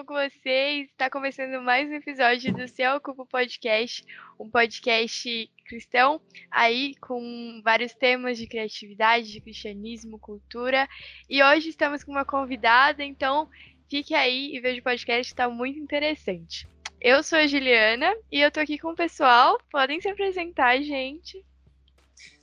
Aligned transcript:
bom 0.00 0.04
com 0.04 0.14
vocês? 0.14 0.88
Está 0.88 1.10
começando 1.10 1.60
mais 1.62 1.90
um 1.90 1.94
episódio 1.94 2.54
do 2.54 2.66
Céu 2.68 2.96
Ocupa 2.96 3.26
Podcast, 3.26 4.02
um 4.38 4.48
podcast 4.48 5.50
cristão, 5.66 6.22
aí 6.50 6.94
com 7.02 7.60
vários 7.62 7.92
temas 7.92 8.38
de 8.38 8.46
criatividade, 8.46 9.30
de 9.30 9.40
cristianismo, 9.42 10.18
cultura. 10.18 10.88
E 11.28 11.42
hoje 11.42 11.68
estamos 11.68 12.02
com 12.02 12.12
uma 12.12 12.24
convidada, 12.24 13.04
então 13.04 13.46
fique 13.90 14.14
aí 14.14 14.54
e 14.54 14.60
veja 14.60 14.80
o 14.80 14.84
podcast, 14.84 15.30
está 15.30 15.50
muito 15.50 15.78
interessante. 15.78 16.66
Eu 16.98 17.22
sou 17.22 17.38
a 17.38 17.46
Juliana 17.46 18.16
e 18.32 18.40
eu 18.40 18.50
tô 18.50 18.60
aqui 18.60 18.78
com 18.78 18.92
o 18.92 18.96
pessoal. 18.96 19.60
Podem 19.70 20.00
se 20.00 20.08
apresentar, 20.08 20.80
gente. 20.80 21.44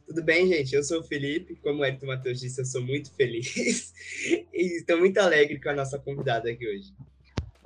Tudo 0.06 0.24
bem, 0.24 0.48
gente? 0.48 0.76
Eu 0.76 0.84
sou 0.84 1.00
o 1.00 1.04
Felipe. 1.04 1.56
Como 1.56 1.82
o 1.82 1.86
Edson 1.86 2.06
Matheus 2.06 2.40
disse, 2.40 2.62
eu 2.62 2.66
sou 2.66 2.84
muito 2.84 3.12
feliz 3.16 3.94
e 4.54 4.78
estou 4.78 5.00
muito 5.00 5.18
alegre 5.18 5.60
com 5.60 5.70
a 5.70 5.76
nossa 5.76 5.98
convidada 5.98 6.52
aqui 6.52 6.68
hoje. 6.68 6.94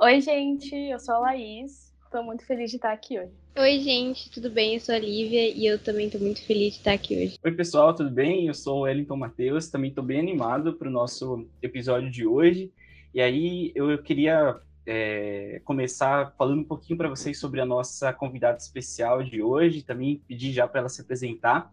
Oi, 0.04 0.20
gente. 0.20 0.76
Eu 0.76 1.00
sou 1.00 1.14
a 1.14 1.20
Laís. 1.20 1.94
Estou 2.06 2.24
muito 2.24 2.44
feliz 2.44 2.72
de 2.72 2.78
estar 2.78 2.92
aqui 2.92 3.20
hoje. 3.20 3.32
Oi, 3.56 3.80
gente. 3.82 4.32
Tudo 4.32 4.50
bem? 4.50 4.74
Eu 4.74 4.80
sou 4.80 4.96
a 4.96 4.98
Lívia 4.98 5.48
e 5.56 5.64
eu 5.64 5.78
também 5.78 6.08
estou 6.08 6.20
muito 6.20 6.44
feliz 6.44 6.74
de 6.74 6.80
estar 6.80 6.94
aqui 6.94 7.16
hoje. 7.16 7.38
Oi, 7.44 7.52
pessoal. 7.52 7.94
Tudo 7.94 8.10
bem? 8.10 8.48
Eu 8.48 8.54
sou 8.56 8.80
o 8.80 8.82
Wellington 8.82 9.16
Matheus. 9.16 9.70
Também 9.70 9.92
estou 9.92 10.04
bem 10.04 10.20
animado 10.20 10.74
para 10.74 10.88
o 10.88 10.92
nosso 10.92 11.48
episódio 11.62 12.10
de 12.10 12.26
hoje. 12.26 12.74
E 13.14 13.22
aí 13.22 13.72
eu 13.76 13.96
queria 14.02 14.60
é, 14.88 15.62
começar 15.66 16.34
falando 16.36 16.62
um 16.62 16.66
pouquinho 16.68 16.98
para 16.98 17.08
vocês 17.08 17.40
sobre 17.40 17.62
a 17.62 17.66
nossa 17.66 18.12
convidada 18.12 18.58
especial 18.58 19.22
de 19.22 19.44
hoje, 19.44 19.84
também 19.84 20.20
pedir 20.28 20.52
já 20.52 20.68
para 20.68 20.80
ela 20.80 20.90
se 20.90 21.02
apresentar. 21.02 21.72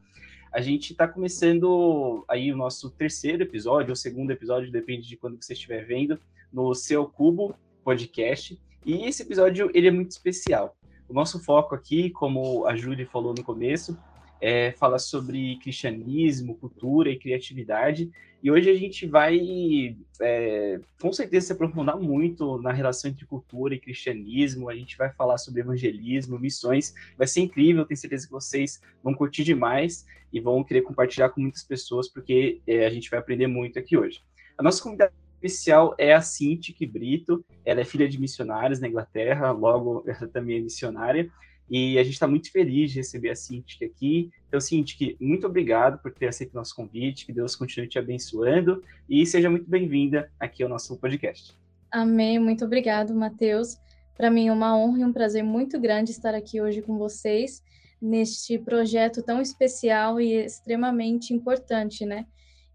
A 0.52 0.60
gente 0.60 0.90
está 0.90 1.08
começando 1.08 2.26
aí 2.28 2.52
o 2.52 2.56
nosso 2.58 2.90
terceiro 2.90 3.42
episódio, 3.42 3.88
ou 3.88 3.96
segundo 3.96 4.32
episódio, 4.32 4.70
depende 4.70 5.08
de 5.08 5.16
quando 5.16 5.42
você 5.42 5.54
estiver 5.54 5.86
vendo, 5.86 6.20
no 6.52 6.74
Seu 6.74 7.06
Cubo 7.06 7.56
Podcast. 7.88 8.60
E 8.84 9.06
esse 9.06 9.22
episódio 9.22 9.70
ele 9.72 9.88
é 9.88 9.90
muito 9.90 10.10
especial. 10.10 10.76
O 11.08 11.14
nosso 11.14 11.42
foco 11.42 11.74
aqui, 11.74 12.10
como 12.10 12.66
a 12.66 12.76
Júlia 12.76 13.06
falou 13.06 13.32
no 13.34 13.42
começo, 13.42 13.96
é, 14.42 14.72
fala 14.72 14.98
sobre 14.98 15.56
cristianismo, 15.56 16.54
cultura 16.56 17.08
e 17.08 17.18
criatividade. 17.18 18.10
E 18.42 18.50
hoje 18.50 18.68
a 18.68 18.74
gente 18.74 19.06
vai, 19.06 19.96
é, 20.20 20.78
com 21.00 21.10
certeza, 21.14 21.46
se 21.46 21.52
aprofundar 21.54 21.98
muito 21.98 22.60
na 22.60 22.72
relação 22.72 23.10
entre 23.10 23.24
cultura 23.24 23.74
e 23.74 23.80
cristianismo. 23.80 24.68
A 24.68 24.74
gente 24.74 24.94
vai 24.98 25.10
falar 25.10 25.38
sobre 25.38 25.62
evangelismo, 25.62 26.38
missões. 26.38 26.94
Vai 27.16 27.26
ser 27.26 27.40
incrível, 27.40 27.86
tenho 27.86 27.96
certeza 27.96 28.26
que 28.26 28.32
vocês 28.32 28.82
vão 29.02 29.14
curtir 29.14 29.44
demais 29.44 30.04
e 30.30 30.40
vão 30.40 30.62
querer 30.62 30.82
compartilhar 30.82 31.30
com 31.30 31.40
muitas 31.40 31.64
pessoas, 31.64 32.06
porque 32.06 32.60
é, 32.66 32.84
a 32.84 32.90
gente 32.90 33.08
vai 33.08 33.18
aprender 33.18 33.46
muito 33.46 33.78
aqui 33.78 33.96
hoje. 33.96 34.20
A 34.58 34.62
nossa 34.62 34.82
convidada 34.82 35.10
especial 35.42 35.94
é 35.96 36.12
a 36.12 36.20
Cintiq 36.20 36.86
Brito. 36.86 37.44
Ela 37.64 37.80
é 37.80 37.84
filha 37.84 38.08
de 38.08 38.20
missionários 38.20 38.80
na 38.80 38.88
Inglaterra, 38.88 39.50
logo 39.52 40.04
ela 40.06 40.28
também 40.28 40.58
é 40.58 40.60
missionária. 40.60 41.30
E 41.70 41.98
a 41.98 42.02
gente 42.02 42.14
está 42.14 42.26
muito 42.26 42.50
feliz 42.50 42.90
de 42.90 42.98
receber 42.98 43.30
a 43.30 43.36
Cintiq 43.36 43.84
aqui. 43.84 44.30
Então, 44.48 44.60
Cintiq, 44.60 45.16
muito 45.20 45.46
obrigado 45.46 46.00
por 46.00 46.12
ter 46.12 46.28
aceito 46.28 46.52
o 46.52 46.56
nosso 46.56 46.74
convite, 46.74 47.26
que 47.26 47.32
Deus 47.32 47.54
continue 47.54 47.88
te 47.88 47.98
abençoando 47.98 48.82
e 49.08 49.24
seja 49.26 49.50
muito 49.50 49.68
bem-vinda 49.68 50.30
aqui 50.40 50.62
ao 50.62 50.68
nosso 50.68 50.96
podcast. 50.96 51.54
Amém, 51.90 52.38
muito 52.38 52.64
obrigado, 52.64 53.14
Matheus. 53.14 53.78
Para 54.16 54.30
mim 54.30 54.48
é 54.48 54.52
uma 54.52 54.76
honra 54.76 55.00
e 55.00 55.04
um 55.04 55.12
prazer 55.12 55.44
muito 55.44 55.78
grande 55.78 56.10
estar 56.10 56.34
aqui 56.34 56.60
hoje 56.60 56.82
com 56.82 56.98
vocês 56.98 57.62
neste 58.00 58.58
projeto 58.58 59.22
tão 59.22 59.40
especial 59.40 60.20
e 60.20 60.32
extremamente 60.32 61.34
importante, 61.34 62.06
né? 62.06 62.26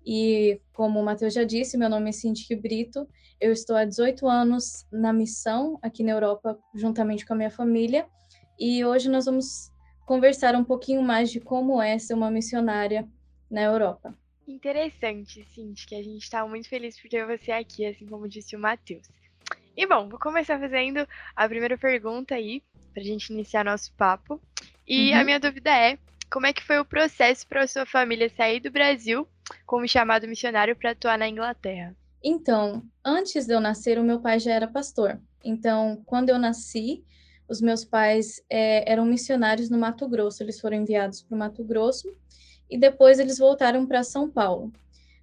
E 0.06 0.60
como 0.73 1.00
o 1.00 1.04
Matheus 1.04 1.33
já 1.33 1.44
disse, 1.44 1.77
meu 1.77 1.89
nome 1.89 2.10
é 2.10 2.11
Cintiq 2.11 2.55
Brito, 2.55 3.08
eu 3.39 3.52
estou 3.52 3.76
há 3.76 3.86
18 3.86 4.27
anos 4.27 4.86
na 4.92 5.14
missão 5.14 5.77
aqui 5.82 6.04
na 6.04 6.11
Europa, 6.11 6.58
juntamente 6.73 7.26
com 7.26 7.33
a 7.33 7.38
minha 7.38 7.52
família, 7.52 8.05
e 8.60 8.83
hoje 8.86 9.10
nós 9.10 9.26
vamos 9.26 9.72
conversar 10.05 10.55
um 10.55 10.64
pouquinho 10.64 11.02
mais 11.02 11.32
de 11.32 11.39
como 11.39 11.82
é 11.82 11.98
ser 11.98 12.14
uma 12.14 12.30
missionária 12.30 13.08
na 13.50 13.61
Europa. 13.61 14.17
Interessante, 14.48 15.45
Cindy, 15.54 15.86
que 15.86 15.95
a 15.95 16.04
gente 16.04 16.23
está 16.23 16.45
muito 16.45 16.67
feliz 16.67 17.00
por 17.00 17.10
ter 17.10 17.26
você 17.26 17.52
aqui, 17.52 17.86
assim 17.86 18.06
como 18.06 18.27
disse 18.27 18.56
o 18.56 18.60
Matheus. 18.60 19.08
E 19.76 19.88
bom, 19.88 20.08
vou 20.10 20.20
começar 20.20 20.60
fazendo 20.60 21.08
a 21.36 21.48
primeira 21.48 21.77
pergunta 21.77 22.36
aí, 22.36 22.61
para 22.94 23.02
a 23.02 23.06
gente 23.06 23.32
iniciar 23.32 23.66
nosso 23.66 23.94
papo. 23.94 24.39
E 24.88 25.11
uhum. 25.11 25.20
a 25.20 25.23
minha 25.23 25.39
dúvida 25.39 25.70
é, 25.70 25.98
como 26.30 26.45
é 26.45 26.54
que 26.54 26.64
foi 26.64 26.77
o 26.80 26.86
processo 26.86 27.48
para 27.48 27.64
a 27.64 27.67
sua 27.67 27.86
família 27.86 28.30
sair 28.30 28.60
do 28.60 28.70
Brasil 28.70 29.27
como 29.65 29.87
chamado 29.87 30.27
missionário 30.27 30.75
para 30.75 30.91
atuar 30.91 31.17
na 31.17 31.27
Inglaterra? 31.27 31.95
Então, 32.23 32.83
antes 33.03 33.45
de 33.45 33.53
eu 33.53 33.59
nascer, 33.59 33.99
o 33.99 34.03
meu 34.03 34.19
pai 34.19 34.39
já 34.39 34.53
era 34.53 34.67
pastor. 34.67 35.19
Então, 35.43 36.02
quando 36.05 36.30
eu 36.30 36.39
nasci, 36.39 37.03
os 37.47 37.61
meus 37.61 37.83
pais 37.83 38.41
é, 38.49 38.89
eram 38.89 39.05
missionários 39.05 39.69
no 39.69 39.77
Mato 39.77 40.08
Grosso, 40.08 40.41
eles 40.41 40.59
foram 40.59 40.77
enviados 40.77 41.21
para 41.21 41.36
o 41.36 41.37
Mato 41.37 41.64
Grosso 41.64 42.15
e 42.69 42.77
depois 42.77 43.19
eles 43.19 43.37
voltaram 43.37 43.86
para 43.86 44.03
São 44.03 44.30
Paulo. 44.30 44.71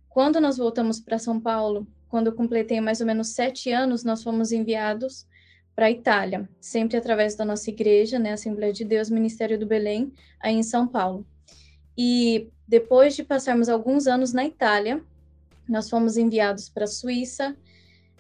Quando 0.08 0.41
nós 0.41 0.58
voltamos 0.58 1.00
para 1.00 1.18
São 1.18 1.41
Paulo, 1.41 1.86
quando 2.08 2.26
eu 2.26 2.34
completei 2.34 2.80
mais 2.80 3.00
ou 3.00 3.06
menos 3.06 3.28
sete 3.28 3.72
anos, 3.72 4.04
nós 4.04 4.22
fomos 4.22 4.52
enviados 4.52 5.26
para 5.74 5.86
a 5.86 5.91
Itália, 5.91 6.48
sempre 6.60 6.97
através 6.97 7.34
da 7.36 7.44
nossa 7.44 7.70
igreja, 7.70 8.18
né, 8.18 8.32
Assembleia 8.32 8.72
de 8.72 8.84
Deus, 8.84 9.08
Ministério 9.08 9.58
do 9.58 9.66
Belém, 9.66 10.12
aí 10.38 10.54
em 10.54 10.62
São 10.62 10.86
Paulo. 10.86 11.24
E 11.97 12.48
depois 12.70 13.16
de 13.16 13.25
passarmos 13.25 13.69
alguns 13.69 14.06
anos 14.06 14.32
na 14.32 14.44
Itália, 14.44 15.04
nós 15.69 15.91
fomos 15.91 16.16
enviados 16.16 16.69
para 16.69 16.84
a 16.84 16.86
Suíça, 16.86 17.56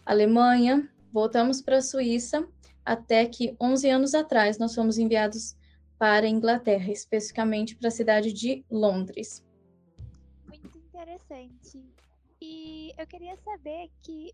Alemanha, 0.04 0.90
voltamos 1.12 1.62
para 1.62 1.76
a 1.76 1.82
Suíça 1.82 2.44
até 2.84 3.24
que 3.26 3.54
11 3.60 3.88
anos 3.88 4.12
atrás 4.12 4.58
nós 4.58 4.74
fomos 4.74 4.98
enviados 4.98 5.56
para 5.96 6.26
a 6.26 6.28
Inglaterra, 6.28 6.90
especificamente 6.90 7.76
para 7.76 7.86
a 7.86 7.92
cidade 7.92 8.32
de 8.32 8.64
Londres. 8.68 9.46
Muito 10.48 10.78
interessante. 10.78 11.80
E 12.40 12.92
eu 12.98 13.06
queria 13.06 13.36
saber 13.36 13.88
que 14.02 14.32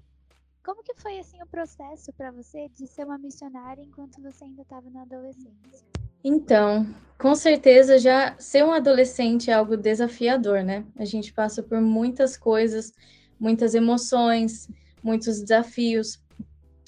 como 0.64 0.82
que 0.82 0.94
foi 0.94 1.18
assim 1.18 1.42
o 1.42 1.46
processo 1.46 2.10
para 2.14 2.30
você 2.30 2.70
de 2.70 2.86
ser 2.86 3.04
uma 3.04 3.18
missionária 3.18 3.82
enquanto 3.82 4.22
você 4.22 4.44
ainda 4.44 4.62
estava 4.62 4.88
na 4.88 5.02
adolescência? 5.02 6.05
Então, 6.28 6.84
com 7.16 7.36
certeza 7.36 8.00
já 8.00 8.36
ser 8.36 8.64
um 8.64 8.72
adolescente 8.72 9.48
é 9.48 9.54
algo 9.54 9.76
desafiador, 9.76 10.64
né? 10.64 10.84
A 10.98 11.04
gente 11.04 11.32
passa 11.32 11.62
por 11.62 11.80
muitas 11.80 12.36
coisas, 12.36 12.92
muitas 13.38 13.76
emoções, 13.76 14.68
muitos 15.00 15.40
desafios, 15.40 16.20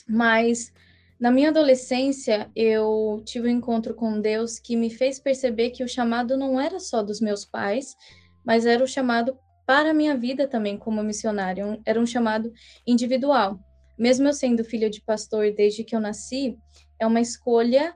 mas 0.08 0.72
na 1.20 1.30
minha 1.30 1.50
adolescência, 1.50 2.50
eu 2.56 3.22
tive 3.24 3.46
um 3.46 3.52
encontro 3.52 3.94
com 3.94 4.20
Deus 4.20 4.58
que 4.58 4.74
me 4.74 4.90
fez 4.90 5.20
perceber 5.20 5.70
que 5.70 5.84
o 5.84 5.88
chamado 5.88 6.36
não 6.36 6.60
era 6.60 6.80
só 6.80 7.00
dos 7.00 7.20
meus 7.20 7.44
pais, 7.44 7.96
mas 8.44 8.66
era 8.66 8.82
o 8.82 8.88
chamado 8.88 9.38
para 9.64 9.90
a 9.90 9.94
minha 9.94 10.16
vida 10.16 10.48
também 10.48 10.76
como 10.76 11.00
missionário, 11.00 11.80
era 11.86 12.00
um 12.00 12.06
chamado 12.06 12.52
individual. 12.84 13.60
Mesmo 13.96 14.26
eu 14.26 14.32
sendo 14.32 14.64
filha 14.64 14.90
de 14.90 15.00
pastor 15.00 15.52
desde 15.52 15.84
que 15.84 15.94
eu 15.94 16.00
nasci, 16.00 16.58
é 16.98 17.06
uma 17.06 17.20
escolha 17.20 17.94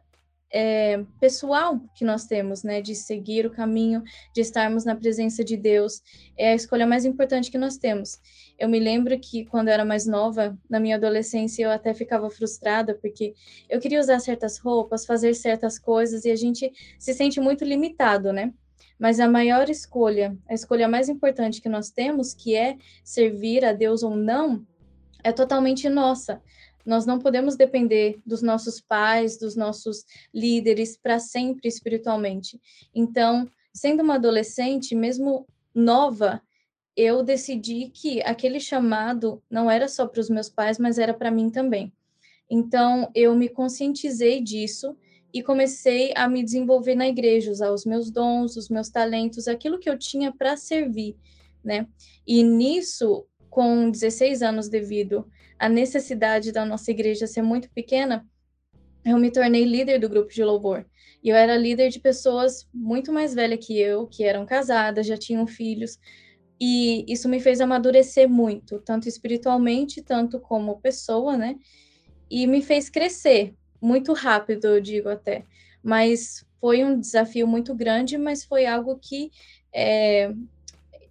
é, 0.53 1.03
pessoal 1.19 1.81
que 1.95 2.05
nós 2.05 2.27
temos, 2.27 2.63
né, 2.63 2.83
de 2.83 2.95
seguir 2.95 3.47
o 3.47 3.51
caminho, 3.51 4.03
de 4.35 4.43
estarmos 4.43 4.85
na 4.85 4.95
presença 4.95 5.43
de 5.43 5.57
Deus, 5.57 6.03
é 6.37 6.53
a 6.53 6.55
escolha 6.55 6.87
mais 6.87 7.05
importante 7.05 7.51
que 7.51 7.57
nós 7.57 7.79
temos. 7.79 8.21
Eu 8.59 8.69
me 8.69 8.79
lembro 8.79 9.19
que 9.19 9.47
quando 9.47 9.69
eu 9.69 9.75
era 9.75 9.85
mais 9.85 10.07
nova, 10.07 10.57
na 10.69 10.79
minha 10.79 10.97
adolescência, 10.97 11.65
eu 11.65 11.71
até 11.71 11.95
ficava 11.95 12.29
frustrada 12.29 12.95
porque 12.95 13.35
eu 13.69 13.81
queria 13.81 13.99
usar 13.99 14.21
certas 14.21 14.59
roupas, 14.59 15.07
fazer 15.07 15.35
certas 15.35 15.79
coisas 15.79 16.25
e 16.27 16.31
a 16.31 16.37
gente 16.37 16.71
se 16.99 17.15
sente 17.15 17.41
muito 17.41 17.65
limitado, 17.65 18.33
né? 18.33 18.53
Mas 18.99 19.19
a 19.19 19.29
maior 19.29 19.69
escolha, 19.71 20.37
a 20.49 20.55
escolha 20.55 20.87
mais 20.87 21.09
importante 21.09 21.61
que 21.61 21.69
nós 21.69 21.91
temos, 21.91 22.35
que 22.35 22.55
é 22.55 22.77
servir 23.03 23.65
a 23.65 23.73
Deus 23.73 24.03
ou 24.03 24.15
não, 24.15 24.65
é 25.25 25.33
totalmente 25.33 25.89
nossa. 25.89 26.43
Nós 26.85 27.07
não 27.07 27.19
podemos 27.19 27.57
depender 27.57 28.21
dos 28.27 28.43
nossos 28.43 28.81
pais, 28.81 29.39
dos 29.39 29.57
nossos 29.57 30.05
líderes 30.33 30.97
para 30.97 31.19
sempre 31.19 31.69
espiritualmente. 31.69 32.61
Então, 32.95 33.49
sendo 33.73 34.03
uma 34.03 34.15
adolescente, 34.15 34.95
mesmo 34.95 35.47
nova, 35.75 36.43
eu 36.97 37.23
decidi 37.23 37.89
que 37.89 38.21
aquele 38.23 38.61
chamado 38.61 39.43
não 39.51 39.71
era 39.71 39.89
só 39.89 40.07
para 40.07 40.21
os 40.21 40.29
meus 40.29 40.49
pais, 40.49 40.79
mas 40.79 40.99
era 40.99 41.15
para 41.15 41.31
mim 41.31 41.51
também. 41.51 41.93
Então, 42.51 43.11
eu 43.15 43.35
me 43.35 43.49
conscientizei 43.49 44.43
disso 44.43 44.97
e 45.33 45.43
comecei 45.43 46.13
a 46.15 46.29
me 46.29 46.45
desenvolver 46.45 46.95
na 46.95 47.09
igreja, 47.09 47.51
usar 47.51 47.73
os 47.73 47.87
meus 47.87 48.11
dons, 48.11 48.57
os 48.57 48.69
meus 48.69 48.91
talentos, 48.91 49.49
aquilo 49.49 49.79
que 49.79 49.89
eu 49.89 49.99
tinha 49.99 50.31
para 50.31 50.57
servir, 50.57 51.17
né? 51.65 51.89
E 52.27 52.43
nisso, 52.43 53.25
com 53.53 53.91
16 53.91 54.43
anos, 54.43 54.69
devido 54.69 55.29
a 55.59 55.69
necessidade 55.69 56.51
da 56.51 56.65
nossa 56.65 56.91
igreja 56.91 57.27
ser 57.27 57.43
muito 57.43 57.71
pequena, 57.71 58.27
eu 59.05 59.19
me 59.19 59.31
tornei 59.31 59.65
líder 59.65 60.01
do 60.01 60.09
grupo 60.09 60.33
de 60.33 60.43
louvor. 60.43 60.87
E 61.23 61.29
eu 61.29 61.37
era 61.37 61.57
líder 61.57 61.91
de 61.91 62.01
pessoas 62.01 62.67
muito 62.73 63.13
mais 63.13 63.35
velhas 63.35 63.65
que 63.65 63.79
eu, 63.79 64.07
que 64.07 64.25
eram 64.25 64.47
casadas, 64.47 65.07
já 65.07 65.17
tinham 65.17 65.47
filhos. 65.47 65.99
E 66.59 67.05
isso 67.07 67.29
me 67.29 67.39
fez 67.39 67.61
amadurecer 67.61 68.29
muito, 68.29 68.81
tanto 68.81 69.07
espiritualmente, 69.07 70.01
tanto 70.01 70.41
como 70.41 70.81
pessoa, 70.81 71.37
né? 71.37 71.57
e 72.33 72.47
me 72.47 72.63
fez 72.63 72.89
crescer 72.89 73.55
muito 73.79 74.15
rápido, 74.15 74.67
eu 74.67 74.81
digo 74.81 75.11
até. 75.11 75.45
Mas 75.83 76.47
foi 76.59 76.83
um 76.83 76.99
desafio 76.99 77.47
muito 77.47 77.75
grande, 77.75 78.17
mas 78.17 78.43
foi 78.43 78.65
algo 78.65 78.99
que 78.99 79.31
é, 79.71 80.33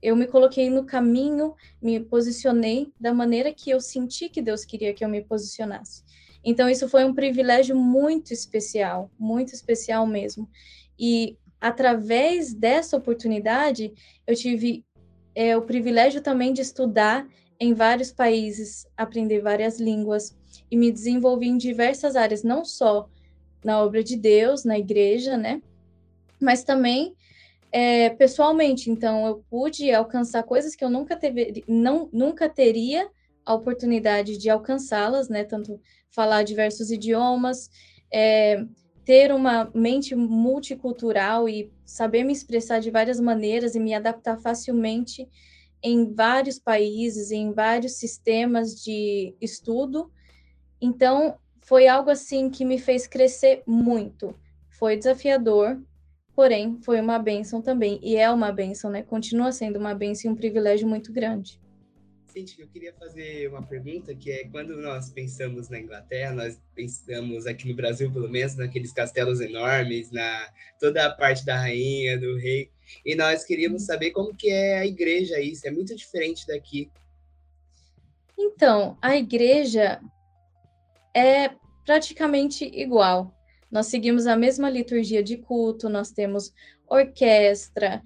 eu 0.01 0.15
me 0.15 0.25
coloquei 0.25 0.69
no 0.69 0.86
caminho, 0.86 1.53
me 1.81 2.00
posicionei 2.00 2.92
da 3.00 3.13
maneira 3.13 3.53
que 3.53 3.69
eu 3.69 3.80
senti 3.80 4.30
que 4.30 4.42
Deus 4.42 4.65
queria 4.65 4.94
que 4.94 5.06
eu 5.06 5.09
me 5.09 5.21
posicionasse. 5.21 6.03
Então, 6.44 6.68
isso 6.68 6.89
foi 6.89 7.06
um 7.06 7.13
privilégio 7.13 7.75
muito 7.75 8.33
especial, 8.33 9.12
muito 9.19 9.53
especial 9.53 10.07
mesmo. 10.07 10.50
E 10.98 11.38
através 11.59 12.53
dessa 12.53 12.98
oportunidade, 12.98 13.94
eu 14.25 14.36
tive 14.36 14.83
é, 15.36 15.56
o 15.56 15.62
privilégio 15.62 16.21
também 16.21 16.51
de 16.51 16.62
estudar 16.62 17.27
em 17.59 17.75
vários 17.75 18.12
países, 18.12 18.88
aprender 18.98 19.39
várias 19.42 19.80
línguas 19.80 20.36
e 20.69 20.75
me 20.75 20.92
desenvolvi 20.92 21.48
em 21.48 21.57
diversas 21.57 22.15
áreas, 22.15 22.42
não 22.42 22.65
só 22.65 23.07
na 23.63 23.80
obra 23.83 24.03
de 24.03 24.18
Deus, 24.18 24.63
na 24.63 24.80
igreja, 24.80 25.38
né? 25.38 25.62
Mas 26.39 26.63
também 26.63 27.15
é, 27.72 28.10
pessoalmente. 28.10 28.92
Então, 28.92 29.26
eu 29.26 29.44
pude 29.50 29.92
alcançar 29.92 30.44
coisas 30.44 30.76
que 30.76 30.84
eu 30.84 30.90
nunca, 30.90 31.16
teve, 31.16 31.64
não, 31.68 32.10
nunca 32.12 32.50
teria 32.50 33.10
a 33.46 33.54
oportunidade 33.54 34.38
de 34.38 34.50
alcançá-las, 34.50 35.30
né? 35.30 35.44
Tanto 35.44 35.80
falar 36.10 36.44
diversos 36.44 36.92
idiomas, 36.92 37.70
é, 38.14 38.64
ter 39.06 39.32
uma 39.32 39.72
mente 39.74 40.16
multicultural 40.16 41.48
e 41.48 41.72
saber 41.86 42.24
me 42.24 42.34
expressar 42.34 42.80
de 42.80 42.92
várias 42.92 43.20
maneiras 43.20 43.74
e 43.74 43.80
me 43.80 43.94
adaptar 43.94 44.38
facilmente 44.38 45.28
em 45.82 46.14
vários 46.14 46.60
países, 46.60 47.32
em 47.32 47.52
vários 47.52 47.94
sistemas 47.94 48.84
de 48.84 49.36
estudo. 49.42 50.12
Então, 50.80 51.38
foi 51.62 51.88
algo 51.88 52.10
assim 52.10 52.50
que 52.50 52.64
me 52.64 52.78
fez 52.78 53.08
crescer 53.08 53.64
muito. 53.66 54.36
Foi 54.70 54.96
desafiador, 54.96 55.82
porém 56.42 56.80
foi 56.82 57.00
uma 57.00 57.20
benção 57.20 57.62
também. 57.62 58.00
E 58.02 58.16
é 58.16 58.28
uma 58.32 58.52
benção, 58.52 58.90
né? 58.90 59.04
Continua 59.04 59.52
sendo 59.52 59.78
uma 59.78 59.94
benção 59.94 60.32
e 60.32 60.34
um 60.34 60.36
privilégio 60.36 60.88
muito 60.88 61.14
grande. 61.14 61.62
Cintia, 62.34 62.64
eu 62.64 62.68
queria 62.68 62.92
fazer 62.94 63.48
uma 63.48 63.62
pergunta 63.62 64.16
que 64.16 64.32
é 64.32 64.48
quando 64.48 64.76
nós 64.78 65.12
pensamos 65.12 65.70
na 65.70 65.80
Inglaterra, 65.80 66.34
nós 66.34 66.60
pensamos 66.74 67.46
aqui 67.46 67.68
no 67.70 67.76
Brasil, 67.76 68.12
pelo 68.12 68.28
menos, 68.28 68.56
naqueles 68.56 68.92
castelos 68.92 69.40
enormes, 69.40 70.10
na 70.10 70.50
toda 70.80 71.06
a 71.06 71.12
parte 71.12 71.46
da 71.46 71.58
rainha, 71.58 72.18
do 72.18 72.36
rei, 72.38 72.72
e 73.06 73.14
nós 73.14 73.44
queríamos 73.44 73.84
saber 73.84 74.10
como 74.10 74.36
que 74.36 74.50
é 74.50 74.80
a 74.80 74.86
igreja 74.88 75.36
aí, 75.36 75.56
se 75.56 75.68
é 75.68 75.72
muito 75.72 75.96
diferente 75.96 76.48
daqui. 76.48 76.90
Então, 78.36 78.98
a 79.00 79.16
igreja 79.16 80.02
é 81.16 81.52
praticamente 81.86 82.66
igual. 82.66 83.32
Nós 83.72 83.88
seguimos 83.88 84.28
a 84.28 84.36
mesma 84.36 84.70
liturgia 84.70 85.24
de 85.24 85.38
culto, 85.38 85.88
nós 85.88 86.12
temos 86.12 86.54
orquestra, 86.88 88.04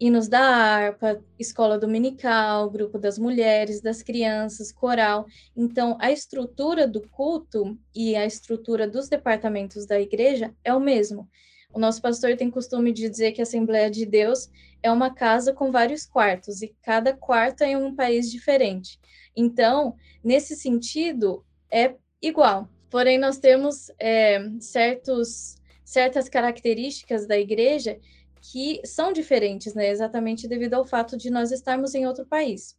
hinos 0.00 0.26
da 0.26 0.40
harpa, 0.40 1.22
escola 1.38 1.78
dominical, 1.78 2.68
grupo 2.70 2.98
das 2.98 3.18
mulheres, 3.18 3.80
das 3.80 4.02
crianças, 4.02 4.72
coral. 4.72 5.26
Então, 5.56 5.96
a 6.00 6.10
estrutura 6.10 6.88
do 6.88 7.06
culto 7.08 7.78
e 7.94 8.16
a 8.16 8.26
estrutura 8.26 8.88
dos 8.88 9.08
departamentos 9.08 9.86
da 9.86 10.00
igreja 10.00 10.52
é 10.64 10.74
o 10.74 10.80
mesmo. 10.80 11.28
O 11.72 11.78
nosso 11.78 12.02
pastor 12.02 12.36
tem 12.36 12.50
costume 12.50 12.92
de 12.92 13.08
dizer 13.08 13.32
que 13.32 13.40
a 13.40 13.44
Assembleia 13.44 13.90
de 13.90 14.04
Deus 14.04 14.50
é 14.82 14.90
uma 14.90 15.14
casa 15.14 15.52
com 15.52 15.70
vários 15.70 16.04
quartos 16.04 16.62
e 16.62 16.74
cada 16.82 17.14
quarto 17.14 17.62
é 17.62 17.70
em 17.70 17.76
um 17.76 17.94
país 17.94 18.30
diferente. 18.30 18.98
Então, 19.36 19.94
nesse 20.24 20.56
sentido, 20.56 21.44
é 21.70 21.94
igual. 22.20 22.68
Porém, 22.92 23.16
nós 23.16 23.38
temos 23.38 23.90
é, 23.98 24.38
certos, 24.60 25.56
certas 25.82 26.28
características 26.28 27.26
da 27.26 27.38
igreja 27.38 27.98
que 28.42 28.82
são 28.84 29.14
diferentes, 29.14 29.72
né? 29.72 29.88
Exatamente 29.88 30.46
devido 30.46 30.74
ao 30.74 30.84
fato 30.84 31.16
de 31.16 31.30
nós 31.30 31.50
estarmos 31.50 31.94
em 31.94 32.06
outro 32.06 32.26
país. 32.26 32.76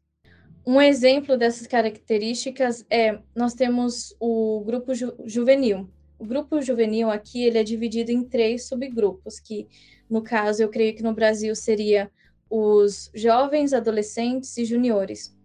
Um 0.67 0.79
exemplo 0.79 1.35
dessas 1.35 1.65
características 1.65 2.85
é 2.91 3.17
nós 3.35 3.55
temos 3.55 4.15
o 4.19 4.61
grupo 4.63 4.93
ju 4.93 5.15
juvenil. 5.25 5.89
O 6.19 6.25
grupo 6.25 6.61
juvenil 6.61 7.09
aqui 7.09 7.43
ele 7.43 7.57
é 7.57 7.63
dividido 7.63 8.11
em 8.11 8.23
três 8.23 8.67
subgrupos, 8.67 9.39
que 9.39 9.67
no 10.07 10.21
caso 10.21 10.61
eu 10.61 10.69
creio 10.69 10.95
que 10.95 11.01
no 11.01 11.15
Brasil 11.15 11.55
seria 11.55 12.11
os 12.47 13.09
jovens, 13.15 13.73
adolescentes 13.73 14.55
e 14.57 14.63
juniores. 14.63 15.35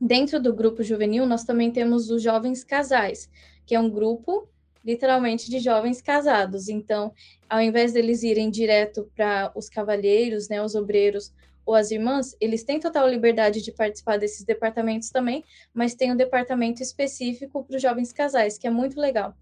Dentro 0.00 0.40
do 0.40 0.54
grupo 0.54 0.84
juvenil 0.84 1.26
nós 1.26 1.42
também 1.42 1.72
temos 1.72 2.10
os 2.10 2.22
jovens 2.22 2.62
casais, 2.62 3.28
que 3.68 3.74
é 3.74 3.80
um 3.80 3.90
grupo 3.90 4.48
literalmente 4.82 5.50
de 5.50 5.58
jovens 5.58 6.00
casados. 6.00 6.70
Então, 6.70 7.12
ao 7.50 7.60
invés 7.60 7.92
deles 7.92 8.22
irem 8.22 8.50
direto 8.50 9.10
para 9.14 9.52
os 9.54 9.68
cavalheiros, 9.68 10.48
né, 10.48 10.62
os 10.62 10.74
obreiros 10.74 11.34
ou 11.66 11.74
as 11.74 11.90
irmãs, 11.90 12.34
eles 12.40 12.64
têm 12.64 12.80
total 12.80 13.06
liberdade 13.06 13.60
de 13.60 13.70
participar 13.70 14.16
desses 14.16 14.42
departamentos 14.42 15.10
também, 15.10 15.44
mas 15.74 15.94
tem 15.94 16.10
um 16.10 16.16
departamento 16.16 16.82
específico 16.82 17.62
para 17.62 17.76
os 17.76 17.82
jovens 17.82 18.10
casais, 18.10 18.56
que 18.56 18.66
é 18.66 18.70
muito 18.70 18.98
legal. 18.98 19.36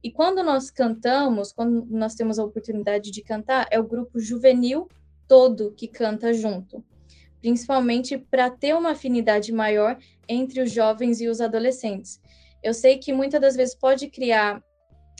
E 0.00 0.12
quando 0.12 0.44
nós 0.44 0.70
cantamos, 0.70 1.52
quando 1.52 1.84
nós 1.90 2.14
temos 2.14 2.38
a 2.38 2.44
oportunidade 2.44 3.10
de 3.10 3.20
cantar, 3.20 3.66
é 3.68 3.80
o 3.80 3.84
grupo 3.84 4.20
juvenil 4.20 4.88
todo 5.26 5.72
que 5.72 5.88
canta 5.88 6.32
junto, 6.32 6.84
principalmente 7.40 8.16
para 8.16 8.48
ter 8.48 8.76
uma 8.76 8.92
afinidade 8.92 9.50
maior 9.50 9.98
entre 10.28 10.62
os 10.62 10.70
jovens 10.70 11.20
e 11.20 11.26
os 11.26 11.40
adolescentes. 11.40 12.20
Eu 12.62 12.74
sei 12.74 12.98
que 12.98 13.12
muitas 13.12 13.40
das 13.40 13.56
vezes 13.56 13.74
pode 13.74 14.08
criar 14.08 14.62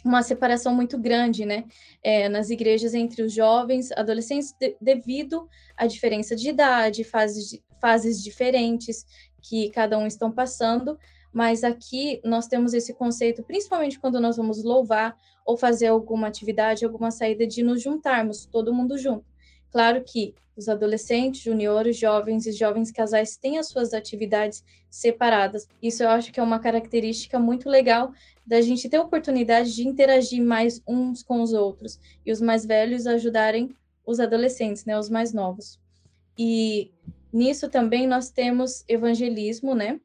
uma 0.05 0.23
separação 0.23 0.75
muito 0.75 0.99
grande, 0.99 1.45
né, 1.45 1.65
é, 2.03 2.29
nas 2.29 2.51
igrejas 2.51 2.93
entre 2.93 3.23
os 3.23 3.33
jovens, 3.33 3.93
adolescentes, 3.93 4.53
de, 4.59 4.77
devido 4.81 5.49
à 5.77 5.87
diferença 5.87 6.35
de 6.35 6.49
idade, 6.49 7.05
fases, 7.05 7.61
fases 7.81 8.23
diferentes 8.23 9.07
que 9.41 9.71
cada 9.71 9.99
um 9.99 10.07
estão 10.07 10.31
passando, 10.31 10.99
mas 11.33 11.65
aqui 11.65 12.21
nós 12.25 12.47
temos 12.47 12.75
esse 12.75 12.93
conceito, 12.93 13.43
principalmente 13.43 13.99
quando 13.99 14.21
nós 14.21 14.37
vamos 14.37 14.63
louvar 14.63 15.17
ou 15.47 15.57
fazer 15.57 15.87
alguma 15.87 16.29
atividade, 16.29 16.85
alguma 16.85 17.11
saída, 17.11 17.47
de 17.47 17.63
nos 17.63 17.83
juntarmos, 17.83 18.45
todo 18.47 18.75
mundo 18.75 18.99
junto. 18.99 19.32
Claro 19.73 20.05
que 20.05 20.35
os 20.55 20.69
adolescentes, 20.69 21.41
juniores, 21.41 21.97
jovens 21.97 22.47
e 22.47 22.53
jovens 22.53 22.93
casais 22.93 23.39
têm 23.39 23.59
as 23.59 23.69
suas 23.69 23.95
atividades 23.95 24.63
separadas. 24.91 25.67
Isso 25.83 26.03
eu 26.03 26.11
acho 26.11 26.31
que 26.31 26.39
é 26.39 26.43
uma 26.43 26.59
característica 26.59 27.39
muito 27.39 27.71
legal 27.71 28.13
da 28.47 28.61
gente 28.61 28.87
ter 28.89 28.99
a 28.99 29.03
oportunidade 29.03 29.75
de 29.75 29.89
interagir 29.89 30.45
mais 30.45 30.83
uns 30.87 31.23
com 31.23 31.41
os 31.41 31.55
outros 31.55 31.99
e 32.25 32.31
os 32.31 32.41
mais 32.41 32.67
velhos 32.67 33.07
ajudarem 33.07 33.75
os 34.05 34.21
adolescentes, 34.21 34.85
né, 34.85 34.99
os 34.99 35.09
mais 35.09 35.33
novos. 35.33 35.81
E 36.39 36.91
nisso 37.33 37.71
também 37.71 38.07
nós 38.07 38.31
temos 38.31 38.85
evangelismo, 38.87 39.75
né? 39.75 39.99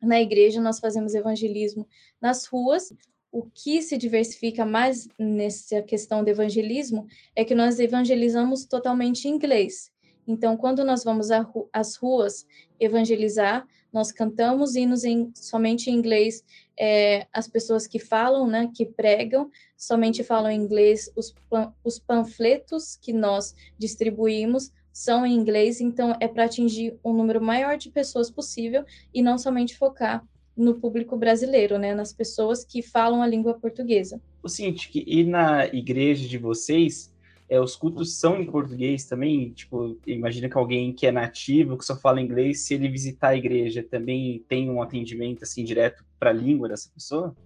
Na 0.00 0.20
igreja 0.20 0.60
nós 0.60 0.80
fazemos 0.80 1.14
evangelismo 1.14 1.86
nas 2.20 2.46
ruas, 2.46 2.92
o 3.32 3.42
que 3.42 3.80
se 3.80 3.96
diversifica 3.96 4.64
mais 4.66 5.08
nessa 5.18 5.80
questão 5.80 6.22
do 6.22 6.28
evangelismo 6.28 7.06
é 7.34 7.44
que 7.44 7.54
nós 7.54 7.80
evangelizamos 7.80 8.66
totalmente 8.66 9.26
em 9.26 9.32
inglês. 9.32 9.90
Então, 10.28 10.56
quando 10.56 10.84
nós 10.84 11.02
vamos 11.02 11.28
às 11.72 11.96
ruas 11.96 12.46
evangelizar, 12.78 13.66
nós 13.92 14.12
cantamos 14.12 14.76
hinos 14.76 15.02
em, 15.02 15.32
somente 15.34 15.90
em 15.90 15.94
inglês. 15.94 16.44
É, 16.78 17.26
as 17.32 17.48
pessoas 17.48 17.86
que 17.86 17.98
falam, 17.98 18.46
né, 18.46 18.70
que 18.74 18.86
pregam, 18.86 19.50
somente 19.76 20.22
falam 20.22 20.50
em 20.50 20.60
inglês. 20.60 21.10
Os, 21.16 21.34
os 21.82 21.98
panfletos 21.98 22.96
que 22.96 23.12
nós 23.12 23.54
distribuímos 23.78 24.70
são 24.92 25.24
em 25.24 25.34
inglês. 25.34 25.80
Então, 25.80 26.14
é 26.20 26.28
para 26.28 26.44
atingir 26.44 26.98
um 27.02 27.14
número 27.14 27.40
maior 27.40 27.76
de 27.76 27.90
pessoas 27.90 28.30
possível 28.30 28.84
e 29.12 29.22
não 29.22 29.38
somente 29.38 29.76
focar 29.76 30.24
no 30.56 30.74
público 30.74 31.16
brasileiro, 31.16 31.78
né, 31.78 31.94
nas 31.94 32.12
pessoas 32.12 32.64
que 32.64 32.82
falam 32.82 33.22
a 33.22 33.26
língua 33.26 33.54
portuguesa. 33.54 34.20
O 34.42 34.48
seguinte, 34.48 34.90
e 35.06 35.24
na 35.24 35.66
igreja 35.66 36.28
de 36.28 36.36
vocês, 36.36 37.12
é, 37.48 37.60
os 37.60 37.76
cultos 37.76 38.14
são 38.16 38.40
em 38.40 38.46
português 38.46 39.04
também? 39.04 39.50
Tipo, 39.50 39.98
imagina 40.06 40.48
que 40.48 40.56
alguém 40.56 40.92
que 40.92 41.06
é 41.06 41.12
nativo, 41.12 41.76
que 41.76 41.84
só 41.84 41.96
fala 41.96 42.20
inglês, 42.20 42.60
se 42.60 42.74
ele 42.74 42.88
visitar 42.88 43.28
a 43.28 43.36
igreja, 43.36 43.82
também 43.82 44.44
tem 44.48 44.70
um 44.70 44.80
atendimento 44.80 45.42
assim 45.42 45.62
direto 45.62 46.04
para 46.18 46.30
a 46.30 46.32
língua 46.32 46.68
dessa 46.68 46.90
pessoa? 46.94 47.36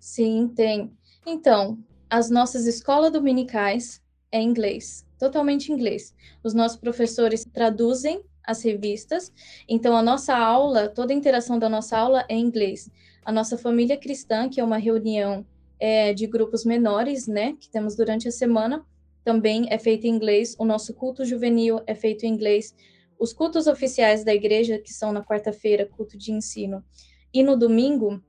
Sim, 0.00 0.48
tem. 0.48 0.90
Então, 1.24 1.78
as 2.10 2.30
nossas 2.30 2.66
escolas 2.66 3.12
dominicais 3.12 4.02
é 4.32 4.40
inglês, 4.42 5.06
totalmente 5.18 5.70
inglês. 5.70 6.14
Os 6.42 6.52
nossos 6.52 6.78
professores 6.78 7.44
traduzem 7.44 8.22
as 8.48 8.62
revistas. 8.62 9.30
Então, 9.68 9.94
a 9.94 10.02
nossa 10.02 10.34
aula, 10.34 10.88
toda 10.88 11.12
a 11.12 11.16
interação 11.16 11.58
da 11.58 11.68
nossa 11.68 11.98
aula 11.98 12.24
é 12.30 12.34
em 12.34 12.40
inglês. 12.40 12.90
A 13.22 13.30
nossa 13.30 13.58
família 13.58 13.98
cristã, 13.98 14.48
que 14.48 14.58
é 14.58 14.64
uma 14.64 14.78
reunião 14.78 15.44
é, 15.78 16.14
de 16.14 16.26
grupos 16.26 16.64
menores, 16.64 17.26
né, 17.26 17.54
que 17.60 17.68
temos 17.68 17.94
durante 17.94 18.26
a 18.26 18.32
semana, 18.32 18.86
também 19.22 19.66
é 19.68 19.78
feita 19.78 20.06
em 20.06 20.10
inglês. 20.10 20.56
O 20.58 20.64
nosso 20.64 20.94
culto 20.94 21.26
juvenil 21.26 21.82
é 21.86 21.94
feito 21.94 22.24
em 22.24 22.30
inglês. 22.30 22.74
Os 23.18 23.34
cultos 23.34 23.66
oficiais 23.66 24.24
da 24.24 24.34
igreja, 24.34 24.78
que 24.78 24.94
são 24.94 25.12
na 25.12 25.22
quarta-feira, 25.22 25.84
culto 25.84 26.16
de 26.16 26.32
ensino, 26.32 26.82
e 27.34 27.42
no 27.42 27.54
domingo, 27.54 28.22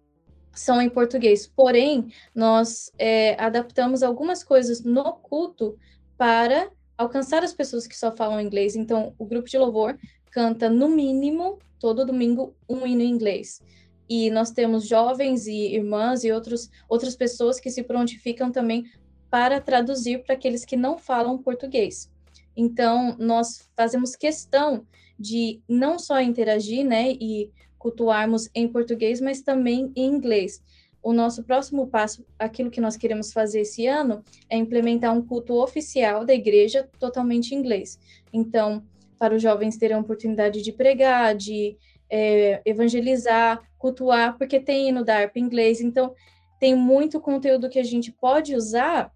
são 0.51 0.81
em 0.81 0.89
português. 0.89 1.47
Porém, 1.47 2.11
nós 2.35 2.91
é, 2.97 3.41
adaptamos 3.41 4.03
algumas 4.03 4.43
coisas 4.43 4.83
no 4.83 5.13
culto 5.13 5.77
para 6.17 6.69
alcançar 6.99 7.45
as 7.45 7.53
pessoas 7.53 7.87
que 7.87 7.97
só 7.97 8.13
falam 8.13 8.41
inglês. 8.41 8.75
Então, 8.75 9.15
o 9.17 9.25
grupo 9.25 9.47
de 9.47 9.57
louvor 9.57 9.97
canta, 10.29 10.69
no 10.69 10.89
mínimo, 10.89 11.57
todo 11.79 12.05
domingo, 12.05 12.53
um 12.67 12.85
hino 12.85 13.01
em 13.01 13.09
inglês. 13.09 13.61
E 14.09 14.29
nós 14.29 14.51
temos 14.51 14.85
jovens 14.85 15.47
e 15.47 15.73
irmãs 15.73 16.25
e 16.25 16.31
outros, 16.31 16.69
outras 16.89 17.15
pessoas 17.15 17.57
que 17.57 17.71
se 17.71 17.83
prontificam 17.83 18.51
também 18.51 18.83
para 19.29 19.61
traduzir 19.61 20.23
para 20.23 20.35
aqueles 20.35 20.65
que 20.65 20.75
não 20.75 20.97
falam 20.97 21.37
português. 21.37 22.11
Então, 22.55 23.15
nós 23.17 23.69
fazemos 23.77 24.13
questão 24.17 24.85
de 25.17 25.61
não 25.69 25.97
só 25.97 26.19
interagir, 26.19 26.85
né, 26.85 27.11
e 27.13 27.49
cultuarmos 27.77 28.49
em 28.53 28.67
português, 28.67 29.21
mas 29.21 29.41
também 29.41 29.89
em 29.95 30.05
inglês. 30.05 30.61
O 31.01 31.13
nosso 31.13 31.43
próximo 31.43 31.87
passo, 31.87 32.25
aquilo 32.37 32.69
que 32.69 32.81
nós 32.81 32.97
queremos 32.97 33.31
fazer 33.31 33.61
esse 33.61 33.87
ano, 33.87 34.23
é 34.49 34.57
implementar 34.57 35.13
um 35.13 35.25
culto 35.25 35.53
oficial 35.61 36.25
da 36.25 36.33
igreja 36.33 36.89
totalmente 36.99 37.53
em 37.53 37.59
inglês. 37.59 37.97
Então, 38.33 38.83
para 39.17 39.35
os 39.35 39.41
jovens 39.41 39.77
terem 39.77 39.97
a 39.97 39.99
oportunidade 39.99 40.61
de 40.61 40.71
pregar, 40.71 41.35
de 41.35 41.77
é, 42.09 42.61
evangelizar, 42.65 43.61
cultuar, 43.77 44.37
porque 44.37 44.59
tem 44.59 44.91
no 44.91 45.03
DARP 45.03 45.37
inglês. 45.37 45.79
Então, 45.79 46.13
tem 46.59 46.75
muito 46.75 47.21
conteúdo 47.21 47.69
que 47.69 47.79
a 47.79 47.83
gente 47.83 48.11
pode 48.11 48.55
usar, 48.55 49.11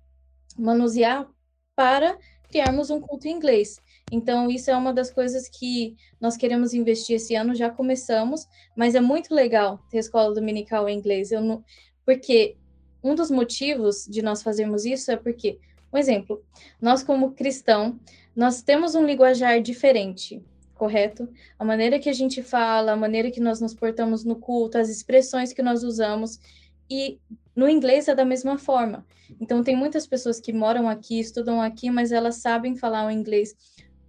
manusear, 0.58 1.28
para 1.76 2.18
criarmos 2.50 2.90
um 2.90 3.02
culto 3.02 3.28
em 3.28 3.32
inglês. 3.32 3.82
Então, 4.14 4.48
isso 4.48 4.70
é 4.70 4.78
uma 4.78 4.94
das 4.94 5.10
coisas 5.10 5.50
que 5.50 5.98
nós 6.22 6.38
queremos 6.38 6.72
investir 6.72 7.16
esse 7.16 7.34
ano, 7.34 7.56
já 7.56 7.72
começamos, 7.72 8.48
mas 8.76 8.94
é 8.94 9.02
muito 9.02 9.34
legal 9.34 9.84
ter 9.90 9.98
escola 9.98 10.36
dominical 10.36 10.88
em 10.88 11.00
inglês. 11.00 11.32
Eu 11.32 11.42
não, 11.42 11.64
porque 12.06 12.56
um 13.04 13.16
dos 13.16 13.32
motivos 13.32 14.06
de 14.06 14.22
nós 14.22 14.44
fazermos 14.44 14.86
isso 14.86 15.12
é 15.12 15.18
porque, 15.18 15.58
um 15.92 15.98
exemplo, 15.98 16.44
nós 16.80 17.02
como 17.02 17.32
cristão, 17.32 18.00
nós 18.36 18.62
temos 18.62 18.94
um 18.94 19.04
linguajar 19.04 19.60
diferente, 19.60 20.44
correto? 20.76 21.28
A 21.58 21.66
maneira 21.66 21.98
que 21.98 22.08
a 22.08 22.14
gente 22.14 22.44
fala, 22.44 22.92
a 22.92 22.96
maneira 22.96 23.32
que 23.32 23.40
nós 23.40 23.60
nos 23.60 23.74
portamos 23.74 24.24
no 24.24 24.36
culto, 24.36 24.78
as 24.78 24.90
expressões 24.90 25.52
que 25.52 25.64
nós 25.64 25.82
usamos, 25.82 26.40
e 26.88 27.18
no 27.56 27.68
inglês 27.68 28.08
é 28.08 28.14
da 28.14 28.24
mesma 28.24 28.60
forma. 28.60 29.04
Então, 29.42 29.64
tem 29.64 29.76
muitas 29.76 30.06
pessoas 30.06 30.40
que 30.40 30.54
moram 30.54 30.88
aqui, 30.88 31.20
estudam 31.20 31.60
aqui, 31.60 31.90
mas 31.90 32.12
elas 32.12 32.36
sabem 32.36 32.76
falar 32.76 33.08
o 33.08 33.12
inglês 33.12 33.56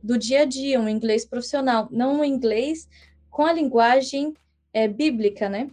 do 0.04 0.18
dia 0.18 0.42
a 0.42 0.44
dia, 0.44 0.78
um 0.78 0.86
inglês 0.86 1.24
profissional, 1.24 1.88
não 1.90 2.20
um 2.20 2.24
inglês 2.24 2.86
com 3.30 3.42
a 3.42 3.54
linguagem 3.54 4.34
é, 4.70 4.86
bíblica, 4.86 5.48
né? 5.48 5.70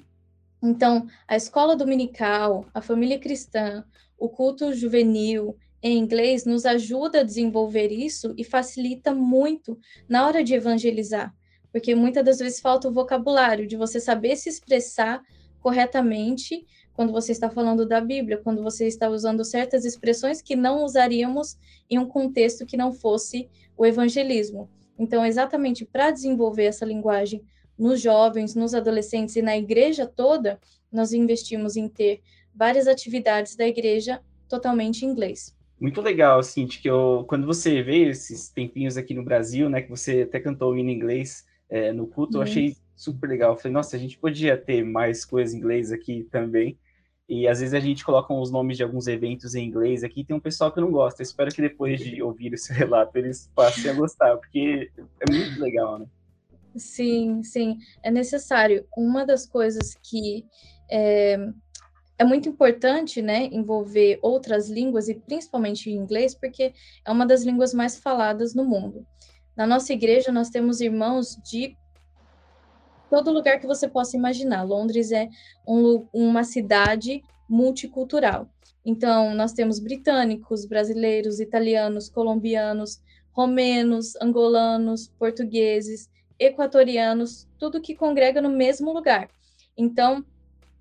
Então, 0.64 1.06
a 1.28 1.36
escola 1.36 1.76
dominical, 1.76 2.66
a 2.74 2.82
família 2.82 3.20
cristã, 3.20 3.84
o 4.18 4.30
culto 4.30 4.74
juvenil 4.74 5.58
em 5.84 5.98
inglês 5.98 6.46
nos 6.46 6.66
ajuda 6.66 7.20
a 7.20 7.24
desenvolver 7.24 7.92
isso 7.92 8.34
e 8.38 8.46
facilita 8.46 9.14
muito 9.14 9.78
na 10.08 10.26
hora 10.26 10.42
de 10.42 10.54
evangelizar, 10.54 11.36
porque 11.70 11.94
muitas 11.94 12.24
das 12.24 12.40
vezes 12.40 12.62
falta 12.62 12.88
o 12.88 12.94
vocabulário 12.94 13.68
de 13.68 13.76
você 13.76 14.00
saber 14.00 14.38
se 14.38 14.48
expressar 14.48 15.22
corretamente 15.60 16.66
quando 16.94 17.12
você 17.12 17.32
está 17.32 17.50
falando 17.50 17.86
da 17.86 18.02
Bíblia, 18.02 18.38
quando 18.38 18.62
você 18.62 18.88
está 18.88 19.10
usando 19.10 19.44
certas 19.44 19.86
expressões 19.86 20.42
que 20.42 20.56
não 20.56 20.84
usaríamos 20.84 21.58
em 21.90 21.98
um 21.98 22.06
contexto 22.06 22.66
que 22.66 22.78
não 22.78 22.92
fosse 22.92 23.50
o 23.78 23.86
evangelismo. 23.86 24.70
Então, 24.98 25.26
exatamente 25.26 25.86
para 25.86 26.12
desenvolver 26.12 26.66
essa 26.66 26.86
linguagem 26.86 27.44
nos 27.78 28.00
jovens, 28.00 28.54
nos 28.54 28.76
adolescentes 28.76 29.36
e 29.36 29.42
na 29.42 29.58
igreja 29.58 30.06
toda, 30.06 30.60
nós 30.92 31.14
investimos 31.14 31.76
em 31.76 31.88
ter 31.88 32.22
várias 32.54 32.88
atividades 32.88 33.56
da 33.56 33.68
igreja 33.68 34.22
totalmente 34.48 35.06
em 35.06 35.10
inglês. 35.10 35.56
Muito 35.80 36.00
legal, 36.00 36.44
Cintia, 36.44 36.82
que 36.82 36.90
eu, 36.90 37.26
quando 37.28 37.48
você 37.48 37.82
veio 37.82 38.12
esses 38.12 38.50
tempinhos 38.50 38.98
aqui 38.98 39.16
no 39.16 39.24
Brasil, 39.24 39.68
né, 39.68 39.82
que 39.82 39.90
você 39.90 40.22
até 40.22 40.40
cantou 40.40 40.78
em 40.78 40.92
inglês 40.92 41.44
é, 41.68 41.92
no 41.92 42.06
culto, 42.06 42.38
eu 42.38 42.42
achei 42.44 42.76
super 42.96 43.28
legal. 43.28 43.54
Eu 43.54 43.58
falei, 43.58 43.74
nossa, 43.74 43.96
a 43.96 44.00
gente 44.00 44.20
podia 44.20 44.56
ter 44.56 44.84
mais 44.84 45.26
coisas 45.26 45.56
em 45.56 45.58
inglês 45.58 45.92
aqui 45.92 46.28
também. 46.30 46.78
E 47.34 47.48
às 47.48 47.62
vezes 47.62 47.74
a 47.74 47.80
gente 47.80 48.04
coloca 48.04 48.34
os 48.34 48.52
nomes 48.52 48.76
de 48.76 48.84
alguns 48.84 49.08
eventos 49.08 49.56
em 49.56 49.66
inglês 49.66 50.04
aqui, 50.04 50.22
tem 50.22 50.36
um 50.36 50.40
pessoal 50.40 50.70
que 50.70 50.82
não 50.82 50.92
gosta. 50.92 51.22
Eu 51.22 51.24
espero 51.24 51.50
que 51.50 51.62
depois 51.62 51.98
de 51.98 52.20
ouvir 52.22 52.54
esse 52.54 52.74
relato 52.74 53.18
eles 53.18 53.50
passem 53.56 53.90
a 53.90 53.94
gostar, 53.94 54.36
porque 54.36 54.92
é 54.98 55.32
muito 55.32 55.62
legal, 55.62 56.00
né? 56.00 56.06
Sim, 56.76 57.42
sim, 57.42 57.78
é 58.04 58.12
necessário. 58.12 58.86
Uma 58.98 59.26
das 59.26 59.48
coisas 59.48 59.96
que 60.04 60.46
é, 60.92 61.38
é 62.18 62.26
muito 62.26 62.50
importante, 62.50 63.22
né, 63.22 63.46
envolver 63.46 64.20
outras 64.22 64.70
línguas 64.70 65.08
e 65.08 65.16
principalmente 65.16 65.90
o 65.90 65.94
inglês, 65.94 66.36
porque 66.36 66.74
é 67.06 67.12
uma 67.14 67.26
das 67.26 67.44
línguas 67.44 67.74
mais 67.74 67.98
faladas 67.98 68.54
no 68.54 68.66
mundo. 68.66 69.08
Na 69.56 69.66
nossa 69.66 69.94
igreja, 69.94 70.34
nós 70.34 70.50
temos 70.50 70.82
irmãos 70.82 71.38
de 71.50 71.78
todo 73.12 73.30
lugar 73.30 73.60
que 73.60 73.68
você 73.68 73.90
possa 73.90 74.16
imaginar. 74.16 74.64
Londres 74.64 75.12
é 75.12 75.28
um, 75.68 76.08
uma 76.14 76.46
cidade 76.46 77.22
multicultural. 77.48 78.50
Então, 78.86 79.36
nós 79.36 79.52
temos 79.52 79.80
britânicos, 79.80 80.66
brasileiros, 80.66 81.42
italianos, 81.42 82.08
colombianos, 82.08 83.02
romenos, 83.34 84.16
angolanos, 84.16 85.10
portugueses, 85.20 86.10
equatorianos, 86.40 87.50
tudo 87.60 87.82
que 87.82 87.94
congrega 87.94 88.42
no 88.42 88.50
mesmo 88.50 88.94
lugar. 88.94 89.30
Então, 89.78 90.26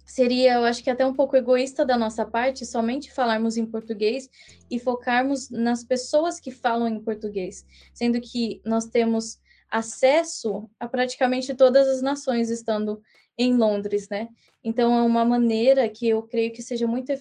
seria, 0.06 0.54
eu 0.54 0.64
acho 0.64 0.84
que 0.84 0.90
até 0.90 1.04
um 1.04 1.12
pouco 1.12 1.36
egoísta 1.36 1.84
da 1.84 1.98
nossa 1.98 2.24
parte 2.24 2.64
somente 2.64 3.12
falarmos 3.12 3.56
em 3.56 3.66
português 3.66 4.30
e 4.70 4.78
focarmos 4.78 5.50
nas 5.50 5.82
pessoas 5.82 6.38
que 6.38 6.52
falam 6.52 6.86
em 6.86 7.00
português, 7.00 7.66
sendo 7.92 8.20
que 8.20 8.62
nós 8.64 8.86
temos 8.86 9.40
acesso 9.70 10.68
a 10.78 10.88
praticamente 10.88 11.54
todas 11.54 11.86
as 11.88 12.02
nações 12.02 12.50
estando 12.50 13.00
em 13.38 13.56
Londres, 13.56 14.08
né? 14.08 14.28
Então 14.62 14.96
é 14.96 15.02
uma 15.02 15.24
maneira 15.24 15.88
que 15.88 16.08
eu 16.08 16.22
creio 16.22 16.52
que 16.52 16.62
seja 16.62 16.86
muito 16.86 17.12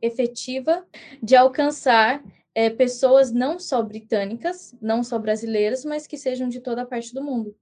efetiva 0.00 0.84
de 1.22 1.36
alcançar 1.36 2.22
é, 2.54 2.68
pessoas 2.68 3.32
não 3.32 3.58
só 3.58 3.82
britânicas, 3.82 4.74
não 4.80 5.02
só 5.02 5.18
brasileiras, 5.18 5.84
mas 5.84 6.06
que 6.06 6.18
sejam 6.18 6.48
de 6.48 6.60
toda 6.60 6.82
a 6.82 6.86
parte 6.86 7.14
do 7.14 7.22
mundo. 7.22 7.56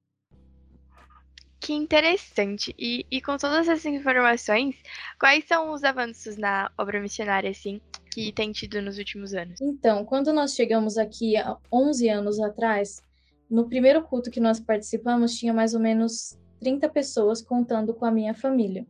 Que 1.61 1.75
interessante. 1.75 2.75
E, 2.79 3.07
e 3.11 3.21
com 3.21 3.37
todas 3.37 3.69
essas 3.69 3.85
informações, 3.85 4.75
quais 5.19 5.45
são 5.47 5.73
os 5.73 5.85
avanços 5.85 6.37
na 6.39 6.73
obra 6.77 7.01
missionária, 7.01 7.51
assim, 7.51 7.81
que 8.13 8.33
tem 8.33 8.51
tido 8.51 8.81
nos 8.81 8.97
últimos 8.97 9.35
anos? 9.35 9.61
Então, 9.61 10.05
quando 10.05 10.33
nós 10.33 10.55
chegamos 10.55 10.97
aqui 10.97 11.37
há 11.37 11.57
11 11.71 12.09
anos 12.09 12.41
atrás, 12.41 13.03
no 13.51 13.69
primeiro 13.69 14.03
culto 14.03 14.31
que 14.31 14.39
nós 14.39 14.61
participamos, 14.61 15.35
tinha 15.35 15.53
mais 15.53 15.75
ou 15.75 15.81
menos 15.81 16.39
30 16.61 16.89
pessoas 16.89 17.43
contando 17.43 17.93
com 17.93 18.05
a 18.05 18.11
minha 18.11 18.33
família. 18.33 18.87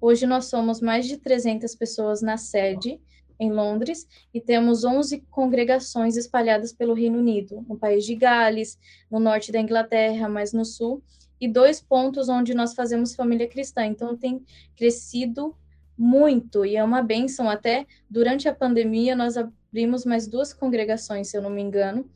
Hoje 0.00 0.26
nós 0.26 0.46
somos 0.46 0.80
mais 0.80 1.06
de 1.06 1.16
300 1.16 1.76
pessoas 1.76 2.20
na 2.20 2.36
sede, 2.36 3.00
em 3.38 3.52
Londres, 3.52 4.06
e 4.34 4.40
temos 4.40 4.84
11 4.84 5.20
congregações 5.30 6.16
espalhadas 6.16 6.72
pelo 6.72 6.94
Reino 6.94 7.18
Unido, 7.18 7.64
no 7.68 7.78
país 7.78 8.04
de 8.04 8.16
Gales, 8.16 8.78
no 9.10 9.20
norte 9.20 9.52
da 9.52 9.60
Inglaterra, 9.60 10.28
mais 10.28 10.52
no 10.52 10.64
sul, 10.64 11.02
e 11.40 11.48
dois 11.48 11.80
pontos 11.80 12.28
onde 12.28 12.54
nós 12.54 12.74
fazemos 12.74 13.14
família 13.14 13.48
cristã. 13.48 13.84
Então 13.84 14.16
tem 14.16 14.44
crescido 14.76 15.56
muito 15.96 16.64
e 16.64 16.76
é 16.76 16.82
uma 16.82 17.02
benção. 17.02 17.48
Até 17.48 17.86
durante 18.10 18.48
a 18.48 18.54
pandemia, 18.54 19.14
nós 19.14 19.36
abrimos 19.36 20.04
mais 20.04 20.26
duas 20.26 20.52
congregações, 20.52 21.28
se 21.28 21.36
eu 21.36 21.42
não 21.42 21.50
me 21.50 21.62
engano, 21.62 22.08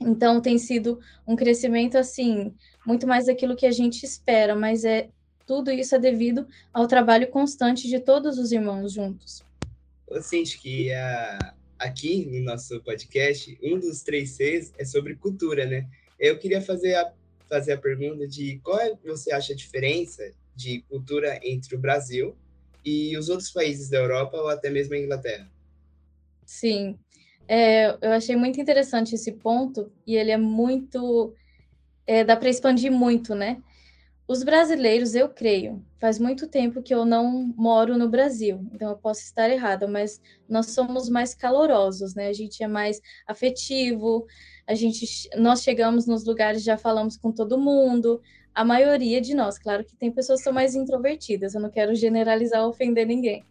então 0.00 0.40
tem 0.40 0.58
sido 0.58 1.00
um 1.26 1.34
crescimento 1.34 1.96
assim, 1.96 2.54
muito 2.86 3.06
mais 3.06 3.26
daquilo 3.26 3.56
que 3.56 3.66
a 3.66 3.72
gente 3.72 4.04
espera, 4.04 4.54
mas 4.54 4.84
é 4.84 5.08
tudo 5.46 5.70
isso 5.70 5.94
é 5.94 5.98
devido 5.98 6.46
ao 6.72 6.86
trabalho 6.86 7.28
constante 7.28 7.88
de 7.88 8.00
todos 8.00 8.38
os 8.38 8.52
irmãos 8.52 8.92
juntos. 8.92 9.44
Eu 10.08 10.20
sinto 10.22 10.58
que 10.58 10.92
a, 10.92 11.54
aqui 11.78 12.26
no 12.26 12.44
nosso 12.44 12.80
podcast, 12.82 13.58
um 13.62 13.78
dos 13.78 14.02
três 14.02 14.30
Cs 14.30 14.72
é 14.78 14.84
sobre 14.84 15.14
cultura, 15.14 15.64
né? 15.64 15.88
Eu 16.18 16.38
queria 16.38 16.60
fazer 16.60 16.94
a, 16.94 17.12
fazer 17.48 17.72
a 17.72 17.78
pergunta 17.78 18.26
de 18.26 18.58
qual 18.62 18.80
é, 18.80 18.94
você 19.04 19.32
acha 19.32 19.52
a 19.52 19.56
diferença 19.56 20.32
de 20.54 20.82
cultura 20.88 21.38
entre 21.42 21.76
o 21.76 21.78
Brasil 21.78 22.36
e 22.84 23.16
os 23.16 23.28
outros 23.28 23.50
países 23.50 23.88
da 23.88 23.98
Europa 23.98 24.36
ou 24.36 24.48
até 24.48 24.70
mesmo 24.70 24.94
a 24.94 24.98
Inglaterra? 24.98 25.50
Sim, 26.44 26.98
é, 27.48 27.96
eu 28.00 28.12
achei 28.12 28.36
muito 28.36 28.60
interessante 28.60 29.14
esse 29.14 29.32
ponto 29.32 29.90
e 30.06 30.16
ele 30.16 30.30
é 30.30 30.36
muito. 30.36 31.34
É, 32.06 32.24
dá 32.24 32.36
para 32.36 32.48
expandir 32.48 32.90
muito, 32.90 33.34
né? 33.34 33.62
Os 34.28 34.42
brasileiros, 34.42 35.14
eu 35.14 35.28
creio, 35.28 35.84
faz 36.00 36.18
muito 36.18 36.48
tempo 36.48 36.82
que 36.82 36.92
eu 36.92 37.04
não 37.04 37.54
moro 37.56 37.96
no 37.96 38.08
Brasil, 38.08 38.66
então 38.72 38.90
eu 38.90 38.96
posso 38.96 39.20
estar 39.20 39.48
errada, 39.48 39.86
mas 39.86 40.20
nós 40.48 40.70
somos 40.70 41.08
mais 41.08 41.32
calorosos, 41.32 42.12
né? 42.16 42.26
A 42.26 42.32
gente 42.32 42.60
é 42.60 42.66
mais 42.66 43.00
afetivo, 43.24 44.26
a 44.66 44.74
gente, 44.74 45.06
nós 45.36 45.62
chegamos 45.62 46.08
nos 46.08 46.24
lugares 46.24 46.64
já 46.64 46.76
falamos 46.76 47.16
com 47.16 47.30
todo 47.30 47.56
mundo, 47.56 48.20
a 48.52 48.64
maioria 48.64 49.20
de 49.20 49.32
nós. 49.32 49.58
Claro 49.58 49.84
que 49.84 49.94
tem 49.94 50.10
pessoas 50.10 50.40
que 50.40 50.44
são 50.44 50.52
mais 50.52 50.74
introvertidas, 50.74 51.54
eu 51.54 51.60
não 51.60 51.70
quero 51.70 51.94
generalizar 51.94 52.64
ou 52.64 52.70
ofender 52.70 53.06
ninguém, 53.06 53.44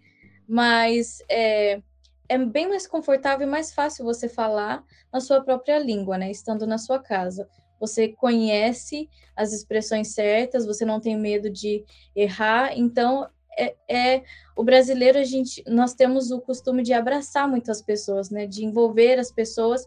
mas 0.45 1.23
é, 1.29 1.81
é 2.27 2.38
bem 2.38 2.67
mais 2.67 2.88
confortável 2.88 3.48
e 3.48 3.50
mais 3.50 3.74
fácil 3.74 4.05
você 4.05 4.27
falar 4.27 4.84
na 5.12 5.20
sua 5.20 5.41
própria 5.41 5.77
língua, 5.79 6.17
né? 6.17 6.32
Estando 6.32 6.65
na 6.65 6.77
sua 6.77 7.00
casa. 7.00 7.48
Você 7.79 8.10
conhece 8.10 9.10
as 9.36 9.53
expressões 9.53 10.13
certas, 10.13 10.65
você 10.65 10.86
não 10.86 11.00
tem 11.00 11.17
medo 11.17 11.50
de 11.50 11.84
errar, 12.15 12.77
então 12.77 13.29
é, 13.58 13.75
é, 13.89 14.24
o 14.55 14.63
brasileiro 14.63 15.17
a 15.17 15.24
gente 15.24 15.63
nós 15.67 15.94
temos 15.94 16.32
o 16.32 16.41
costume 16.41 16.84
de 16.84 16.94
abraçar 16.94 17.48
muitas 17.48 17.82
pessoas, 17.82 18.29
né, 18.29 18.46
de 18.46 18.65
envolver 18.65 19.20
as 19.20 19.32
pessoas. 19.32 19.86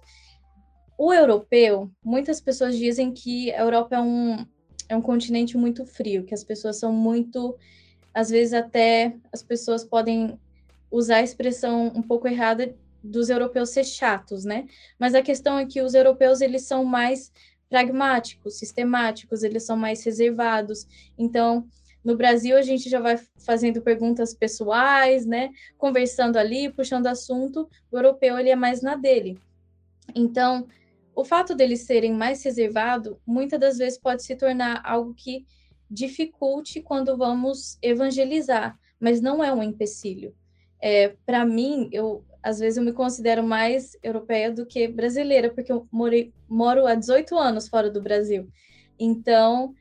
O 0.97 1.13
europeu, 1.13 1.91
muitas 2.05 2.41
pessoas 2.41 2.77
dizem 2.77 3.13
que 3.13 3.53
a 3.53 3.61
Europa 3.61 3.97
é 3.97 4.01
um 4.01 4.47
é 4.91 4.97
um 4.97 5.03
continente 5.03 5.57
muito 5.57 5.85
frio, 5.85 6.25
que 6.25 6.33
as 6.33 6.43
pessoas 6.43 6.79
são 6.79 6.93
muito 6.93 7.57
às 8.15 8.31
vezes 8.31 8.55
até 8.55 9.15
as 9.33 9.43
pessoas 9.43 9.85
podem 9.85 10.39
usar 10.91 11.17
a 11.17 11.23
expressão 11.23 11.89
um 11.95 12.03
pouco 12.03 12.29
errada 12.29 12.75
dos 13.03 13.29
europeus 13.29 13.71
ser 13.71 13.85
chatos, 13.85 14.45
né? 14.45 14.67
Mas 14.99 15.15
a 15.15 15.23
questão 15.23 15.59
é 15.59 15.67
que 15.67 15.81
os 15.81 15.95
europeus 15.95 16.41
eles 16.41 16.63
são 16.63 16.85
mais 16.85 17.33
pragmáticos, 17.69 18.59
sistemáticos, 18.59 19.43
eles 19.43 19.65
são 19.65 19.77
mais 19.77 20.03
reservados. 20.03 20.87
Então, 21.17 21.67
no 22.03 22.17
Brasil, 22.17 22.57
a 22.57 22.63
gente 22.63 22.89
já 22.89 23.01
vai 23.01 23.19
fazendo 23.39 23.83
perguntas 23.83 24.33
pessoais, 24.33 25.27
né? 25.27 25.51
Conversando 25.77 26.37
ali, 26.37 26.71
puxando 26.73 27.07
assunto. 27.07 27.69
O 27.91 27.99
europeu, 27.99 28.39
ele 28.39 28.51
é 28.51 28.57
mais 28.57 28.81
na 28.83 28.97
dele. 28.97 29.39
Então, 30.15 30.67
o 31.15 31.25
fato 31.25 31.55
deles 31.55 31.81
serem 31.81 32.15
mais 32.15 32.43
reservados, 32.45 33.17
muitas 33.27 33.59
das 33.59 33.77
vezes 33.77 33.99
pode 33.99 34.23
se 34.23 34.37
tornar 34.37 34.81
algo 34.85 35.13
que 35.15 35.45
dificulte 35.91 36.81
quando 36.81 37.17
vamos 37.17 37.77
evangelizar, 37.83 38.79
mas 39.01 39.21
não 39.21 39.43
é 39.43 39.53
um 39.53 39.63
empecilho. 39.63 40.35
É, 40.81 41.15
Para 41.27 41.45
mim, 41.45 41.89
eu 41.93 42.25
às 42.43 42.59
vezes 42.59 42.79
eu 42.79 42.85
me 42.85 42.93
considero 42.93 43.43
mais 43.43 43.97
europeia 44.03 44.51
do 44.51 44.65
que 44.65 44.87
brasileira, 44.87 45.51
porque 45.51 45.73
eu 45.73 45.87
morei, 45.91 46.33
moro 46.49 46.87
há 46.87 46.95
18 46.95 47.37
anos 47.37 47.69
fora 47.69 47.91
do 47.91 48.01
Brasil. 48.01 48.49
Então, 48.99 49.75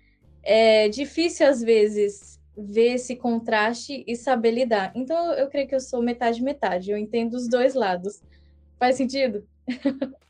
é 0.43 0.89
difícil 0.89 1.47
às 1.47 1.61
vezes 1.61 2.39
ver 2.57 2.93
esse 2.93 3.15
contraste 3.15 4.03
e 4.07 4.15
saber 4.15 4.51
lidar. 4.51 4.91
Então 4.95 5.33
eu 5.33 5.47
creio 5.49 5.67
que 5.67 5.75
eu 5.75 5.79
sou 5.79 6.01
metade 6.01 6.41
metade, 6.41 6.89
eu 6.89 6.97
entendo 6.97 7.35
os 7.35 7.47
dois 7.47 7.75
lados. 7.75 8.21
Faz 8.79 8.95
sentido? 8.95 9.47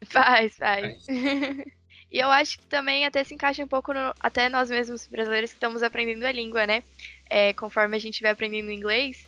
Faz, 0.06 0.56
faz. 0.56 1.06
e 2.12 2.20
eu 2.20 2.30
acho 2.30 2.58
que 2.58 2.66
também 2.66 3.06
até 3.06 3.24
se 3.24 3.34
encaixa 3.36 3.64
um 3.64 3.68
pouco 3.68 3.94
no, 3.94 4.14
até 4.20 4.50
nós 4.50 4.70
mesmos 4.70 5.06
brasileiros 5.08 5.52
que 5.52 5.58
estamos 5.58 5.84
aprendendo 5.84 6.26
a 6.26 6.32
língua, 6.32 6.66
né? 6.66 6.84
É, 7.30 7.54
conforme 7.54 7.96
a 7.96 8.00
gente 8.00 8.22
vai 8.22 8.32
aprendendo 8.32 8.72
inglês, 8.72 9.27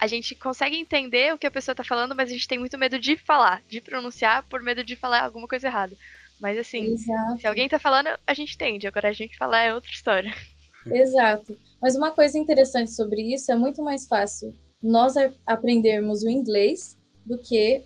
a 0.00 0.06
gente 0.06 0.34
consegue 0.34 0.76
entender 0.76 1.34
o 1.34 1.38
que 1.38 1.46
a 1.46 1.50
pessoa 1.50 1.74
está 1.74 1.84
falando, 1.84 2.14
mas 2.14 2.30
a 2.30 2.32
gente 2.32 2.48
tem 2.48 2.58
muito 2.58 2.78
medo 2.78 2.98
de 2.98 3.18
falar, 3.18 3.62
de 3.68 3.82
pronunciar, 3.82 4.42
por 4.44 4.62
medo 4.62 4.82
de 4.82 4.96
falar 4.96 5.22
alguma 5.22 5.46
coisa 5.46 5.66
errada. 5.66 5.94
Mas 6.40 6.56
assim, 6.56 6.94
Exato. 6.94 7.38
se 7.38 7.46
alguém 7.46 7.68
tá 7.68 7.78
falando, 7.78 8.08
a 8.26 8.32
gente 8.32 8.54
entende. 8.54 8.86
Agora 8.86 9.10
a 9.10 9.12
gente 9.12 9.36
falar 9.36 9.60
é 9.60 9.74
outra 9.74 9.90
história. 9.90 10.32
Exato. 10.86 11.54
Mas 11.82 11.94
uma 11.94 12.10
coisa 12.12 12.38
interessante 12.38 12.90
sobre 12.92 13.20
isso 13.34 13.52
é 13.52 13.54
muito 13.54 13.82
mais 13.82 14.08
fácil 14.08 14.56
nós 14.82 15.14
aprendermos 15.46 16.22
o 16.22 16.30
inglês 16.30 16.96
do 17.26 17.36
que 17.36 17.84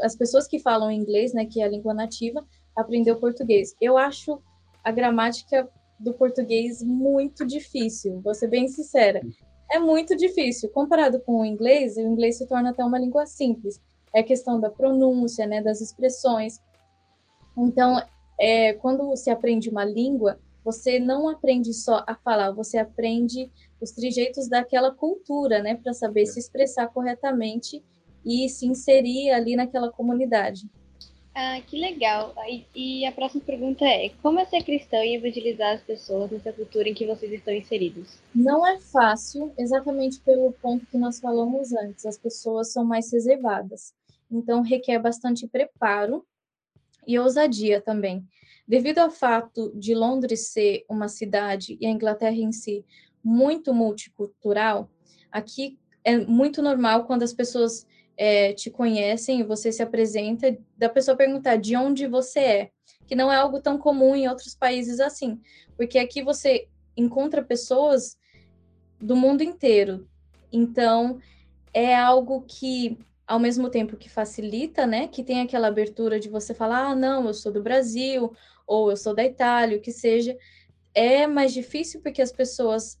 as 0.00 0.14
pessoas 0.14 0.46
que 0.46 0.60
falam 0.60 0.92
inglês, 0.92 1.32
né, 1.32 1.44
que 1.44 1.60
é 1.60 1.64
a 1.64 1.68
língua 1.68 1.92
nativa, 1.92 2.46
aprender 2.76 3.10
o 3.10 3.18
português. 3.18 3.74
Eu 3.80 3.98
acho 3.98 4.40
a 4.84 4.92
gramática 4.92 5.68
do 5.98 6.12
português 6.12 6.82
muito 6.82 7.44
difícil, 7.44 8.20
vou 8.20 8.34
ser 8.34 8.48
bem 8.48 8.68
sincera. 8.68 9.20
É 9.70 9.78
muito 9.78 10.16
difícil. 10.16 10.68
Comparado 10.70 11.20
com 11.20 11.40
o 11.40 11.44
inglês, 11.44 11.96
o 11.96 12.00
inglês 12.00 12.38
se 12.38 12.46
torna 12.46 12.70
até 12.70 12.84
uma 12.84 12.98
língua 12.98 13.26
simples. 13.26 13.80
É 14.14 14.22
questão 14.22 14.60
da 14.60 14.70
pronúncia, 14.70 15.46
né, 15.46 15.60
das 15.60 15.80
expressões. 15.80 16.60
Então, 17.56 18.00
é, 18.38 18.74
quando 18.74 19.16
se 19.16 19.30
aprende 19.30 19.68
uma 19.68 19.84
língua, 19.84 20.38
você 20.64 20.98
não 20.98 21.28
aprende 21.28 21.72
só 21.72 22.04
a 22.06 22.14
falar, 22.14 22.50
você 22.50 22.78
aprende 22.78 23.50
os 23.80 23.92
trejeitos 23.92 24.48
daquela 24.48 24.90
cultura, 24.90 25.62
né, 25.62 25.76
para 25.76 25.92
saber 25.92 26.26
se 26.26 26.38
expressar 26.38 26.88
corretamente 26.88 27.84
e 28.24 28.48
se 28.48 28.66
inserir 28.66 29.30
ali 29.30 29.54
naquela 29.54 29.90
comunidade. 29.90 30.68
Ah, 31.38 31.60
que 31.60 31.78
legal. 31.78 32.34
E 32.74 33.04
a 33.04 33.12
próxima 33.12 33.44
pergunta 33.44 33.84
é: 33.84 34.08
como 34.22 34.40
é 34.40 34.46
ser 34.46 34.64
cristão 34.64 35.04
e 35.04 35.16
evangelizar 35.16 35.74
as 35.74 35.82
pessoas 35.82 36.30
nessa 36.30 36.50
cultura 36.50 36.88
em 36.88 36.94
que 36.94 37.06
vocês 37.06 37.30
estão 37.30 37.52
inseridos? 37.52 38.18
Não 38.34 38.66
é 38.66 38.78
fácil, 38.78 39.52
exatamente 39.58 40.18
pelo 40.20 40.50
ponto 40.52 40.86
que 40.86 40.96
nós 40.96 41.20
falamos 41.20 41.74
antes. 41.74 42.06
As 42.06 42.16
pessoas 42.16 42.72
são 42.72 42.86
mais 42.86 43.12
reservadas. 43.12 43.92
Então, 44.30 44.62
requer 44.62 44.98
bastante 44.98 45.46
preparo 45.46 46.24
e 47.06 47.18
ousadia 47.18 47.82
também. 47.82 48.26
Devido 48.66 49.00
ao 49.00 49.10
fato 49.10 49.70
de 49.78 49.94
Londres 49.94 50.48
ser 50.48 50.86
uma 50.88 51.06
cidade 51.06 51.76
e 51.78 51.86
a 51.86 51.90
Inglaterra 51.90 52.34
em 52.34 52.50
si 52.50 52.82
muito 53.22 53.74
multicultural, 53.74 54.88
aqui 55.30 55.78
é 56.02 56.16
muito 56.16 56.62
normal 56.62 57.04
quando 57.04 57.24
as 57.24 57.34
pessoas 57.34 57.86
é, 58.16 58.52
te 58.52 58.70
conhecem 58.70 59.40
e 59.40 59.44
você 59.44 59.70
se 59.70 59.82
apresenta, 59.82 60.56
da 60.76 60.88
pessoa 60.88 61.16
perguntar 61.16 61.56
de 61.56 61.76
onde 61.76 62.06
você 62.06 62.40
é, 62.40 62.70
que 63.06 63.14
não 63.14 63.30
é 63.30 63.36
algo 63.36 63.60
tão 63.60 63.78
comum 63.78 64.16
em 64.16 64.28
outros 64.28 64.54
países 64.54 65.00
assim, 65.00 65.40
porque 65.76 65.98
aqui 65.98 66.22
você 66.22 66.68
encontra 66.96 67.44
pessoas 67.44 68.16
do 68.98 69.14
mundo 69.14 69.42
inteiro. 69.42 70.08
Então, 70.50 71.20
é 71.74 71.94
algo 71.94 72.42
que 72.48 72.98
ao 73.26 73.38
mesmo 73.40 73.68
tempo 73.68 73.96
que 73.96 74.08
facilita, 74.08 74.86
né, 74.86 75.08
que 75.08 75.24
tem 75.24 75.40
aquela 75.40 75.66
abertura 75.66 76.20
de 76.20 76.28
você 76.28 76.54
falar, 76.54 76.90
ah, 76.90 76.94
não, 76.94 77.26
eu 77.26 77.34
sou 77.34 77.52
do 77.52 77.62
Brasil, 77.62 78.32
ou 78.66 78.90
eu 78.90 78.96
sou 78.96 79.14
da 79.14 79.24
Itália, 79.24 79.76
o 79.76 79.80
que 79.80 79.90
seja, 79.90 80.36
é 80.94 81.26
mais 81.26 81.52
difícil 81.52 82.00
porque 82.00 82.22
as 82.22 82.30
pessoas 82.30 82.98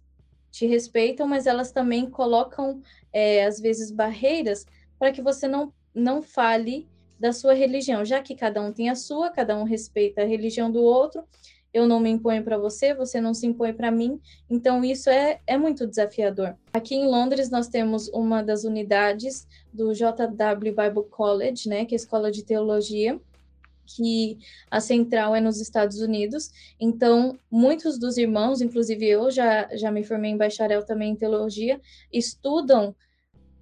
te 0.50 0.66
respeitam, 0.66 1.26
mas 1.28 1.46
elas 1.46 1.70
também 1.70 2.10
colocam, 2.10 2.82
é, 3.12 3.44
às 3.44 3.60
vezes, 3.60 3.90
barreiras 3.90 4.66
para 4.98 5.12
que 5.12 5.22
você 5.22 5.46
não, 5.46 5.72
não 5.94 6.22
fale 6.22 6.88
da 7.18 7.32
sua 7.32 7.54
religião, 7.54 8.04
já 8.04 8.20
que 8.20 8.34
cada 8.34 8.60
um 8.60 8.72
tem 8.72 8.90
a 8.90 8.94
sua, 8.94 9.30
cada 9.30 9.56
um 9.56 9.64
respeita 9.64 10.22
a 10.22 10.26
religião 10.26 10.70
do 10.70 10.82
outro, 10.82 11.24
eu 11.72 11.86
não 11.86 12.00
me 12.00 12.08
imponho 12.08 12.42
para 12.42 12.56
você, 12.56 12.94
você 12.94 13.20
não 13.20 13.34
se 13.34 13.46
impõe 13.46 13.72
para 13.72 13.90
mim. 13.90 14.18
Então, 14.48 14.82
isso 14.82 15.10
é, 15.10 15.40
é 15.46 15.58
muito 15.58 15.86
desafiador. 15.86 16.56
Aqui 16.72 16.94
em 16.94 17.06
Londres, 17.06 17.50
nós 17.50 17.68
temos 17.68 18.08
uma 18.08 18.42
das 18.42 18.64
unidades 18.64 19.46
do 19.72 19.92
JW 19.92 20.72
Bible 20.74 21.10
College, 21.10 21.68
né, 21.68 21.84
que 21.84 21.94
é 21.94 21.96
a 21.96 22.00
escola 22.00 22.30
de 22.30 22.42
teologia, 22.44 23.20
que 23.84 24.38
a 24.70 24.80
central 24.80 25.34
é 25.34 25.40
nos 25.40 25.60
Estados 25.60 26.00
Unidos. 26.00 26.50
Então, 26.80 27.38
muitos 27.50 27.98
dos 27.98 28.16
irmãos, 28.16 28.60
inclusive 28.62 29.06
eu 29.06 29.30
já, 29.30 29.68
já 29.76 29.90
me 29.90 30.02
formei 30.02 30.30
em 30.30 30.36
bacharel 30.36 30.84
também 30.84 31.12
em 31.12 31.16
teologia, 31.16 31.80
estudam 32.12 32.94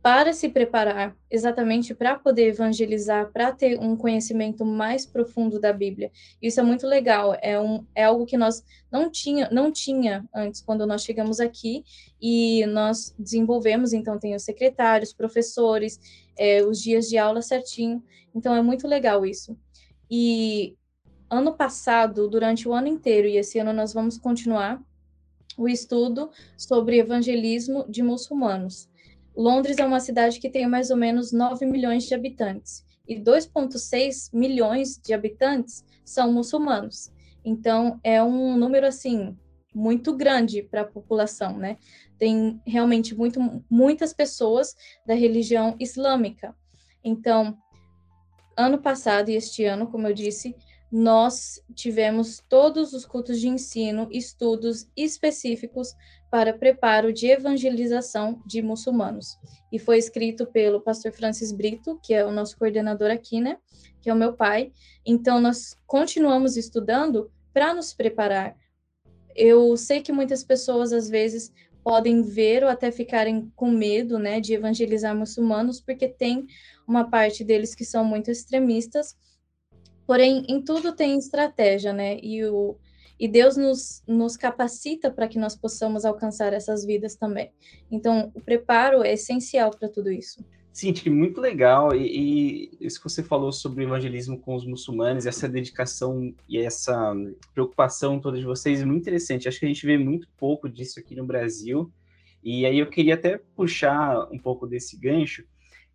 para 0.05 0.35
se 0.35 0.51
preparar 0.51 1.17
exatamente 1.31 1.95
para 1.95 2.19
poder 2.19 2.49
evangelizar, 2.49 3.33
para 3.33 3.51
ter 3.53 3.81
um 3.81 3.97
conhecimento 3.97 4.63
mais 4.63 5.07
profundo 5.07 5.59
da 5.59 5.73
Bíblia. 5.73 6.13
Isso 6.43 6.61
é 6.61 6.63
muito 6.63 6.87
legal, 6.87 7.35
é, 7.41 7.59
um, 7.59 7.87
é 7.95 8.05
algo 8.05 8.27
que 8.27 8.37
nós 8.37 8.63
não 8.93 9.11
tinha, 9.11 9.49
não 9.51 9.73
tinha 9.73 10.23
antes 10.35 10.61
quando 10.61 10.87
nós 10.87 11.03
chegamos 11.03 11.41
aqui 11.41 11.85
e 12.21 12.67
nós 12.67 13.15
desenvolvemos, 13.19 13.95
então 13.95 14.19
tem 14.19 14.35
os 14.35 14.43
secretários, 14.43 15.15
professores, 15.15 15.99
é, 16.37 16.63
os 16.63 16.83
dias 16.83 17.09
de 17.09 17.17
aula 17.17 17.41
certinho, 17.41 18.05
então 18.35 18.55
é 18.55 18.61
muito 18.61 18.87
legal 18.87 19.25
isso. 19.25 19.57
E 20.11 20.77
ano 21.31 21.55
passado, 21.55 22.29
durante 22.29 22.69
o 22.69 22.75
ano 22.75 22.89
inteiro, 22.89 23.27
e 23.27 23.39
esse 23.39 23.59
ano 23.59 23.73
nós 23.73 23.95
vamos 23.95 24.19
continuar 24.19 24.83
o 25.57 25.67
estudo 25.67 26.31
sobre 26.59 26.99
evangelismo 26.99 27.87
de 27.89 28.03
muçulmanos. 28.03 28.93
Londres 29.37 29.79
é 29.79 29.85
uma 29.85 30.01
cidade 30.01 30.39
que 30.39 30.49
tem 30.49 30.67
mais 30.67 30.91
ou 30.91 30.97
menos 30.97 31.33
9 31.33 31.67
milhões 31.67 32.05
de 32.05 32.15
habitantes 32.15 32.85
e 33.07 33.17
2,6 33.17 34.31
milhões 34.33 34.99
de 34.99 35.13
habitantes 35.13 35.85
são 36.05 36.33
muçulmanos. 36.33 37.13
Então, 37.45 38.01
é 38.03 38.23
um 38.23 38.57
número 38.57 38.87
assim 38.87 39.37
muito 39.75 40.17
grande 40.17 40.63
para 40.63 40.83
a 40.83 40.87
população, 40.87 41.59
né? 41.59 41.77
Tem 42.17 42.61
realmente 42.65 43.15
muito, 43.15 43.41
muitas 43.69 44.13
pessoas 44.13 44.75
da 45.05 45.15
religião 45.15 45.77
islâmica. 45.81 46.55
Então, 47.03 47.59
ano 48.57 48.79
passado 48.79 49.31
e 49.31 49.35
este 49.35 49.65
ano, 49.65 49.89
como 49.89 50.07
eu 50.07 50.15
disse, 50.15 50.55
nós 50.97 51.61
tivemos 51.75 52.41
todos 52.49 52.93
os 52.93 53.05
cultos 53.05 53.41
de 53.41 53.49
ensino, 53.49 54.07
estudos 54.13 54.89
específicos 54.97 55.93
para 56.31 56.57
preparo 56.57 57.13
de 57.13 57.27
evangelização 57.27 58.41
de 58.47 58.63
muçulmanos. 58.63 59.37
E 59.73 59.79
foi 59.81 59.99
escrito 59.99 60.47
pelo 60.47 60.81
pastor 60.81 61.11
Francis 61.11 61.51
Brito, 61.51 61.99
que 62.01 62.15
é 62.15 62.25
o 62.25 62.31
nosso 62.31 62.57
coordenador 62.57 63.11
aqui, 63.11 63.41
né? 63.41 63.59
Que 64.01 64.09
é 64.09 64.13
o 64.13 64.17
meu 64.17 64.35
pai. 64.35 64.71
Então, 65.05 65.41
nós 65.41 65.77
continuamos 65.85 66.57
estudando 66.57 67.29
para 67.53 67.75
nos 67.75 67.93
preparar. 67.93 68.57
eu 69.35 69.77
sei 69.77 70.01
que 70.01 70.13
muitas 70.13 70.45
pessoas 70.45 70.93
às 70.93 71.11
vezes 71.11 71.53
podem 71.83 72.23
ver 72.23 72.63
ou 72.63 72.71
até 72.71 72.93
ficarem 72.93 73.53
com 73.57 73.69
medo, 73.69 74.17
né, 74.17 74.39
de 74.39 74.55
evangelizar 74.55 75.15
muçulmanos, 75.15 75.81
porque 75.81 76.07
tem 76.07 76.47
uma 76.87 77.11
parte 77.11 77.43
deles 77.43 77.75
que 77.75 77.85
são 77.85 78.05
muito 78.05 78.31
extremistas. 78.31 79.17
Porém, 80.07 80.45
em 80.49 80.63
tudo 80.63 80.95
tem 80.95 81.19
estratégia, 81.19 81.93
né? 81.93 82.19
E 82.23 82.45
o 82.45 82.77
e 83.19 83.29
Deus 83.29 83.57
nos, 83.57 84.03
nos 84.07 84.37
capacita 84.37 85.11
para 85.11 85.29
que 85.29 85.39
nós 85.39 85.55
possamos 85.57 86.05
alcançar 86.05 86.53
essas 86.53 86.85
vidas 86.85 87.15
também. 87.15 87.53
Então, 87.91 88.33
o 88.35 88.41
preparo 88.41 89.05
é 89.05 89.13
essencial 89.13 89.71
para 89.71 89.89
tudo 89.89 90.11
isso. 90.11 90.45
Que 90.93 91.09
muito 91.09 91.41
legal. 91.41 91.95
E, 91.95 92.71
e, 92.71 92.79
isso 92.81 92.99
que 92.99 93.09
você 93.09 93.23
falou 93.23 93.53
sobre 93.53 93.85
o 93.85 93.87
evangelismo 93.87 94.41
com 94.41 94.57
os 94.57 94.67
muçulmanos, 94.67 95.25
essa 95.25 95.49
dedicação 95.49 96.35
e 96.49 96.59
essa 96.59 97.15
preocupação 97.55 98.19
toda 98.19 98.39
de 98.39 98.45
vocês 98.45 98.83
é 98.83 98.85
muito 98.85 99.03
interessante. 99.03 99.47
Acho 99.47 99.61
que 99.61 99.67
a 99.67 99.69
gente 99.69 99.87
vê 99.87 99.97
muito 99.97 100.29
pouco 100.37 100.69
disso 100.69 100.99
aqui 100.99 101.15
no 101.15 101.25
Brasil. 101.25 101.93
E 102.43 102.67
aí 102.67 102.81
eu 102.81 102.91
queria 102.91 103.15
até 103.15 103.39
puxar 103.55 104.29
um 104.33 104.39
pouco 104.39 104.67
desse 104.67 104.99
gancho. 104.99 105.45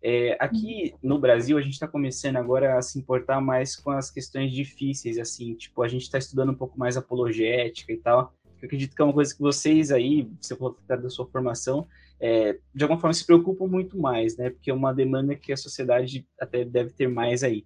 É, 0.02 0.36
aqui 0.40 0.94
no 1.02 1.18
Brasil, 1.18 1.58
a 1.58 1.60
gente 1.60 1.74
está 1.74 1.86
começando 1.86 2.36
agora 2.36 2.78
a 2.78 2.82
se 2.82 2.98
importar 2.98 3.40
mais 3.40 3.76
com 3.76 3.90
as 3.90 4.10
questões 4.10 4.50
difíceis, 4.50 5.18
assim, 5.18 5.54
tipo, 5.54 5.82
a 5.82 5.88
gente 5.88 6.02
está 6.02 6.18
estudando 6.18 6.52
um 6.52 6.54
pouco 6.54 6.78
mais 6.78 6.96
apologética 6.96 7.92
e 7.92 7.98
tal. 7.98 8.32
Eu 8.60 8.66
acredito 8.66 8.94
que 8.94 9.02
é 9.02 9.04
uma 9.04 9.12
coisa 9.12 9.34
que 9.34 9.40
vocês 9.40 9.90
aí, 9.90 10.28
você 10.40 10.56
falou 10.56 10.76
da 10.86 11.10
sua 11.10 11.26
formação, 11.26 11.86
é, 12.18 12.58
de 12.74 12.84
alguma 12.84 13.00
forma 13.00 13.14
se 13.14 13.24
preocupam 13.24 13.66
muito 13.66 13.98
mais, 13.98 14.36
né? 14.36 14.50
Porque 14.50 14.70
é 14.70 14.74
uma 14.74 14.92
demanda 14.92 15.34
que 15.34 15.52
a 15.52 15.56
sociedade 15.56 16.26
até 16.38 16.64
deve 16.64 16.90
ter 16.90 17.08
mais 17.08 17.42
aí. 17.42 17.64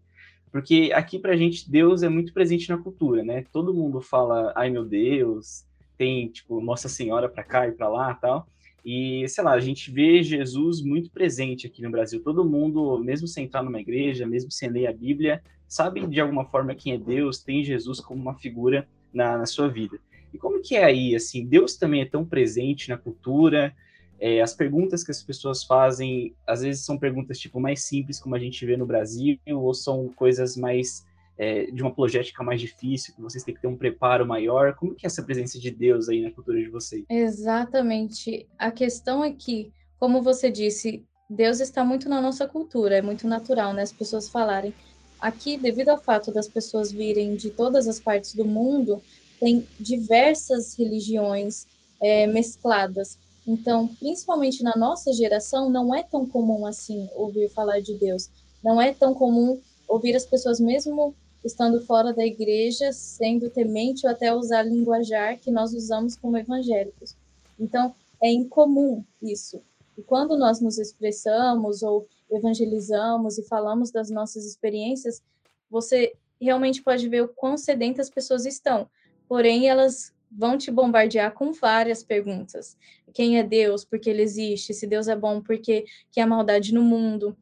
Porque 0.53 0.93
aqui 0.95 1.19
pra 1.19 1.37
gente 1.37 1.69
Deus 1.69 2.05
é 2.05 2.09
muito 2.09 2.33
presente 2.33 2.69
na 2.69 2.79
cultura, 2.79 3.25
né? 3.25 3.45
Todo 3.53 3.75
mundo 3.75 4.01
fala, 4.01 4.53
ai 4.55 4.71
meu 4.71 4.85
Deus, 4.85 5.65
tem 5.97 6.29
tipo 6.29 6.61
Nossa 6.61 6.89
Senhora 6.89 7.29
para 7.29 7.43
cá 7.43 7.67
e 7.67 7.73
para 7.73 7.89
lá, 7.89 8.15
tal. 8.15 8.47
E 8.85 9.27
sei 9.29 9.43
lá, 9.43 9.53
a 9.53 9.61
gente 9.61 9.91
vê 9.91 10.23
Jesus 10.23 10.83
muito 10.83 11.11
presente 11.11 11.67
aqui 11.67 11.81
no 11.81 11.91
Brasil. 11.91 12.23
Todo 12.23 12.45
mundo, 12.45 12.99
mesmo 12.99 13.27
sem 13.27 13.45
entrar 13.45 13.63
numa 13.63 13.81
igreja, 13.81 14.27
mesmo 14.27 14.51
sem 14.51 14.69
ler 14.69 14.87
a 14.87 14.93
Bíblia, 14.93 15.43
sabe 15.67 16.07
de 16.07 16.21
alguma 16.21 16.45
forma 16.45 16.75
quem 16.75 16.93
é 16.93 16.99
Deus, 16.99 17.43
tem 17.43 17.65
Jesus 17.65 18.01
como 18.01 18.21
uma 18.21 18.35
figura 18.35 18.87
na, 19.13 19.39
na 19.39 19.47
sua 19.47 19.69
vida. 19.69 19.99
E 20.33 20.39
como 20.39 20.61
que 20.61 20.77
é 20.77 20.85
aí, 20.85 21.15
assim, 21.15 21.47
Deus 21.47 21.77
também 21.77 22.03
é 22.03 22.05
tão 22.05 22.25
presente 22.25 22.89
na 22.89 22.99
cultura, 22.99 23.75
é, 24.19 24.41
as 24.41 24.55
perguntas 24.55 25.03
que 25.03 25.11
as 25.11 25.23
pessoas 25.23 25.65
fazem, 25.65 26.35
às 26.47 26.63
vezes 26.63 26.85
são 26.85 26.99
perguntas 26.99 27.39
tipo 27.39 27.61
mais 27.61 27.85
simples, 27.85 28.21
como 28.21 28.35
a 28.35 28.39
gente 28.39 28.65
vê 28.67 28.77
no 28.77 28.87
Brasil, 28.87 29.39
ou 29.47 29.73
são 29.73 30.09
coisas 30.09 30.57
mais 30.57 31.05
é, 31.37 31.67
de 31.67 31.83
uma 31.83 31.91
apologética 31.91 32.43
mais 32.43 32.61
difícil, 32.61 33.15
que 33.15 33.23
vocês 33.23 33.43
têm 33.43 33.55
que 33.55 33.61
ter 33.61 33.67
um 33.67 33.77
preparo 33.77 34.27
maior. 34.27 34.75
Como 34.75 34.95
que 34.95 35.07
é 35.07 35.09
essa 35.09 35.23
presença 35.23 35.59
de 35.59 35.71
Deus 35.71 36.09
aí 36.09 36.23
na 36.23 36.31
cultura 36.31 36.59
de 36.59 36.69
vocês? 36.69 37.05
Exatamente. 37.09 38.49
A 38.59 38.71
questão 38.71 39.25
é 39.25 39.33
que, 39.33 39.73
como 39.99 40.23
você 40.23 40.51
disse, 40.51 41.05
Deus 41.29 41.61
está 41.61 41.85
muito 41.85 42.09
na 42.09 42.21
nossa 42.21 42.47
cultura, 42.47 42.97
é 42.97 43.03
muito 43.03 43.27
natural, 43.27 43.73
né? 43.73 43.83
As 43.83 43.93
pessoas 43.93 44.29
falarem. 44.29 44.75
Aqui, 45.21 45.57
devido 45.57 45.89
ao 45.89 45.99
fato 45.99 46.33
das 46.33 46.47
pessoas 46.47 46.93
virem 46.93 47.35
de 47.35 47.51
todas 47.51 47.89
as 47.89 47.99
partes 47.99 48.35
do 48.35 48.45
mundo, 48.45 49.03
tem 49.41 49.67
diversas 49.81 50.79
religiões 50.79 51.67
é, 52.01 52.27
mescladas. 52.27 53.19
Então, 53.47 53.89
principalmente 53.89 54.63
na 54.63 54.75
nossa 54.77 55.13
geração, 55.13 55.69
não 55.69 55.95
é 55.95 56.03
tão 56.03 56.27
comum 56.27 56.67
assim 56.67 57.09
ouvir 57.15 57.49
falar 57.51 57.81
de 57.81 57.95
Deus. 57.99 58.31
Não 58.63 58.81
é 58.81 58.93
tão 58.93 59.15
comum 59.15 59.61
ouvir 59.89 60.15
as 60.17 60.25
pessoas, 60.25 60.59
mesmo 60.59 61.15
estando 61.45 61.81
fora 61.81 62.13
da 62.13 62.25
igreja, 62.25 62.93
sendo 62.93 63.51
temente 63.51 64.07
ou 64.07 64.13
até 64.13 64.35
usar 64.35 64.63
linguajar 64.63 65.39
que 65.39 65.51
nós 65.51 65.75
usamos 65.75 66.17
como 66.17 66.39
evangélicos. 66.39 67.17
Então, 67.59 67.95
é 68.23 68.31
incomum 68.31 69.05
isso. 69.21 69.63
E 69.97 70.03
quando 70.03 70.37
nós 70.37 70.61
nos 70.61 70.79
expressamos 70.79 71.83
ou 71.83 72.09
evangelizamos 72.31 73.39
e 73.39 73.47
falamos 73.47 73.91
das 73.91 74.11
nossas 74.11 74.45
experiências, 74.45 75.23
você 75.71 76.15
realmente 76.41 76.83
pode 76.83 77.09
ver 77.09 77.23
o 77.23 77.29
quão 77.29 77.57
sedentas 77.57 78.09
as 78.09 78.15
pessoas 78.15 78.45
estão. 78.47 78.89
Porém, 79.29 79.69
elas 79.69 80.13
vão 80.31 80.59
te 80.59 80.71
bombardear 80.71 81.33
com 81.33 81.53
várias 81.53 82.03
perguntas. 82.03 82.77
Quem 83.13 83.39
é 83.39 83.43
Deus? 83.43 83.85
Por 83.85 84.01
que 84.01 84.11
ele 84.11 84.23
existe? 84.23 84.75
Se 84.75 84.87
Deus 84.87 85.07
é 85.07 85.15
bom, 85.15 85.41
por 85.41 85.59
que, 85.59 85.85
que 86.11 86.21
há 86.21 86.27
maldade 86.27 86.75
no 86.75 86.83
mundo? 86.83 87.37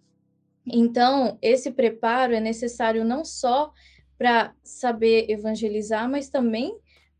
Então, 0.66 1.38
esse 1.40 1.70
preparo 1.70 2.34
é 2.34 2.40
necessário 2.40 3.04
não 3.04 3.24
só 3.24 3.72
para 4.22 4.54
saber 4.62 5.28
evangelizar, 5.28 6.08
mas 6.08 6.28
também 6.28 6.78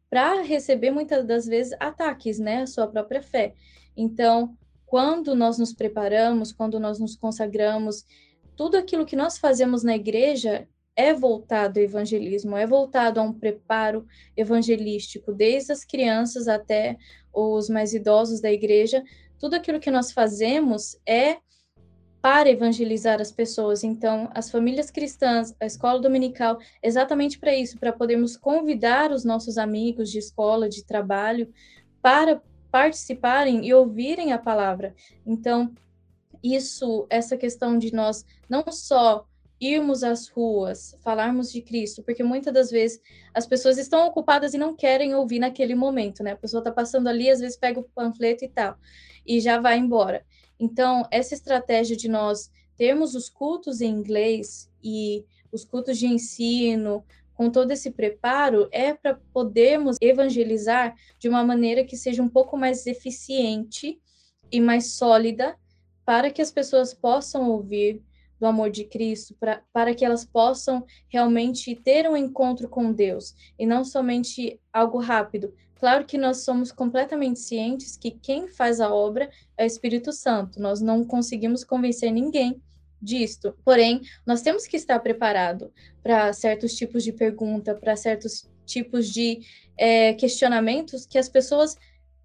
para 0.09 0.41
receber 0.41 0.93
muitas 0.93 1.27
das 1.27 1.47
vezes 1.47 1.77
ataques, 1.81 2.39
né, 2.39 2.63
à 2.63 2.67
sua 2.69 2.87
própria 2.87 3.21
fé. 3.21 3.55
Então, 3.97 4.57
quando 4.87 5.35
nós 5.35 5.59
nos 5.59 5.73
preparamos, 5.73 6.53
quando 6.53 6.79
nós 6.79 7.01
nos 7.01 7.17
consagramos, 7.17 8.07
tudo 8.55 8.77
aquilo 8.77 9.05
que 9.05 9.17
nós 9.17 9.37
fazemos 9.37 9.83
na 9.83 9.97
igreja 9.97 10.69
é 10.95 11.13
voltado 11.13 11.81
ao 11.81 11.85
evangelismo, 11.85 12.57
é 12.57 12.69
voltado 12.69 13.19
a 13.19 13.25
um 13.25 13.33
preparo 13.33 14.07
evangelístico, 14.37 15.33
desde 15.33 15.73
as 15.73 15.85
crianças 15.85 16.47
até 16.47 16.97
os 17.35 17.69
mais 17.69 17.93
idosos 17.93 18.41
da 18.41 18.53
igreja. 18.53 19.03
Tudo 19.41 19.55
aquilo 19.55 19.81
que 19.81 19.91
nós 19.91 20.13
fazemos 20.13 20.97
é 21.05 21.39
para 22.23 22.49
evangelizar 22.49 23.21
as 23.21 23.33
pessoas. 23.33 23.83
Então, 23.83 24.31
as 24.33 24.49
famílias 24.49 24.93
cristãs, 24.93 25.55
a 25.61 25.67
escola 25.67 26.01
dominical, 26.01 26.59
exatamente 26.81 27.37
para 27.37 27.53
isso, 27.53 27.77
para 27.77 27.93
podermos 27.93 28.37
convidar 28.37 29.11
os 29.11 29.25
nossos 29.25 29.59
amigos 29.59 30.09
de 30.09 30.19
escola, 30.19 30.69
de 30.69 30.85
trabalho, 30.85 31.53
para 32.01 32.41
participarem 32.71 33.67
e 33.67 33.75
ouvirem 33.75 34.33
a 34.33 34.39
palavra. 34.39 34.95
Então, 35.27 35.75
isso, 36.43 37.07
essa 37.11 37.37
questão 37.37 37.77
de 37.77 37.93
nós 37.93 38.25
não 38.49 38.65
só 38.71 39.27
irmos 39.61 40.03
às 40.03 40.29
ruas, 40.29 40.97
falarmos 41.03 41.53
de 41.53 41.61
Cristo, 41.61 42.03
porque 42.03 42.23
muitas 42.23 42.53
das 42.53 42.71
vezes 42.71 43.01
as 43.33 43.47
pessoas 43.47 43.79
estão 43.79 44.07
ocupadas 44.07 44.55
e 44.55 44.59
não 44.59 44.75
querem 44.75 45.15
ouvir 45.15 45.39
naquele 45.39 45.75
momento, 45.75 46.23
né? 46.23 46.33
A 46.33 46.37
pessoa 46.37 46.61
está 46.61 46.73
passando 46.73 47.09
ali, 47.09 47.31
às 47.31 47.41
vezes 47.41 47.57
pega 47.57 47.79
o 47.79 47.85
panfleto 47.85 48.45
e 48.45 48.49
tal, 48.49 48.77
e 49.25 49.41
já 49.41 49.61
vai 49.61 49.79
embora. 49.79 50.25
Então, 50.63 51.05
essa 51.11 51.35
estratégia 51.35 51.97
de 51.97 52.07
nós 52.09 52.49
termos 52.77 53.17
os 53.17 53.29
cultos 53.29 53.81
em 53.81 53.91
inglês 53.91 54.71
e 54.81 55.25
os 55.51 55.65
cultos 55.65 55.99
de 55.99 56.07
ensino, 56.07 57.05
com 57.35 57.51
todo 57.51 57.73
esse 57.73 57.91
preparo, 57.91 58.69
é 58.71 58.95
para 58.95 59.19
podermos 59.33 59.97
evangelizar 60.01 60.95
de 61.19 61.29
uma 61.29 61.43
maneira 61.43 61.83
que 61.83 61.97
seja 61.97 62.23
um 62.23 62.29
pouco 62.29 62.57
mais 62.57 62.87
eficiente 62.87 64.01
e 64.53 64.61
mais 64.61 64.93
sólida, 64.93 65.59
para 66.05 66.31
que 66.31 66.41
as 66.41 66.53
pessoas 66.53 66.95
possam 66.95 67.51
ouvir 67.51 68.01
do 68.39 68.47
amor 68.47 68.71
de 68.71 68.85
Cristo, 68.85 69.35
pra, 69.41 69.65
para 69.73 69.93
que 69.97 70.05
elas 70.05 70.25
possam 70.25 70.87
realmente 71.09 71.75
ter 71.75 72.09
um 72.09 72.17
encontro 72.17 72.69
com 72.69 72.93
Deus 72.93 73.35
e 73.59 73.67
não 73.67 73.85
somente 73.85 74.61
algo 74.73 75.01
rápido. 75.01 75.53
Claro 75.83 76.05
que 76.05 76.17
nós 76.17 76.45
somos 76.45 76.71
completamente 76.71 77.41
cientes 77.41 77.97
que 77.97 78.13
quem 78.13 78.47
faz 78.47 78.81
a 78.81 78.95
obra 78.95 79.29
é 79.59 79.65
o 79.65 79.67
Espírito 79.67 80.13
Santo, 80.13 80.61
nós 80.61 80.81
não 80.81 81.05
conseguimos 81.05 81.65
convencer 81.65 82.13
ninguém 82.13 82.63
disto. 83.01 83.59
Porém, 83.65 84.01
nós 84.25 84.43
temos 84.43 84.65
que 84.65 84.77
estar 84.77 85.01
preparado 85.01 85.73
para 86.01 86.33
certos 86.35 86.75
tipos 86.75 87.03
de 87.03 87.13
pergunta, 87.13 87.75
para 87.75 87.97
certos 87.97 88.49
tipos 88.65 89.13
de 89.13 89.41
é, 89.77 90.13
questionamentos 90.13 91.05
que 91.05 91.19
as 91.19 91.29
pessoas 91.29 91.77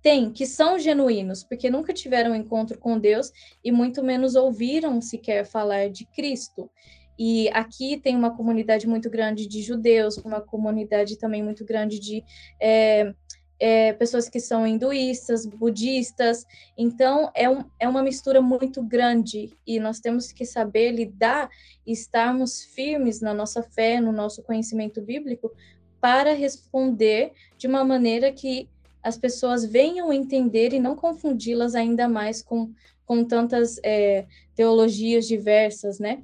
tem, 0.04 0.32
que 0.32 0.46
são 0.46 0.78
genuínos, 0.78 1.44
porque 1.44 1.68
nunca 1.68 1.92
tiveram 1.92 2.36
encontro 2.36 2.78
com 2.78 3.00
Deus 3.00 3.32
e 3.64 3.72
muito 3.72 4.04
menos 4.04 4.36
ouviram 4.36 5.02
sequer 5.02 5.48
falar 5.48 5.90
de 5.90 6.06
Cristo. 6.06 6.70
E 7.18 7.50
aqui 7.50 7.98
tem 7.98 8.16
uma 8.16 8.38
comunidade 8.38 8.86
muito 8.86 9.10
grande 9.10 9.48
de 9.48 9.64
judeus, 9.64 10.18
uma 10.18 10.40
comunidade 10.40 11.18
também 11.18 11.42
muito 11.42 11.66
grande 11.66 12.00
de 12.00 12.24
é, 12.62 13.12
é, 13.60 13.94
pessoas 13.94 14.30
que 14.30 14.40
são 14.40 14.66
hinduístas, 14.68 15.46
budistas. 15.46 16.46
Então, 16.78 17.32
é, 17.34 17.50
um, 17.50 17.64
é 17.80 17.88
uma 17.88 18.04
mistura 18.04 18.42
muito 18.42 18.84
grande 18.84 19.52
e 19.66 19.80
nós 19.80 20.00
temos 20.00 20.32
que 20.32 20.46
saber 20.46 20.92
lidar 20.92 21.50
e 21.86 21.92
estarmos 21.92 22.64
firmes 22.64 23.22
na 23.22 23.34
nossa 23.34 23.64
fé, 23.64 24.00
no 24.00 24.12
nosso 24.12 24.44
conhecimento 24.44 25.02
bíblico, 25.02 25.52
para 26.00 26.34
responder 26.34 27.34
de 27.58 27.68
uma 27.68 27.84
maneira 27.84 28.32
que 28.32 28.70
as 29.02 29.18
pessoas 29.18 29.66
venham 29.66 30.12
entender 30.12 30.74
e 30.74 30.80
não 30.80 30.96
confundi-las 30.96 31.76
ainda 31.76 32.08
mais 32.08 32.42
com, 32.42 32.72
com 33.06 33.24
tantas 33.24 33.80
é, 33.84 34.26
teologias 34.56 35.26
diversas, 35.26 35.98
né? 35.98 36.24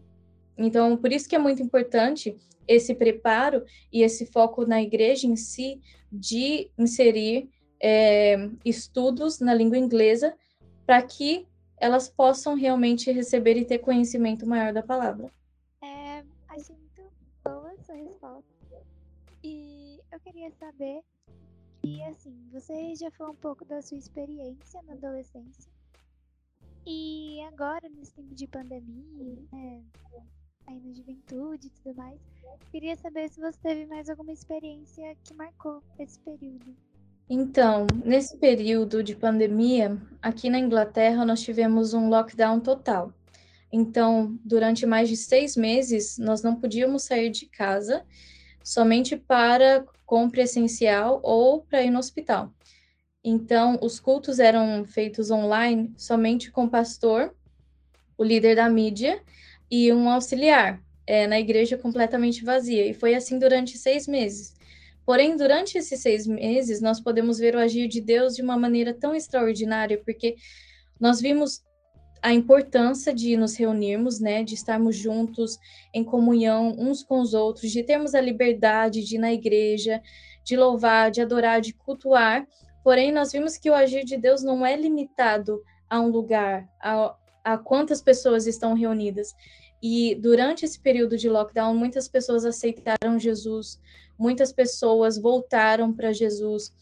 Então, 0.58 0.96
por 0.98 1.12
isso 1.12 1.28
que 1.28 1.36
é 1.36 1.40
muito 1.40 1.64
importante 1.64 2.36
esse 2.68 2.96
preparo 2.96 3.64
e 3.92 4.02
esse 4.02 4.26
foco 4.26 4.66
na 4.66 4.82
igreja 4.82 5.28
em 5.28 5.36
si 5.36 5.82
de 6.12 6.72
inserir 6.78 7.50
é, 7.82 8.50
estudos 8.64 9.40
na 9.40 9.54
língua 9.54 9.78
inglesa 9.78 10.36
para 10.86 11.02
que 11.02 11.48
elas 11.78 12.08
possam 12.08 12.56
realmente 12.56 13.12
receber 13.12 13.58
e 13.58 13.66
ter 13.66 13.80
conhecimento 13.80 14.48
maior 14.48 14.72
da 14.72 14.82
palavra. 14.82 15.32
É, 15.82 16.24
achei 16.48 16.76
muito 16.76 17.12
boa 17.44 17.74
essa 17.74 17.94
resposta. 17.94 18.54
E 19.44 20.00
eu 20.12 20.20
queria 20.22 20.50
saber 20.52 21.02
E 21.84 22.02
assim, 22.04 22.34
você 22.52 22.96
já 22.96 23.12
falou 23.12 23.34
um 23.34 23.38
pouco 23.38 23.66
da 23.66 23.82
sua 23.82 23.98
experiência 23.98 24.82
na 24.84 24.94
adolescência. 24.94 25.70
E 26.86 27.42
agora, 27.42 27.90
nesse 27.90 28.14
tempo 28.14 28.34
de 28.34 28.48
pandemia, 28.48 29.36
né, 29.52 29.84
aí 30.68 30.80
na 30.80 30.94
juventude 30.94 31.68
e 31.68 31.70
tudo 31.70 31.96
mais, 31.96 32.20
queria 32.72 32.96
saber 32.96 33.30
se 33.30 33.40
você 33.40 33.58
teve 33.62 33.86
mais 33.86 34.10
alguma 34.10 34.32
experiência 34.32 35.16
que 35.24 35.34
marcou 35.34 35.82
esse 36.00 36.20
período. 36.20 36.76
Então, 37.30 37.88
nesse 38.04 38.38
período 38.38 39.02
de 39.02 39.16
pandemia, 39.16 39.98
aqui 40.22 40.50
na 40.50 40.60
Inglaterra, 40.60 41.26
nós 41.26 41.42
tivemos 41.42 41.94
um 41.94 42.10
lockdown 42.10 42.60
total. 42.60 43.14
Então, 43.72 44.38
durante 44.44 44.86
mais 44.86 45.10
de 45.10 45.18
seis 45.18 45.56
meses, 45.56 46.18
nós 46.18 46.44
não 46.44 46.56
podíamos 46.56 47.04
sair 47.04 47.30
de 47.30 47.48
casa 47.48 48.06
somente 48.64 49.18
para 49.18 49.86
compra 50.06 50.44
essencial 50.44 51.20
ou 51.24 51.62
para 51.64 51.82
ir 51.82 51.90
no 51.90 52.00
hospital. 52.00 52.54
Então, 53.24 53.80
os 53.82 54.00
cultos 54.00 54.38
eram 54.38 54.86
feitos 54.86 55.32
online 55.32 55.94
somente 55.98 56.52
com 56.52 56.66
o 56.66 56.70
pastor, 56.70 57.34
o 58.18 58.24
líder 58.24 58.58
da 58.58 58.70
mídia 58.70 59.24
e 59.76 59.92
um 59.92 60.08
auxiliar, 60.08 60.80
é, 61.08 61.26
na 61.26 61.40
igreja 61.40 61.76
completamente 61.76 62.46
vazia. 62.46 62.86
E 62.86 62.94
foi 62.94 63.16
assim 63.16 63.40
durante 63.40 63.76
seis 63.76 64.08
meses. 64.08 64.54
Porém, 65.04 65.36
durante 65.36 65.80
esses 65.80 66.00
seis 66.00 66.28
meses, 66.28 66.80
nós 66.80 67.00
podemos 67.00 67.40
ver 67.40 67.56
o 67.56 67.60
agir 67.60 67.88
de 67.88 68.00
Deus 68.00 68.36
de 68.36 68.44
uma 68.44 68.56
maneira 68.56 68.94
tão 68.94 69.16
extraordinária, 69.16 70.00
porque 70.06 70.36
nós 71.00 71.20
vimos 71.20 71.64
a 72.22 72.32
importância 72.32 73.12
de 73.12 73.36
nos 73.36 73.56
reunirmos, 73.56 74.20
né, 74.20 74.44
de 74.44 74.54
estarmos 74.54 74.96
juntos 74.96 75.58
em 75.92 76.04
comunhão 76.04 76.76
uns 76.78 77.02
com 77.02 77.20
os 77.20 77.34
outros, 77.34 77.72
de 77.72 77.82
termos 77.82 78.14
a 78.14 78.22
liberdade 78.22 79.04
de 79.04 79.16
ir 79.16 79.20
na 79.20 79.34
igreja, 79.34 80.00
de 80.46 80.56
louvar, 80.56 81.10
de 81.10 81.20
adorar, 81.20 81.60
de 81.60 81.74
cultuar. 81.74 82.46
Porém, 82.84 83.12
nós 83.12 83.32
vimos 83.32 83.58
que 83.58 83.72
o 83.72 83.74
agir 83.74 84.06
de 84.06 84.18
Deus 84.18 84.44
não 84.44 84.64
é 84.64 84.76
limitado 84.76 85.64
a 85.90 86.00
um 86.00 86.10
lugar, 86.10 86.70
a, 86.80 87.16
a 87.44 87.58
quantas 87.58 88.02
pessoas 88.02 88.48
estão 88.48 88.74
reunidas. 88.74 89.36
E 89.86 90.16
durante 90.16 90.64
esse 90.64 90.80
período 90.80 91.18
de 91.18 91.28
lockdown, 91.28 91.76
muitas 91.76 92.08
pessoas 92.08 92.46
aceitaram 92.46 93.20
Jesus, 93.20 93.82
muitas 94.18 94.54
pessoas 94.54 95.18
voltaram 95.18 95.92
para 95.92 96.14
Jesus. 96.14 96.74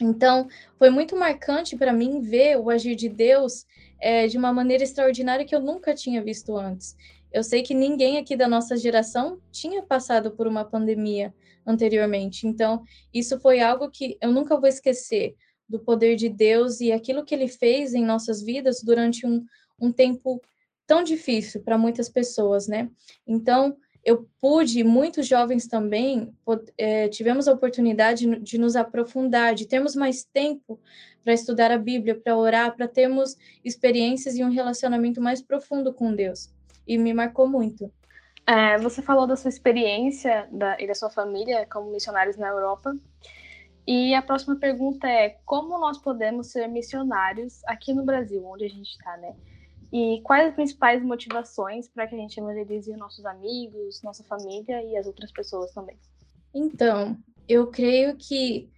Então, 0.00 0.48
foi 0.78 0.88
muito 0.88 1.14
marcante 1.14 1.76
para 1.76 1.92
mim 1.92 2.22
ver 2.22 2.58
o 2.58 2.70
agir 2.70 2.96
de 2.96 3.10
Deus 3.10 3.66
é, 4.00 4.26
de 4.26 4.38
uma 4.38 4.50
maneira 4.50 4.82
extraordinária 4.82 5.44
que 5.44 5.54
eu 5.54 5.60
nunca 5.60 5.94
tinha 5.94 6.24
visto 6.24 6.56
antes. 6.56 6.96
Eu 7.30 7.44
sei 7.44 7.62
que 7.62 7.74
ninguém 7.74 8.16
aqui 8.16 8.34
da 8.34 8.48
nossa 8.48 8.78
geração 8.78 9.38
tinha 9.50 9.82
passado 9.82 10.30
por 10.30 10.46
uma 10.46 10.64
pandemia 10.64 11.34
anteriormente. 11.66 12.46
Então, 12.46 12.82
isso 13.12 13.38
foi 13.40 13.60
algo 13.60 13.90
que 13.90 14.16
eu 14.22 14.32
nunca 14.32 14.58
vou 14.58 14.68
esquecer 14.68 15.36
do 15.68 15.78
poder 15.78 16.16
de 16.16 16.30
Deus 16.30 16.80
e 16.80 16.92
aquilo 16.92 17.26
que 17.26 17.34
ele 17.34 17.46
fez 17.46 17.92
em 17.92 18.06
nossas 18.06 18.42
vidas 18.42 18.82
durante 18.82 19.26
um, 19.26 19.44
um 19.78 19.92
tempo 19.92 20.40
tão 20.86 21.02
difícil 21.02 21.62
para 21.62 21.78
muitas 21.78 22.08
pessoas, 22.08 22.66
né? 22.68 22.90
Então, 23.26 23.76
eu 24.04 24.28
pude, 24.40 24.82
muitos 24.82 25.26
jovens 25.28 25.68
também, 25.68 26.34
é, 26.76 27.08
tivemos 27.08 27.46
a 27.46 27.52
oportunidade 27.52 28.26
de 28.40 28.58
nos 28.58 28.74
aprofundar, 28.74 29.54
de 29.54 29.66
termos 29.66 29.94
mais 29.94 30.24
tempo 30.24 30.80
para 31.22 31.32
estudar 31.32 31.70
a 31.70 31.78
Bíblia, 31.78 32.20
para 32.20 32.36
orar, 32.36 32.76
para 32.76 32.88
termos 32.88 33.36
experiências 33.64 34.36
e 34.36 34.42
um 34.42 34.50
relacionamento 34.50 35.20
mais 35.20 35.40
profundo 35.40 35.94
com 35.94 36.14
Deus. 36.14 36.52
E 36.86 36.98
me 36.98 37.14
marcou 37.14 37.46
muito. 37.46 37.92
É, 38.44 38.76
você 38.78 39.00
falou 39.00 39.24
da 39.24 39.36
sua 39.36 39.50
experiência 39.50 40.48
da, 40.50 40.80
e 40.80 40.86
da 40.86 40.94
sua 40.94 41.08
família 41.08 41.64
como 41.70 41.92
missionários 41.92 42.36
na 42.36 42.48
Europa. 42.48 42.96
E 43.86 44.14
a 44.14 44.22
próxima 44.22 44.56
pergunta 44.56 45.08
é: 45.08 45.38
como 45.44 45.78
nós 45.78 45.98
podemos 45.98 46.48
ser 46.48 46.66
missionários 46.66 47.62
aqui 47.66 47.92
no 47.92 48.04
Brasil, 48.04 48.44
onde 48.44 48.64
a 48.64 48.68
gente 48.68 48.90
está, 48.90 49.16
né? 49.16 49.36
E 49.92 50.22
quais 50.22 50.48
as 50.48 50.54
principais 50.54 51.02
motivações 51.02 51.86
para 51.86 52.06
que 52.06 52.14
a 52.14 52.18
gente 52.18 52.40
evangelize 52.40 52.96
nossos 52.96 53.26
amigos, 53.26 54.00
nossa 54.02 54.24
família 54.24 54.82
e 54.82 54.96
as 54.96 55.06
outras 55.06 55.30
pessoas 55.30 55.70
também? 55.72 55.98
Então, 56.54 57.18
eu 57.46 57.66
creio 57.66 58.16
que 58.16 58.70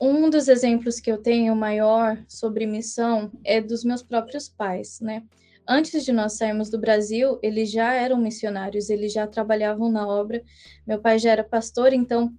um 0.00 0.30
dos 0.30 0.46
exemplos 0.48 1.00
que 1.00 1.10
eu 1.10 1.18
tenho 1.18 1.56
maior 1.56 2.22
sobre 2.28 2.66
missão 2.66 3.32
é 3.44 3.60
dos 3.60 3.84
meus 3.84 4.02
próprios 4.02 4.48
pais, 4.48 5.00
né? 5.00 5.24
Antes 5.66 6.04
de 6.04 6.12
nós 6.12 6.34
sairmos 6.34 6.68
do 6.70 6.78
Brasil, 6.78 7.38
eles 7.42 7.70
já 7.70 7.94
eram 7.94 8.18
missionários, 8.18 8.90
eles 8.90 9.12
já 9.12 9.26
trabalhavam 9.26 9.90
na 9.90 10.06
obra. 10.06 10.42
Meu 10.86 11.00
pai 11.00 11.18
já 11.18 11.30
era 11.30 11.42
pastor, 11.42 11.92
então 11.92 12.32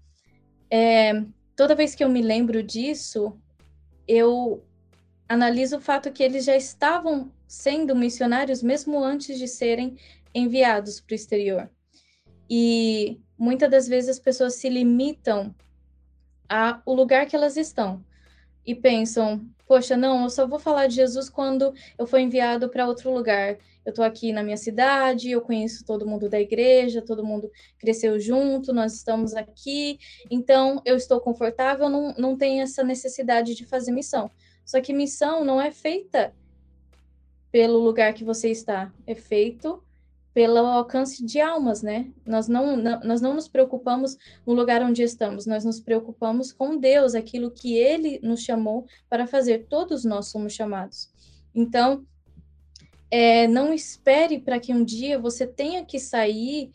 é, 0.69 1.25
toda 1.55 1.75
vez 1.75 1.95
que 1.95 2.03
eu 2.03 2.09
me 2.09 2.21
lembro 2.21 2.61
disso, 2.61 3.35
eu 4.07 4.63
analiso 5.27 5.77
o 5.77 5.81
fato 5.81 6.11
que 6.11 6.23
eles 6.23 6.45
já 6.45 6.55
estavam 6.55 7.31
sendo 7.47 7.95
missionários 7.95 8.61
mesmo 8.61 9.03
antes 9.03 9.37
de 9.37 9.47
serem 9.47 9.97
enviados 10.33 10.99
para 10.99 11.13
o 11.13 11.15
exterior. 11.15 11.69
E 12.49 13.19
muitas 13.37 13.69
das 13.69 13.87
vezes 13.87 14.11
as 14.11 14.19
pessoas 14.19 14.55
se 14.55 14.69
limitam 14.69 15.53
ao 16.47 16.93
lugar 16.93 17.25
que 17.25 17.35
elas 17.35 17.57
estão 17.57 18.03
e 18.65 18.75
pensam: 18.75 19.47
poxa, 19.67 19.95
não, 19.97 20.23
eu 20.23 20.29
só 20.29 20.47
vou 20.47 20.59
falar 20.59 20.87
de 20.87 20.95
Jesus 20.95 21.29
quando 21.29 21.73
eu 21.97 22.05
for 22.05 22.19
enviado 22.19 22.69
para 22.69 22.87
outro 22.87 23.11
lugar. 23.13 23.57
Eu 23.85 23.91
estou 23.91 24.03
aqui 24.03 24.33
na 24.33 24.41
minha 24.41 24.57
cidade, 24.57 25.29
eu 25.29 25.41
conheço 25.41 25.85
todo 25.85 26.07
mundo 26.07 26.27
da 26.27 26.39
igreja, 26.39 27.03
todo 27.03 27.25
mundo 27.25 27.51
cresceu 27.77 28.19
junto, 28.19 28.73
nós 28.73 28.95
estamos 28.95 29.35
aqui, 29.35 29.99
então 30.29 30.81
eu 30.83 30.95
estou 30.95 31.21
confortável, 31.21 31.87
não, 31.87 32.11
não 32.17 32.35
tenho 32.35 32.63
essa 32.63 32.83
necessidade 32.83 33.53
de 33.53 33.63
fazer 33.63 33.91
missão. 33.91 34.31
Só 34.65 34.81
que 34.81 34.91
missão 34.91 35.45
não 35.45 35.61
é 35.61 35.71
feita 35.71 36.33
pelo 37.51 37.79
lugar 37.79 38.13
que 38.13 38.23
você 38.23 38.49
está, 38.49 38.91
é 39.07 39.15
feito 39.15 39.81
pelo 40.33 40.57
alcance 40.57 41.25
de 41.25 41.39
almas, 41.39 41.81
né? 41.81 42.11
Nós 42.25 42.49
não, 42.49 42.75
não, 42.75 42.99
nós 42.99 43.21
não 43.21 43.33
nos 43.33 43.47
preocupamos 43.47 44.17
no 44.45 44.53
lugar 44.53 44.81
onde 44.83 45.01
estamos, 45.01 45.45
nós 45.45 45.63
nos 45.63 45.79
preocupamos 45.79 46.51
com 46.51 46.75
Deus, 46.75 47.15
aquilo 47.15 47.49
que 47.49 47.77
Ele 47.77 48.19
nos 48.21 48.41
chamou 48.41 48.85
para 49.09 49.25
fazer. 49.25 49.67
Todos 49.69 50.03
nós 50.03 50.27
somos 50.27 50.51
chamados. 50.51 51.09
Então, 51.53 52.05
é, 53.09 53.47
não 53.47 53.73
espere 53.73 54.37
para 54.39 54.59
que 54.59 54.73
um 54.73 54.83
dia 54.83 55.17
você 55.17 55.47
tenha 55.47 55.85
que 55.85 55.99
sair 55.99 56.71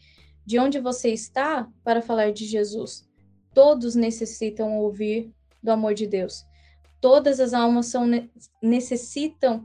de 0.47 0.59
onde 0.59 0.81
você 0.81 1.11
está 1.11 1.69
para 1.85 2.01
falar 2.01 2.33
de 2.33 2.47
Jesus. 2.47 3.07
Todos 3.53 3.95
necessitam 3.95 4.79
ouvir 4.79 5.31
do 5.63 5.71
amor 5.71 5.93
de 5.93 6.07
Deus. 6.07 6.47
Todas 7.01 7.41
as 7.41 7.55
almas 7.55 7.87
são, 7.87 8.07
necessitam 8.63 9.65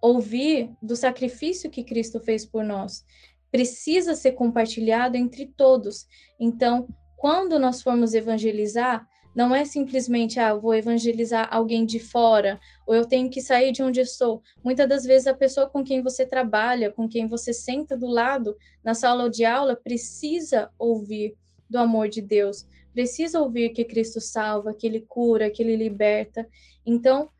ouvir 0.00 0.70
do 0.82 0.96
sacrifício 0.96 1.70
que 1.70 1.84
Cristo 1.84 2.18
fez 2.18 2.44
por 2.44 2.64
nós. 2.64 3.04
Precisa 3.50 4.14
ser 4.14 4.32
compartilhado 4.32 5.16
entre 5.16 5.46
todos. 5.46 6.06
Então, 6.40 6.88
quando 7.16 7.58
nós 7.58 7.82
formos 7.82 8.14
evangelizar, 8.14 9.06
não 9.34 9.54
é 9.54 9.64
simplesmente, 9.64 10.38
ah, 10.38 10.54
vou 10.54 10.74
evangelizar 10.74 11.48
alguém 11.50 11.86
de 11.86 11.98
fora, 11.98 12.60
ou 12.86 12.94
eu 12.94 13.06
tenho 13.06 13.30
que 13.30 13.40
sair 13.40 13.72
de 13.72 13.82
onde 13.82 14.00
estou. 14.00 14.42
Muitas 14.62 14.88
das 14.88 15.04
vezes 15.04 15.26
a 15.26 15.34
pessoa 15.34 15.68
com 15.68 15.82
quem 15.82 16.02
você 16.02 16.26
trabalha, 16.26 16.90
com 16.90 17.08
quem 17.08 17.26
você 17.26 17.52
senta 17.52 17.96
do 17.96 18.06
lado 18.06 18.56
na 18.84 18.92
sala 18.92 19.30
de 19.30 19.44
aula, 19.44 19.74
precisa 19.74 20.70
ouvir 20.78 21.34
do 21.68 21.78
amor 21.78 22.08
de 22.08 22.20
Deus, 22.20 22.66
precisa 22.92 23.40
ouvir 23.40 23.70
que 23.70 23.84
Cristo 23.84 24.20
salva, 24.20 24.74
que 24.74 24.86
Ele 24.86 25.00
cura, 25.00 25.50
que 25.50 25.62
Ele 25.62 25.76
liberta. 25.76 26.46
Então, 26.84 27.30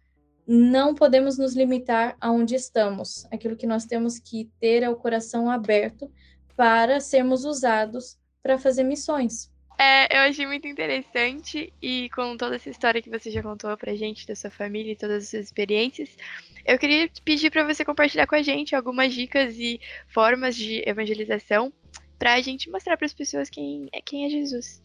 não 0.46 0.94
podemos 0.94 1.38
nos 1.38 1.54
limitar 1.54 2.16
aonde 2.20 2.54
estamos. 2.54 3.26
Aquilo 3.30 3.56
que 3.56 3.66
nós 3.66 3.84
temos 3.84 4.18
que 4.18 4.50
ter 4.60 4.82
é 4.82 4.90
o 4.90 4.96
coração 4.96 5.50
aberto 5.50 6.10
para 6.56 7.00
sermos 7.00 7.44
usados 7.44 8.18
para 8.42 8.58
fazer 8.58 8.82
missões. 8.82 9.52
É, 9.78 10.16
eu 10.16 10.20
achei 10.28 10.46
muito 10.46 10.68
interessante 10.68 11.72
e 11.80 12.08
com 12.10 12.36
toda 12.36 12.56
essa 12.56 12.70
história 12.70 13.00
que 13.02 13.10
você 13.10 13.30
já 13.30 13.42
contou 13.42 13.76
pra 13.76 13.94
gente 13.94 14.26
da 14.26 14.34
sua 14.36 14.50
família 14.50 14.92
e 14.92 14.96
todas 14.96 15.24
as 15.24 15.30
suas 15.30 15.46
experiências, 15.46 16.16
eu 16.64 16.78
queria 16.78 17.10
pedir 17.24 17.50
para 17.50 17.64
você 17.64 17.84
compartilhar 17.84 18.26
com 18.26 18.34
a 18.34 18.42
gente 18.42 18.76
algumas 18.76 19.12
dicas 19.12 19.56
e 19.56 19.80
formas 20.08 20.54
de 20.54 20.82
evangelização 20.86 21.72
para 22.18 22.34
a 22.34 22.40
gente 22.40 22.70
mostrar 22.70 22.96
para 22.96 23.06
as 23.06 23.14
pessoas 23.14 23.50
quem 23.50 23.88
é, 23.92 24.00
quem 24.00 24.24
é 24.26 24.28
Jesus. 24.28 24.80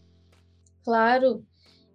Claro, 0.88 1.44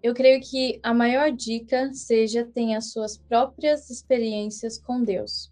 eu 0.03 0.13
creio 0.13 0.39
que 0.39 0.79
a 0.83 0.93
maior 0.93 1.31
dica 1.31 1.91
seja 1.95 2.45
tenha 2.45 2.79
suas 2.79 3.17
próprias 3.17 3.89
experiências 3.89 4.77
com 4.77 5.03
Deus. 5.03 5.51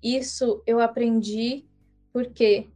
Isso 0.00 0.62
eu 0.64 0.78
aprendi 0.78 1.66
porque 2.12 2.68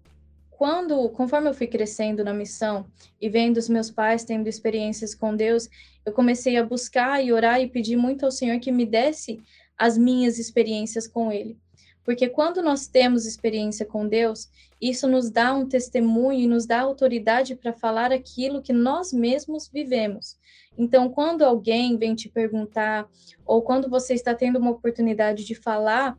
quando, 0.51 1.09
conforme 1.11 1.49
eu 1.49 1.55
fui 1.55 1.69
crescendo 1.69 2.25
na 2.25 2.35
missão 2.35 2.85
e 3.21 3.29
vendo 3.29 3.57
os 3.57 3.69
meus 3.69 3.89
pais 3.89 4.25
tendo 4.25 4.49
experiências 4.49 5.15
com 5.15 5.37
Deus, 5.37 5.69
eu 6.05 6.13
comecei 6.13 6.57
a 6.57 6.67
buscar 6.67 7.25
e 7.25 7.33
orar 7.33 7.61
e 7.61 7.71
pedir 7.71 7.95
muito 7.95 8.25
ao 8.25 8.33
Senhor 8.33 8.59
que 8.59 8.73
me 8.73 8.85
desse 8.85 9.41
as 9.79 9.97
minhas 9.97 10.41
experiências 10.41 11.07
com 11.07 11.31
Ele. 11.31 11.57
Porque 12.05 12.29
quando 12.29 12.63
nós 12.63 12.87
temos 12.87 13.25
experiência 13.25 13.87
com 13.87 14.07
Deus, 14.07 14.51
isso 14.81 15.09
nos 15.09 15.31
dá 15.31 15.55
um 15.55 15.67
testemunho 15.67 16.41
e 16.41 16.47
nos 16.47 16.67
dá 16.67 16.81
autoridade 16.81 17.57
para 17.57 17.73
falar 17.73 18.13
aquilo 18.13 18.61
que 18.61 18.73
nós 18.73 19.13
mesmos 19.13 19.69
vivemos. 19.73 20.37
Então, 20.77 21.09
quando 21.09 21.43
alguém 21.43 21.97
vem 21.97 22.15
te 22.15 22.29
perguntar, 22.29 23.09
ou 23.47 23.63
quando 23.63 23.89
você 23.89 24.13
está 24.13 24.35
tendo 24.35 24.59
uma 24.59 24.73
oportunidade 24.73 25.45
de 25.45 25.55
falar 25.55 26.19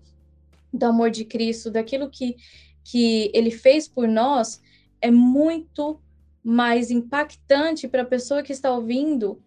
do 0.73 0.85
amor 0.85 1.11
de 1.11 1.23
Cristo, 1.23 1.69
daquilo 1.69 2.09
que, 2.09 2.35
que 2.83 3.29
ele 3.33 3.51
fez 3.51 3.87
por 3.87 4.07
nós, 4.07 4.61
é 4.99 5.11
muito 5.11 6.01
mais 6.43 6.89
impactante 6.89 7.87
para 7.87 8.01
a 8.01 8.05
pessoa 8.05 8.41
que 8.41 8.51
está 8.51 8.73
ouvindo 8.73 9.39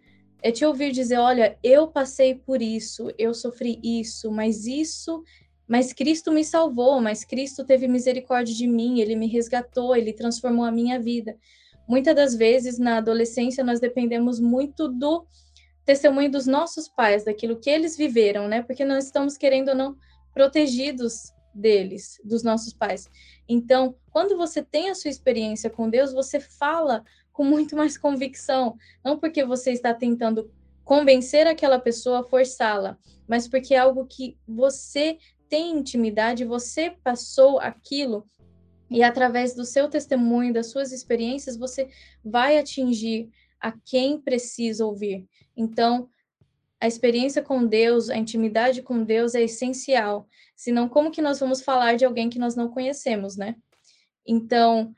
é 0.42 0.52
te 0.52 0.64
ouvir 0.64 0.92
dizer, 0.92 1.18
olha, 1.18 1.58
eu 1.62 1.88
passei 1.88 2.34
por 2.34 2.62
isso, 2.62 3.12
eu 3.18 3.34
sofri 3.34 3.80
isso, 3.82 4.30
mas 4.30 4.66
isso 4.66 5.24
mas 5.68 5.92
Cristo 5.92 6.32
me 6.32 6.42
salvou, 6.42 6.98
mas 7.00 7.24
Cristo 7.24 7.64
teve 7.64 7.86
misericórdia 7.86 8.54
de 8.54 8.66
mim, 8.66 9.00
ele 9.00 9.14
me 9.14 9.26
resgatou, 9.26 9.94
ele 9.94 10.14
transformou 10.14 10.64
a 10.64 10.72
minha 10.72 10.98
vida. 10.98 11.36
Muitas 11.86 12.14
das 12.14 12.34
vezes, 12.34 12.78
na 12.78 12.96
adolescência, 12.96 13.62
nós 13.62 13.78
dependemos 13.78 14.40
muito 14.40 14.88
do 14.88 15.26
testemunho 15.84 16.30
dos 16.30 16.46
nossos 16.46 16.88
pais, 16.88 17.24
daquilo 17.24 17.58
que 17.58 17.68
eles 17.68 17.96
viveram, 17.96 18.48
né? 18.48 18.62
Porque 18.62 18.84
nós 18.84 19.04
estamos 19.04 19.36
querendo 19.36 19.70
ou 19.70 19.74
não 19.74 19.96
protegidos 20.32 21.32
deles, 21.54 22.20
dos 22.24 22.42
nossos 22.42 22.72
pais. 22.72 23.08
Então, 23.48 23.94
quando 24.10 24.36
você 24.36 24.62
tem 24.62 24.90
a 24.90 24.94
sua 24.94 25.10
experiência 25.10 25.68
com 25.68 25.88
Deus, 25.88 26.12
você 26.12 26.40
fala 26.40 27.04
com 27.32 27.44
muito 27.44 27.76
mais 27.76 27.96
convicção, 27.96 28.76
não 29.04 29.18
porque 29.18 29.44
você 29.44 29.72
está 29.72 29.94
tentando 29.94 30.50
convencer 30.84 31.46
aquela 31.46 31.78
pessoa 31.78 32.24
forçá-la, 32.24 32.98
mas 33.26 33.46
porque 33.46 33.74
é 33.74 33.78
algo 33.78 34.06
que 34.06 34.36
você 34.46 35.18
tem 35.48 35.76
intimidade, 35.78 36.44
você 36.44 36.90
passou 37.02 37.58
aquilo 37.58 38.26
e 38.90 39.02
através 39.02 39.54
do 39.54 39.64
seu 39.64 39.88
testemunho, 39.88 40.52
das 40.52 40.70
suas 40.70 40.92
experiências, 40.92 41.56
você 41.56 41.88
vai 42.24 42.58
atingir 42.58 43.28
a 43.60 43.72
quem 43.72 44.20
precisa 44.20 44.86
ouvir. 44.86 45.26
Então, 45.56 46.08
a 46.80 46.86
experiência 46.86 47.42
com 47.42 47.66
Deus, 47.66 48.08
a 48.08 48.16
intimidade 48.16 48.82
com 48.82 49.02
Deus 49.02 49.34
é 49.34 49.42
essencial. 49.42 50.28
Senão, 50.56 50.88
como 50.88 51.10
que 51.10 51.20
nós 51.20 51.40
vamos 51.40 51.60
falar 51.60 51.96
de 51.96 52.04
alguém 52.04 52.30
que 52.30 52.38
nós 52.38 52.54
não 52.54 52.68
conhecemos, 52.68 53.36
né? 53.36 53.56
Então, 54.24 54.94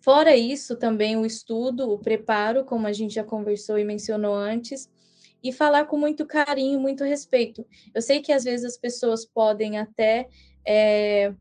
fora 0.00 0.36
isso, 0.36 0.76
também 0.76 1.16
o 1.16 1.26
estudo, 1.26 1.90
o 1.90 1.98
preparo, 1.98 2.64
como 2.64 2.86
a 2.86 2.92
gente 2.92 3.14
já 3.14 3.24
conversou 3.24 3.78
e 3.78 3.84
mencionou 3.84 4.34
antes, 4.34 4.88
e 5.42 5.52
falar 5.52 5.84
com 5.86 5.96
muito 5.96 6.26
carinho, 6.26 6.80
muito 6.80 7.04
respeito. 7.04 7.64
Eu 7.94 8.02
sei 8.02 8.20
que 8.20 8.32
às 8.32 8.44
vezes 8.44 8.64
as 8.64 8.76
pessoas 8.76 9.24
podem 9.24 9.78
até 9.78 10.28
é, 10.66 11.32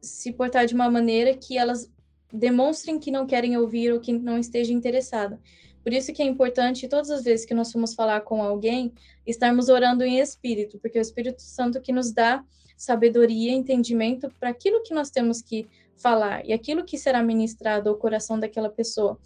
se 0.00 0.32
portar 0.32 0.66
de 0.66 0.74
uma 0.74 0.90
maneira 0.90 1.34
que 1.36 1.58
elas 1.58 1.90
demonstrem 2.32 2.98
que 2.98 3.10
não 3.10 3.26
querem 3.26 3.56
ouvir 3.56 3.92
ou 3.92 4.00
que 4.00 4.12
não 4.12 4.38
estejam 4.38 4.74
interessadas. 4.74 5.38
Por 5.82 5.92
isso 5.92 6.12
que 6.12 6.22
é 6.22 6.24
importante, 6.24 6.88
todas 6.88 7.10
as 7.10 7.24
vezes 7.24 7.44
que 7.44 7.54
nós 7.54 7.72
formos 7.72 7.94
falar 7.94 8.20
com 8.20 8.42
alguém, 8.42 8.92
estarmos 9.26 9.68
orando 9.68 10.04
em 10.04 10.18
espírito, 10.18 10.78
porque 10.78 10.96
é 10.96 11.00
o 11.00 11.02
Espírito 11.02 11.42
Santo 11.42 11.80
que 11.80 11.92
nos 11.92 12.12
dá 12.12 12.44
sabedoria, 12.76 13.52
entendimento 13.52 14.30
para 14.38 14.48
aquilo 14.48 14.82
que 14.82 14.94
nós 14.94 15.10
temos 15.10 15.42
que 15.42 15.68
falar 15.96 16.44
e 16.46 16.52
aquilo 16.52 16.84
que 16.84 16.96
será 16.96 17.22
ministrado 17.22 17.88
ao 17.88 17.96
coração 17.96 18.38
daquela 18.38 18.70
pessoa. 18.70 19.18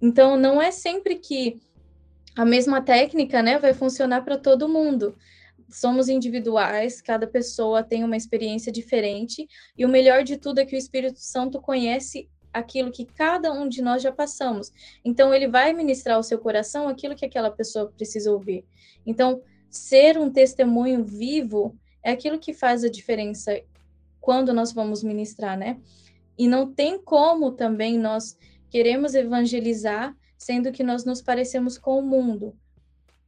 Então, 0.00 0.36
não 0.36 0.60
é 0.60 0.70
sempre 0.70 1.16
que 1.16 1.60
a 2.36 2.44
mesma 2.44 2.82
técnica, 2.82 3.42
né, 3.42 3.58
vai 3.58 3.72
funcionar 3.72 4.22
para 4.22 4.36
todo 4.36 4.68
mundo. 4.68 5.16
Somos 5.68 6.08
individuais, 6.08 7.00
cada 7.00 7.26
pessoa 7.26 7.82
tem 7.82 8.04
uma 8.04 8.16
experiência 8.16 8.70
diferente, 8.70 9.46
e 9.76 9.84
o 9.84 9.88
melhor 9.88 10.24
de 10.24 10.36
tudo 10.36 10.58
é 10.58 10.64
que 10.64 10.74
o 10.74 10.78
Espírito 10.78 11.18
Santo 11.20 11.60
conhece 11.60 12.28
aquilo 12.52 12.92
que 12.92 13.04
cada 13.04 13.52
um 13.52 13.68
de 13.68 13.82
nós 13.82 14.02
já 14.02 14.12
passamos. 14.12 14.72
Então, 15.04 15.34
ele 15.34 15.48
vai 15.48 15.72
ministrar 15.72 16.16
ao 16.16 16.22
seu 16.22 16.38
coração 16.38 16.88
aquilo 16.88 17.16
que 17.16 17.24
aquela 17.24 17.50
pessoa 17.50 17.90
precisa 17.90 18.30
ouvir. 18.30 18.64
Então, 19.04 19.42
ser 19.68 20.16
um 20.16 20.30
testemunho 20.30 21.04
vivo 21.04 21.76
é 22.02 22.12
aquilo 22.12 22.38
que 22.38 22.52
faz 22.52 22.84
a 22.84 22.88
diferença 22.88 23.60
quando 24.20 24.54
nós 24.54 24.72
vamos 24.72 25.02
ministrar, 25.02 25.58
né? 25.58 25.80
E 26.38 26.46
não 26.46 26.72
tem 26.72 26.98
como 26.98 27.50
também 27.50 27.98
nós 27.98 28.36
queremos 28.70 29.14
evangelizar 29.14 30.16
sendo 30.36 30.72
que 30.72 30.82
nós 30.82 31.04
nos 31.04 31.22
parecemos 31.22 31.78
com 31.78 31.98
o 31.98 32.02
mundo. 32.02 32.56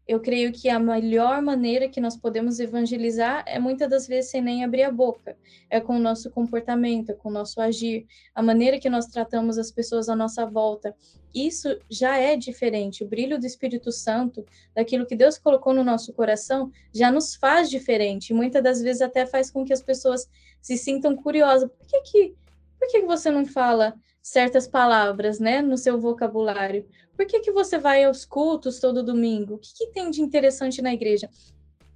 Eu 0.06 0.20
creio 0.20 0.52
que 0.52 0.68
a 0.68 0.78
melhor 0.78 1.42
maneira 1.42 1.88
que 1.88 2.00
nós 2.00 2.16
podemos 2.16 2.60
evangelizar 2.60 3.42
é 3.44 3.58
muitas 3.58 3.90
das 3.90 4.06
vezes 4.06 4.30
sem 4.30 4.40
nem 4.40 4.64
abrir 4.64 4.84
a 4.84 4.92
boca, 4.92 5.36
é 5.68 5.80
com 5.80 5.96
o 5.96 5.98
nosso 5.98 6.30
comportamento, 6.30 7.10
é 7.10 7.14
com 7.14 7.28
o 7.28 7.32
nosso 7.32 7.60
agir, 7.60 8.06
a 8.32 8.40
maneira 8.40 8.78
que 8.78 8.88
nós 8.88 9.06
tratamos 9.06 9.58
as 9.58 9.72
pessoas 9.72 10.08
à 10.08 10.14
nossa 10.14 10.46
volta. 10.46 10.94
Isso 11.34 11.76
já 11.90 12.16
é 12.16 12.36
diferente. 12.36 13.02
O 13.02 13.08
brilho 13.08 13.38
do 13.38 13.46
Espírito 13.46 13.90
Santo, 13.90 14.46
daquilo 14.72 15.06
que 15.06 15.16
Deus 15.16 15.38
colocou 15.38 15.74
no 15.74 15.82
nosso 15.82 16.12
coração, 16.12 16.70
já 16.94 17.10
nos 17.10 17.34
faz 17.34 17.68
diferente. 17.68 18.32
Muitas 18.32 18.62
das 18.62 18.80
vezes 18.80 19.02
até 19.02 19.26
faz 19.26 19.50
com 19.50 19.64
que 19.64 19.72
as 19.72 19.82
pessoas 19.82 20.28
se 20.62 20.76
sintam 20.76 21.16
curiosas. 21.16 21.68
Por 21.68 21.86
que 21.86 22.00
que, 22.02 22.34
por 22.78 22.88
que, 22.88 23.00
que 23.00 23.06
você 23.06 23.28
não 23.28 23.44
fala 23.44 23.92
certas 24.26 24.66
palavras, 24.66 25.38
né, 25.38 25.62
no 25.62 25.78
seu 25.78 26.00
vocabulário? 26.00 26.84
Por 27.14 27.24
que, 27.26 27.38
que 27.38 27.52
você 27.52 27.78
vai 27.78 28.02
aos 28.02 28.24
cultos 28.24 28.80
todo 28.80 29.04
domingo? 29.04 29.54
O 29.54 29.58
que, 29.58 29.72
que 29.72 29.86
tem 29.92 30.10
de 30.10 30.20
interessante 30.20 30.82
na 30.82 30.92
igreja? 30.92 31.30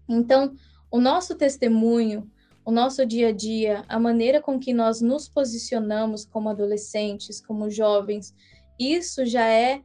Então, 0.09 0.55
o 0.93 1.01
nosso 1.01 1.35
testemunho, 1.35 2.31
o 2.65 2.71
nosso 2.71 3.05
dia 3.05 3.31
a 3.31 3.33
dia, 3.33 3.85
a 3.89 3.99
maneira 3.99 4.41
com 4.41 4.61
que 4.61 4.73
nós 4.73 5.01
nos 5.01 5.29
posicionamos 5.29 6.25
como 6.25 6.49
adolescentes, 6.49 7.45
como 7.45 7.69
jovens, 7.69 8.33
isso 8.79 9.27
já 9.27 9.49
é 9.49 9.83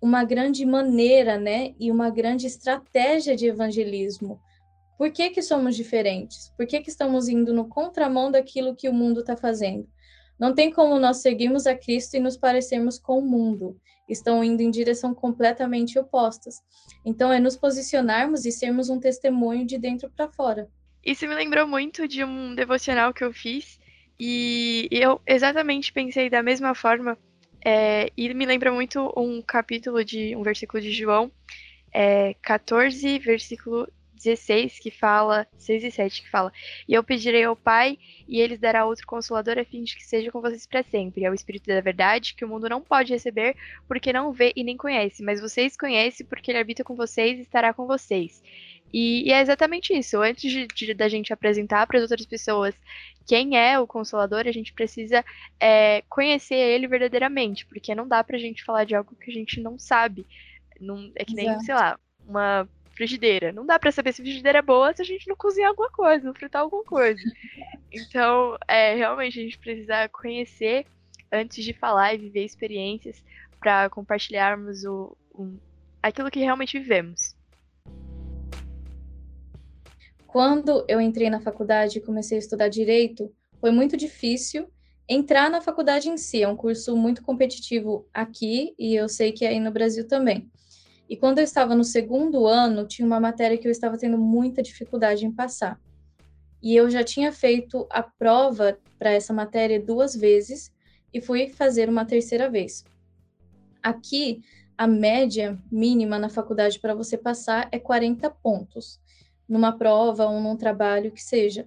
uma 0.00 0.22
grande 0.22 0.64
maneira, 0.64 1.36
né, 1.36 1.74
e 1.80 1.90
uma 1.90 2.10
grande 2.10 2.46
estratégia 2.46 3.34
de 3.34 3.48
evangelismo. 3.48 4.40
Por 4.96 5.10
que 5.10 5.30
que 5.30 5.42
somos 5.42 5.74
diferentes? 5.74 6.52
Por 6.56 6.64
que 6.64 6.80
que 6.80 6.90
estamos 6.90 7.28
indo 7.28 7.52
no 7.52 7.66
contramão 7.66 8.30
daquilo 8.30 8.76
que 8.76 8.88
o 8.88 8.94
mundo 8.94 9.18
está 9.18 9.36
fazendo? 9.36 9.88
Não 10.38 10.54
tem 10.54 10.70
como 10.70 10.98
nós 10.98 11.18
seguirmos 11.18 11.66
a 11.66 11.74
Cristo 11.74 12.16
e 12.16 12.20
nos 12.20 12.36
parecermos 12.36 12.98
com 12.98 13.18
o 13.18 13.26
mundo. 13.26 13.76
Estão 14.08 14.42
indo 14.42 14.62
em 14.62 14.70
direção 14.70 15.14
completamente 15.14 15.98
opostas. 15.98 16.62
Então, 17.04 17.32
é 17.32 17.40
nos 17.40 17.56
posicionarmos 17.56 18.46
e 18.46 18.52
sermos 18.52 18.88
um 18.88 19.00
testemunho 19.00 19.66
de 19.66 19.78
dentro 19.78 20.10
para 20.10 20.28
fora. 20.28 20.68
Isso 21.04 21.26
me 21.26 21.34
lembrou 21.34 21.66
muito 21.66 22.06
de 22.06 22.24
um 22.24 22.54
devocional 22.54 23.12
que 23.12 23.24
eu 23.24 23.32
fiz 23.32 23.78
e 24.18 24.88
eu 24.90 25.20
exatamente 25.26 25.92
pensei 25.92 26.30
da 26.30 26.42
mesma 26.42 26.74
forma. 26.74 27.18
É, 27.64 28.10
e 28.16 28.32
me 28.34 28.46
lembra 28.46 28.72
muito 28.72 29.12
um 29.16 29.42
capítulo 29.42 30.04
de 30.04 30.34
um 30.36 30.42
versículo 30.42 30.80
de 30.80 30.92
João 30.92 31.30
é, 31.92 32.34
14, 32.42 33.18
versículo 33.18 33.88
16, 34.18 34.78
que 34.78 34.90
fala, 34.90 35.46
6 35.56 35.84
e 35.84 35.90
7, 35.90 36.22
que 36.22 36.30
fala: 36.30 36.52
E 36.86 36.94
eu 36.94 37.02
pedirei 37.02 37.44
ao 37.44 37.56
Pai, 37.56 37.98
e 38.28 38.40
ele 38.40 38.56
dará 38.56 38.84
outro 38.84 39.06
consolador 39.06 39.58
a 39.58 39.64
fim 39.64 39.82
de 39.82 39.96
que 39.96 40.04
seja 40.04 40.30
com 40.30 40.40
vocês 40.40 40.66
para 40.66 40.82
sempre. 40.82 41.24
É 41.24 41.30
o 41.30 41.34
Espírito 41.34 41.66
da 41.66 41.80
Verdade, 41.80 42.34
que 42.34 42.44
o 42.44 42.48
mundo 42.48 42.68
não 42.68 42.82
pode 42.82 43.12
receber, 43.12 43.56
porque 43.86 44.12
não 44.12 44.32
vê 44.32 44.52
e 44.54 44.62
nem 44.62 44.76
conhece, 44.76 45.22
mas 45.22 45.40
vocês 45.40 45.76
conhecem, 45.76 46.26
porque 46.26 46.50
ele 46.50 46.58
habita 46.58 46.84
com 46.84 46.94
vocês 46.94 47.38
e 47.38 47.42
estará 47.42 47.72
com 47.72 47.86
vocês. 47.86 48.42
E, 48.92 49.28
e 49.28 49.32
é 49.32 49.40
exatamente 49.40 49.92
isso. 49.92 50.20
Antes 50.20 50.50
de, 50.50 50.66
de, 50.66 50.94
da 50.94 51.08
gente 51.08 51.32
apresentar 51.32 51.86
para 51.86 51.98
as 51.98 52.02
outras 52.02 52.26
pessoas 52.26 52.74
quem 53.26 53.58
é 53.58 53.78
o 53.78 53.86
Consolador, 53.86 54.44
a 54.46 54.52
gente 54.52 54.72
precisa 54.72 55.24
é, 55.60 56.02
conhecer 56.08 56.54
ele 56.54 56.88
verdadeiramente, 56.88 57.66
porque 57.66 57.94
não 57.94 58.08
dá 58.08 58.24
para 58.24 58.36
a 58.36 58.40
gente 58.40 58.64
falar 58.64 58.84
de 58.84 58.94
algo 58.94 59.14
que 59.14 59.30
a 59.30 59.34
gente 59.34 59.60
não 59.60 59.78
sabe. 59.78 60.26
Não, 60.80 61.12
é 61.14 61.24
que 61.24 61.34
nem, 61.34 61.46
Exato. 61.46 61.64
sei 61.64 61.74
lá, 61.74 62.00
uma 62.26 62.68
frigideira. 62.98 63.52
Não 63.52 63.64
dá 63.64 63.78
para 63.78 63.92
saber 63.92 64.12
se 64.12 64.20
a 64.20 64.24
frigideira 64.24 64.58
é 64.58 64.62
boa 64.62 64.92
se 64.92 65.00
a 65.00 65.04
gente 65.04 65.28
não 65.28 65.36
cozinhar 65.36 65.70
alguma 65.70 65.88
coisa, 65.88 66.26
não 66.26 66.34
fritar 66.34 66.62
alguma 66.62 66.82
coisa. 66.82 67.22
Então, 67.92 68.58
é, 68.66 68.96
realmente 68.96 69.38
a 69.38 69.42
gente 69.42 69.56
precisa 69.56 70.08
conhecer 70.08 70.84
antes 71.32 71.64
de 71.64 71.72
falar 71.72 72.12
e 72.12 72.18
viver 72.18 72.44
experiências 72.44 73.22
para 73.60 73.88
compartilharmos 73.88 74.84
o, 74.84 75.16
o, 75.32 75.56
aquilo 76.02 76.30
que 76.30 76.40
realmente 76.40 76.78
vivemos. 76.78 77.36
Quando 80.26 80.84
eu 80.88 81.00
entrei 81.00 81.30
na 81.30 81.40
faculdade 81.40 81.98
e 81.98 82.02
comecei 82.02 82.36
a 82.36 82.40
estudar 82.40 82.68
direito, 82.68 83.32
foi 83.60 83.70
muito 83.70 83.96
difícil 83.96 84.68
entrar 85.08 85.48
na 85.48 85.60
faculdade 85.60 86.08
em 86.08 86.18
si. 86.18 86.42
É 86.42 86.48
um 86.48 86.56
curso 86.56 86.96
muito 86.96 87.22
competitivo 87.22 88.06
aqui 88.12 88.74
e 88.78 88.94
eu 88.94 89.08
sei 89.08 89.32
que 89.32 89.44
é 89.44 89.48
aí 89.48 89.60
no 89.60 89.70
Brasil 89.70 90.06
também. 90.06 90.50
E 91.08 91.16
quando 91.16 91.38
eu 91.38 91.44
estava 91.44 91.74
no 91.74 91.84
segundo 91.84 92.46
ano, 92.46 92.86
tinha 92.86 93.06
uma 93.06 93.18
matéria 93.18 93.56
que 93.56 93.66
eu 93.66 93.72
estava 93.72 93.96
tendo 93.96 94.18
muita 94.18 94.62
dificuldade 94.62 95.24
em 95.24 95.32
passar. 95.32 95.80
E 96.62 96.76
eu 96.76 96.90
já 96.90 97.02
tinha 97.02 97.32
feito 97.32 97.86
a 97.90 98.02
prova 98.02 98.78
para 98.98 99.10
essa 99.10 99.32
matéria 99.32 99.80
duas 99.80 100.14
vezes 100.14 100.72
e 101.14 101.20
fui 101.20 101.48
fazer 101.48 101.88
uma 101.88 102.04
terceira 102.04 102.50
vez. 102.50 102.84
Aqui, 103.82 104.42
a 104.76 104.86
média 104.86 105.58
mínima 105.70 106.18
na 106.18 106.28
faculdade 106.28 106.78
para 106.78 106.94
você 106.94 107.16
passar 107.16 107.68
é 107.72 107.78
40 107.78 108.28
pontos, 108.30 109.00
numa 109.48 109.76
prova 109.76 110.26
ou 110.26 110.40
num 110.40 110.56
trabalho 110.56 111.10
que 111.10 111.22
seja. 111.22 111.66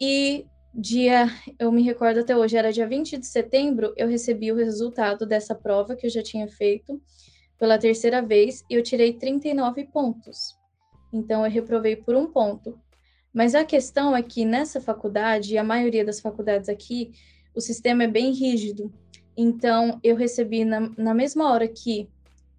E 0.00 0.46
dia, 0.72 1.26
eu 1.58 1.70
me 1.70 1.82
recordo 1.82 2.20
até 2.20 2.36
hoje, 2.36 2.56
era 2.56 2.72
dia 2.72 2.86
20 2.86 3.18
de 3.18 3.26
setembro, 3.26 3.92
eu 3.96 4.08
recebi 4.08 4.50
o 4.52 4.56
resultado 4.56 5.26
dessa 5.26 5.54
prova 5.54 5.96
que 5.96 6.06
eu 6.06 6.10
já 6.10 6.22
tinha 6.22 6.48
feito 6.48 7.00
pela 7.58 7.78
terceira 7.78 8.22
vez 8.22 8.64
e 8.70 8.74
eu 8.74 8.82
tirei 8.82 9.12
39 9.12 9.84
pontos. 9.86 10.56
Então 11.12 11.44
eu 11.44 11.50
reprovei 11.50 11.96
por 11.96 12.14
um 12.14 12.26
ponto. 12.26 12.78
Mas 13.32 13.54
a 13.54 13.64
questão 13.64 14.16
é 14.16 14.22
que 14.22 14.44
nessa 14.44 14.80
faculdade, 14.80 15.54
e 15.54 15.58
a 15.58 15.64
maioria 15.64 16.04
das 16.04 16.20
faculdades 16.20 16.68
aqui, 16.68 17.12
o 17.54 17.60
sistema 17.60 18.04
é 18.04 18.08
bem 18.08 18.32
rígido. 18.32 18.92
Então 19.36 20.00
eu 20.02 20.16
recebi 20.16 20.64
na, 20.64 20.80
na 20.96 21.14
mesma 21.14 21.50
hora 21.50 21.68
que 21.68 22.08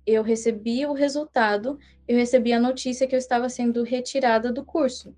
eu 0.06 0.24
recebi 0.24 0.86
o 0.86 0.94
resultado, 0.94 1.78
eu 2.08 2.18
recebi 2.18 2.52
a 2.52 2.60
notícia 2.60 3.08
que 3.08 3.16
eu 3.16 3.20
estava 3.20 3.50
sendo 3.50 3.84
retirada 3.84 4.52
do 4.52 4.66
curso 4.66 5.16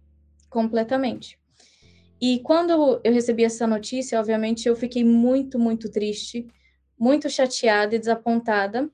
completamente. 0.49 1.39
E 2.19 2.39
quando 2.39 3.01
eu 3.03 3.13
recebi 3.13 3.43
essa 3.43 3.65
notícia, 3.65 4.19
obviamente 4.19 4.67
eu 4.67 4.75
fiquei 4.75 5.03
muito, 5.03 5.57
muito 5.57 5.89
triste, 5.89 6.45
muito 6.99 7.29
chateada 7.29 7.95
e 7.95 7.99
desapontada, 7.99 8.89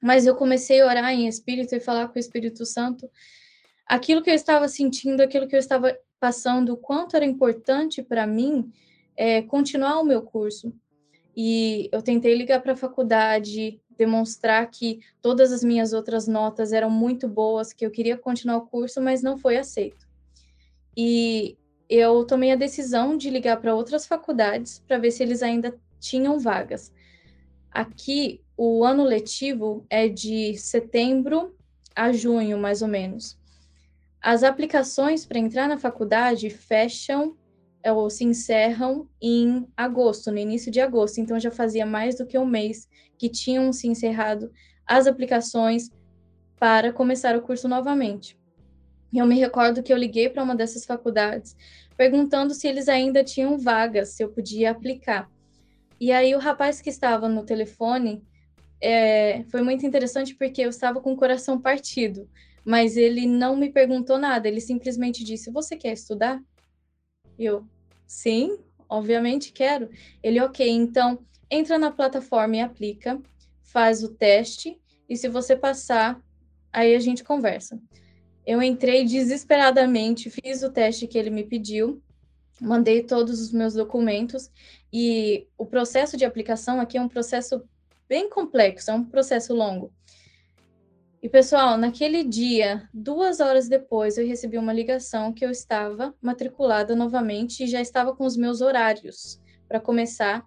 mas 0.00 0.26
eu 0.26 0.34
comecei 0.34 0.80
a 0.80 0.86
orar 0.86 1.12
em 1.12 1.26
espírito 1.26 1.74
e 1.74 1.80
falar 1.80 2.08
com 2.08 2.16
o 2.16 2.20
Espírito 2.20 2.64
Santo 2.64 3.10
aquilo 3.86 4.22
que 4.22 4.30
eu 4.30 4.34
estava 4.34 4.68
sentindo, 4.68 5.20
aquilo 5.20 5.48
que 5.48 5.56
eu 5.56 5.58
estava 5.58 5.96
passando, 6.20 6.74
o 6.74 6.76
quanto 6.76 7.16
era 7.16 7.24
importante 7.24 8.02
para 8.02 8.26
mim 8.26 8.70
é, 9.16 9.42
continuar 9.42 9.98
o 9.98 10.04
meu 10.04 10.22
curso. 10.22 10.72
E 11.36 11.88
eu 11.92 12.00
tentei 12.00 12.34
ligar 12.36 12.60
para 12.60 12.74
a 12.74 12.76
faculdade, 12.76 13.80
demonstrar 13.96 14.70
que 14.70 15.00
todas 15.20 15.52
as 15.52 15.64
minhas 15.64 15.92
outras 15.92 16.28
notas 16.28 16.72
eram 16.72 16.88
muito 16.88 17.28
boas, 17.28 17.72
que 17.72 17.84
eu 17.84 17.90
queria 17.90 18.16
continuar 18.16 18.58
o 18.58 18.66
curso, 18.66 19.00
mas 19.00 19.22
não 19.22 19.36
foi 19.36 19.56
aceito. 19.56 20.08
E 20.96 21.58
eu 21.88 22.24
tomei 22.24 22.52
a 22.52 22.56
decisão 22.56 23.16
de 23.16 23.28
ligar 23.28 23.60
para 23.60 23.74
outras 23.74 24.06
faculdades 24.06 24.78
para 24.86 24.98
ver 24.98 25.10
se 25.10 25.22
eles 25.22 25.42
ainda 25.42 25.76
tinham 25.98 26.38
vagas. 26.38 26.92
Aqui, 27.70 28.40
o 28.62 28.84
ano 28.84 29.04
letivo 29.04 29.86
é 29.88 30.06
de 30.06 30.54
setembro 30.58 31.56
a 31.96 32.12
junho, 32.12 32.58
mais 32.58 32.82
ou 32.82 32.88
menos. 32.88 33.38
As 34.20 34.42
aplicações 34.42 35.24
para 35.24 35.38
entrar 35.38 35.66
na 35.66 35.78
faculdade 35.78 36.50
fecham 36.50 37.38
é, 37.82 37.90
ou 37.90 38.10
se 38.10 38.22
encerram 38.22 39.08
em 39.18 39.66
agosto, 39.74 40.30
no 40.30 40.36
início 40.36 40.70
de 40.70 40.78
agosto. 40.78 41.22
Então, 41.22 41.40
já 41.40 41.50
fazia 41.50 41.86
mais 41.86 42.18
do 42.18 42.26
que 42.26 42.36
um 42.36 42.44
mês 42.44 42.86
que 43.16 43.30
tinham 43.30 43.72
se 43.72 43.88
encerrado 43.88 44.52
as 44.86 45.06
aplicações 45.06 45.90
para 46.58 46.92
começar 46.92 47.34
o 47.34 47.40
curso 47.40 47.66
novamente. 47.66 48.38
Eu 49.10 49.24
me 49.24 49.38
recordo 49.38 49.82
que 49.82 49.90
eu 49.90 49.96
liguei 49.96 50.28
para 50.28 50.42
uma 50.42 50.54
dessas 50.54 50.84
faculdades 50.84 51.56
perguntando 51.96 52.52
se 52.52 52.68
eles 52.68 52.90
ainda 52.90 53.24
tinham 53.24 53.56
vagas, 53.56 54.10
se 54.10 54.22
eu 54.22 54.28
podia 54.28 54.70
aplicar. 54.70 55.30
E 55.98 56.12
aí 56.12 56.34
o 56.34 56.38
rapaz 56.38 56.82
que 56.82 56.90
estava 56.90 57.26
no 57.26 57.42
telefone 57.42 58.22
é, 58.80 59.44
foi 59.50 59.62
muito 59.62 59.84
interessante 59.84 60.34
porque 60.34 60.62
eu 60.62 60.70
estava 60.70 61.00
com 61.00 61.12
o 61.12 61.16
coração 61.16 61.60
partido, 61.60 62.28
mas 62.64 62.96
ele 62.96 63.26
não 63.26 63.56
me 63.56 63.70
perguntou 63.70 64.18
nada, 64.18 64.48
ele 64.48 64.60
simplesmente 64.60 65.22
disse: 65.22 65.50
Você 65.50 65.76
quer 65.76 65.92
estudar? 65.92 66.42
Eu, 67.38 67.66
sim, 68.06 68.58
obviamente 68.88 69.52
quero. 69.52 69.90
Ele, 70.22 70.40
ok, 70.40 70.68
então 70.68 71.18
entra 71.50 71.78
na 71.78 71.90
plataforma 71.90 72.56
e 72.56 72.60
aplica, 72.60 73.20
faz 73.62 74.02
o 74.02 74.14
teste, 74.14 74.78
e 75.08 75.16
se 75.16 75.28
você 75.28 75.56
passar, 75.56 76.22
aí 76.72 76.94
a 76.94 77.00
gente 77.00 77.24
conversa. 77.24 77.80
Eu 78.46 78.62
entrei 78.62 79.04
desesperadamente, 79.04 80.30
fiz 80.30 80.62
o 80.62 80.70
teste 80.70 81.06
que 81.06 81.18
ele 81.18 81.30
me 81.30 81.44
pediu, 81.44 82.02
mandei 82.60 83.02
todos 83.02 83.40
os 83.40 83.52
meus 83.52 83.74
documentos 83.74 84.50
e 84.92 85.46
o 85.56 85.66
processo 85.66 86.16
de 86.16 86.24
aplicação 86.24 86.80
aqui 86.80 86.98
é 86.98 87.02
um 87.02 87.08
processo 87.08 87.62
bem 88.10 88.28
complexo, 88.28 88.90
é 88.90 88.94
um 88.94 89.04
processo 89.04 89.54
longo. 89.54 89.92
E 91.22 91.28
pessoal, 91.28 91.78
naquele 91.78 92.24
dia, 92.24 92.88
duas 92.92 93.38
horas 93.38 93.68
depois, 93.68 94.18
eu 94.18 94.26
recebi 94.26 94.58
uma 94.58 94.72
ligação 94.72 95.32
que 95.32 95.44
eu 95.44 95.50
estava 95.50 96.12
matriculada 96.20 96.96
novamente 96.96 97.62
e 97.62 97.68
já 97.68 97.80
estava 97.80 98.16
com 98.16 98.24
os 98.26 98.36
meus 98.36 98.60
horários 98.60 99.40
para 99.68 99.78
começar 99.78 100.44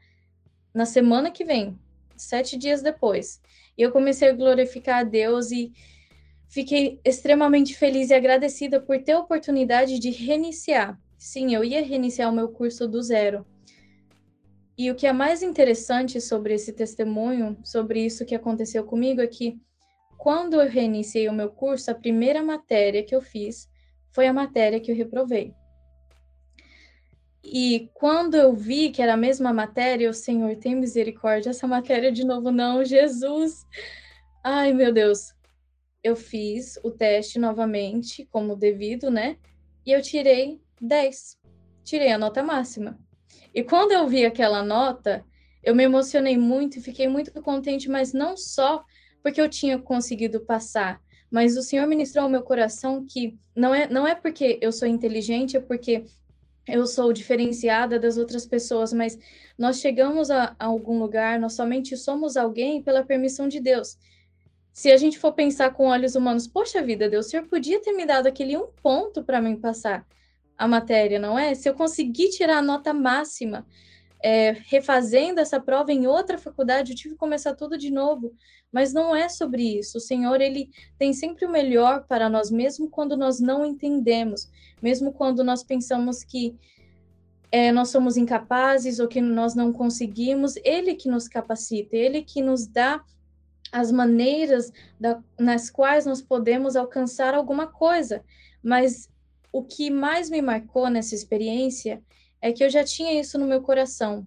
na 0.73 0.85
semana 0.85 1.31
que 1.31 1.45
vem, 1.45 1.79
sete 2.17 2.57
dias 2.57 2.81
depois. 2.81 3.41
E 3.77 3.81
eu 3.81 3.93
comecei 3.93 4.27
a 4.27 4.33
glorificar 4.33 4.99
a 4.99 5.03
Deus 5.03 5.49
e 5.49 5.71
Fiquei 6.53 6.99
extremamente 7.03 7.75
feliz 7.75 8.11
e 8.11 8.13
agradecida 8.13 8.79
por 8.79 9.01
ter 9.01 9.13
a 9.13 9.19
oportunidade 9.19 9.97
de 9.97 10.11
reiniciar. 10.11 11.01
Sim, 11.17 11.55
eu 11.55 11.63
ia 11.63 11.83
reiniciar 11.83 12.31
o 12.31 12.35
meu 12.35 12.47
curso 12.47 12.87
do 12.87 13.01
zero. 13.01 13.43
E 14.77 14.89
o 14.89 14.95
que 14.95 15.05
é 15.05 15.13
mais 15.13 15.43
interessante 15.43 16.19
sobre 16.19 16.53
esse 16.53 16.73
testemunho, 16.73 17.57
sobre 17.63 18.03
isso 18.05 18.25
que 18.25 18.35
aconteceu 18.35 18.83
comigo, 18.83 19.21
é 19.21 19.27
que 19.27 19.59
quando 20.17 20.59
eu 20.59 20.69
reiniciei 20.69 21.27
o 21.27 21.33
meu 21.33 21.49
curso, 21.49 21.91
a 21.91 21.95
primeira 21.95 22.41
matéria 22.41 23.03
que 23.03 23.15
eu 23.15 23.21
fiz 23.21 23.69
foi 24.11 24.27
a 24.27 24.33
matéria 24.33 24.79
que 24.79 24.91
eu 24.91 24.95
reprovei. 24.95 25.53
E 27.43 27.89
quando 27.93 28.35
eu 28.35 28.53
vi 28.53 28.89
que 28.89 29.01
era 29.01 29.13
a 29.13 29.17
mesma 29.17 29.51
matéria, 29.53 30.09
o 30.09 30.13
Senhor 30.13 30.55
tem 30.55 30.75
misericórdia, 30.75 31.49
essa 31.49 31.67
matéria 31.67 32.11
de 32.11 32.25
novo 32.25 32.51
não, 32.51 32.85
Jesus. 32.85 33.65
Ai, 34.43 34.73
meu 34.73 34.93
Deus 34.93 35.33
eu 36.03 36.15
fiz 36.15 36.77
o 36.83 36.91
teste 36.91 37.39
novamente, 37.39 38.25
como 38.25 38.57
devido, 38.57 39.09
né? 39.09 39.37
E 39.85 39.91
eu 39.91 40.01
tirei 40.01 40.61
10. 40.81 41.39
Tirei 41.83 42.11
a 42.11 42.17
nota 42.17 42.43
máxima. 42.43 42.99
E 43.53 43.63
quando 43.63 43.91
eu 43.91 44.07
vi 44.07 44.25
aquela 44.25 44.63
nota, 44.63 45.23
eu 45.63 45.75
me 45.75 45.83
emocionei 45.83 46.37
muito 46.37 46.77
e 46.77 46.81
fiquei 46.81 47.07
muito 47.07 47.31
contente, 47.41 47.89
mas 47.89 48.13
não 48.13 48.35
só 48.35 48.83
porque 49.21 49.39
eu 49.39 49.47
tinha 49.47 49.79
conseguido 49.79 50.41
passar, 50.41 51.01
mas 51.31 51.55
o 51.55 51.63
Senhor 51.63 51.87
ministrou 51.87 52.25
ao 52.25 52.29
meu 52.29 52.43
coração 52.43 53.05
que 53.07 53.39
não 53.55 53.73
é, 53.73 53.87
não 53.87 54.05
é 54.05 54.13
porque 54.13 54.59
eu 54.61 54.71
sou 54.71 54.87
inteligente, 54.87 55.55
é 55.55 55.59
porque 55.59 56.03
eu 56.67 56.85
sou 56.85 57.13
diferenciada 57.13 57.99
das 57.99 58.17
outras 58.17 58.45
pessoas, 58.45 58.91
mas 58.91 59.17
nós 59.57 59.79
chegamos 59.79 60.29
a, 60.29 60.55
a 60.59 60.65
algum 60.65 60.99
lugar, 60.99 61.39
nós 61.39 61.53
somente 61.53 61.95
somos 61.95 62.35
alguém 62.35 62.81
pela 62.81 63.03
permissão 63.03 63.47
de 63.47 63.59
Deus. 63.59 63.97
Se 64.71 64.91
a 64.91 64.97
gente 64.97 65.19
for 65.19 65.33
pensar 65.33 65.71
com 65.71 65.87
olhos 65.87 66.15
humanos, 66.15 66.47
poxa 66.47 66.81
vida, 66.81 67.09
Deus, 67.09 67.27
o 67.27 67.29
senhor 67.29 67.47
podia 67.47 67.81
ter 67.81 67.93
me 67.93 68.05
dado 68.05 68.27
aquele 68.27 68.57
um 68.57 68.67
ponto 68.81 69.23
para 69.23 69.41
mim 69.41 69.55
passar 69.55 70.05
a 70.63 70.67
matéria, 70.67 71.19
não 71.19 71.37
é? 71.37 71.53
Se 71.53 71.69
eu 71.69 71.73
conseguir 71.73 72.29
tirar 72.29 72.57
a 72.59 72.61
nota 72.61 72.93
máxima, 72.93 73.65
é, 74.23 74.55
refazendo 74.67 75.41
essa 75.41 75.59
prova 75.59 75.91
em 75.91 76.07
outra 76.07 76.37
faculdade, 76.37 76.91
eu 76.91 76.95
tive 76.95 77.13
que 77.15 77.19
começar 77.19 77.53
tudo 77.53 77.77
de 77.77 77.91
novo. 77.91 78.33
Mas 78.71 78.93
não 78.93 79.15
é 79.15 79.27
sobre 79.27 79.77
isso. 79.77 79.97
O 79.97 80.01
Senhor, 80.01 80.39
ele 80.39 80.69
tem 80.97 81.13
sempre 81.13 81.45
o 81.45 81.51
melhor 81.51 82.05
para 82.07 82.29
nós, 82.29 82.49
mesmo 82.49 82.89
quando 82.89 83.17
nós 83.17 83.39
não 83.39 83.65
entendemos, 83.65 84.49
mesmo 84.81 85.11
quando 85.11 85.43
nós 85.43 85.63
pensamos 85.63 86.23
que 86.23 86.55
é, 87.51 87.71
nós 87.71 87.89
somos 87.89 88.15
incapazes 88.17 88.99
ou 88.99 89.07
que 89.07 89.21
nós 89.21 89.53
não 89.53 89.71
conseguimos, 89.71 90.55
Ele 90.63 90.95
que 90.95 91.09
nos 91.09 91.27
capacita, 91.27 91.95
Ele 91.95 92.23
que 92.23 92.41
nos 92.41 92.65
dá 92.65 93.03
as 93.71 93.91
maneiras 93.91 94.71
da, 94.99 95.21
nas 95.37 95.69
quais 95.69 96.05
nós 96.05 96.21
podemos 96.21 96.75
alcançar 96.75 97.33
alguma 97.35 97.67
coisa. 97.67 98.23
Mas 98.63 99.09
o 99.53 99.63
que 99.63 99.91
mais 99.91 100.31
me 100.31 100.41
marcou 100.41 100.89
nessa 100.89 101.13
experiência 101.13 102.01
é 102.41 102.51
que 102.51 102.63
eu 102.63 102.69
já 102.69 102.83
tinha 102.83 103.17
isso 103.19 103.37
no 103.37 103.45
meu 103.45 103.61
coração. 103.61 104.25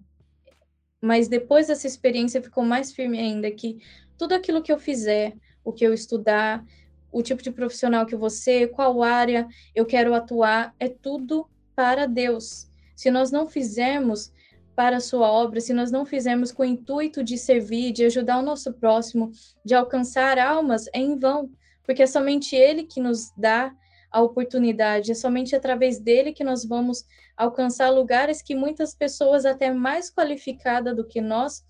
Mas 1.01 1.27
depois 1.27 1.67
dessa 1.67 1.85
experiência 1.85 2.41
ficou 2.41 2.63
mais 2.63 2.93
firme 2.93 3.19
ainda 3.19 3.51
que 3.51 3.77
tudo 4.17 4.33
aquilo 4.33 4.63
que 4.63 4.71
eu 4.71 4.79
fizer, 4.79 5.35
o 5.65 5.73
que 5.73 5.85
eu 5.85 5.93
estudar, 5.93 6.65
o 7.11 7.21
tipo 7.21 7.43
de 7.43 7.51
profissional 7.51 8.05
que 8.05 8.15
você, 8.15 8.67
qual 8.67 9.03
área 9.03 9.45
eu 9.75 9.85
quero 9.85 10.13
atuar, 10.13 10.73
é 10.79 10.87
tudo 10.87 11.47
para 11.75 12.07
Deus. 12.07 12.67
Se 12.95 13.11
nós 13.11 13.29
não 13.29 13.47
fizermos 13.47 14.31
para 14.77 14.97
a 14.97 15.01
sua 15.01 15.27
obra 15.27 15.59
se 15.59 15.73
nós 15.73 15.89
não 15.89 16.05
fizermos 16.05 16.51
com 16.51 16.61
o 16.61 16.65
intuito 16.65 17.23
de 17.23 17.35
servir, 17.35 17.91
de 17.91 18.05
ajudar 18.05 18.37
o 18.37 18.43
nosso 18.43 18.71
próximo, 18.73 19.31
de 19.65 19.73
alcançar 19.73 20.37
almas, 20.37 20.85
é 20.93 20.99
em 20.99 21.17
vão, 21.17 21.49
porque 21.83 22.03
é 22.03 22.07
somente 22.07 22.55
Ele 22.55 22.83
que 22.83 23.01
nos 23.01 23.31
dá 23.35 23.75
a 24.11 24.21
oportunidade, 24.21 25.11
é 25.11 25.15
somente 25.15 25.55
através 25.55 25.99
dele 25.99 26.33
que 26.33 26.43
nós 26.43 26.65
vamos 26.65 27.05
alcançar 27.35 27.89
lugares 27.89 28.41
que 28.41 28.55
muitas 28.55 28.95
pessoas, 28.95 29.45
até 29.45 29.71
mais 29.71 30.09
qualificadas 30.11 30.95
do 30.95 31.05
que 31.05 31.21
nós, 31.21 31.63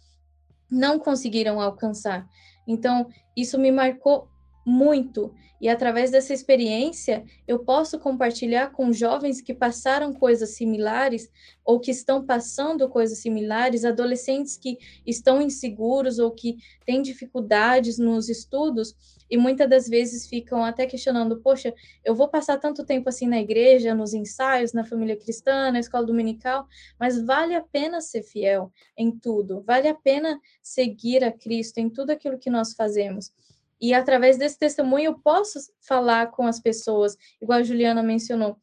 não 0.70 1.00
conseguiram 1.00 1.60
alcançar. 1.60 2.28
Então, 2.68 3.08
isso 3.36 3.58
me 3.58 3.72
marcou 3.72 4.30
muito. 4.66 5.34
E 5.60 5.68
através 5.68 6.12
dessa 6.12 6.34
experiência, 6.34 7.26
eu 7.48 7.60
posso 7.60 7.98
compartilhar 7.98 8.72
com 8.72 8.94
jovens 8.94 9.42
que 9.42 9.54
passaram 9.54 10.14
coisas 10.14 10.56
similares 10.56 11.32
ou 11.66 11.80
que 11.80 11.90
estão 11.90 12.24
passando 12.24 12.88
coisas 12.88 13.20
similares, 13.20 13.84
adolescentes 13.84 14.56
que 14.56 14.78
estão 15.06 15.42
inseguros 15.42 16.20
ou 16.20 16.32
que 16.32 16.58
têm 16.86 17.02
dificuldades 17.02 17.98
nos 17.98 18.30
estudos 18.30 18.96
e 19.30 19.38
muitas 19.38 19.70
das 19.70 19.88
vezes 19.88 20.28
ficam 20.28 20.64
até 20.64 20.86
questionando: 20.86 21.42
poxa, 21.42 21.74
eu 22.04 22.16
vou 22.16 22.28
passar 22.28 22.58
tanto 22.58 22.86
tempo 22.86 23.10
assim 23.10 23.28
na 23.28 23.40
igreja, 23.40 23.94
nos 23.94 24.14
ensaios, 24.14 24.74
na 24.74 24.84
família 24.84 25.18
cristã, 25.18 25.72
na 25.72 25.80
escola 25.80 26.06
dominical, 26.06 26.68
mas 27.00 27.22
vale 27.24 27.56
a 27.56 27.62
pena 27.62 28.02
ser 28.02 28.24
fiel 28.24 28.72
em 28.98 29.12
tudo, 29.12 29.62
vale 29.62 29.88
a 29.88 29.96
pena 29.96 30.40
seguir 30.62 31.24
a 31.24 31.32
Cristo 31.32 31.80
em 31.80 31.90
tudo 31.90 32.12
aquilo 32.12 32.40
que 32.40 32.50
nós 32.50 32.74
fazemos. 32.74 33.32
E 33.80 33.94
através 33.94 34.38
desse 34.38 34.58
testemunho 34.58 35.06
eu 35.06 35.20
posso 35.20 35.60
falar 35.80 36.32
com 36.32 36.48
as 36.48 36.60
pessoas, 36.60 37.16
igual 37.42 37.60
a 37.60 37.64
Juliana 37.64 38.02
mencionou. 38.02 38.58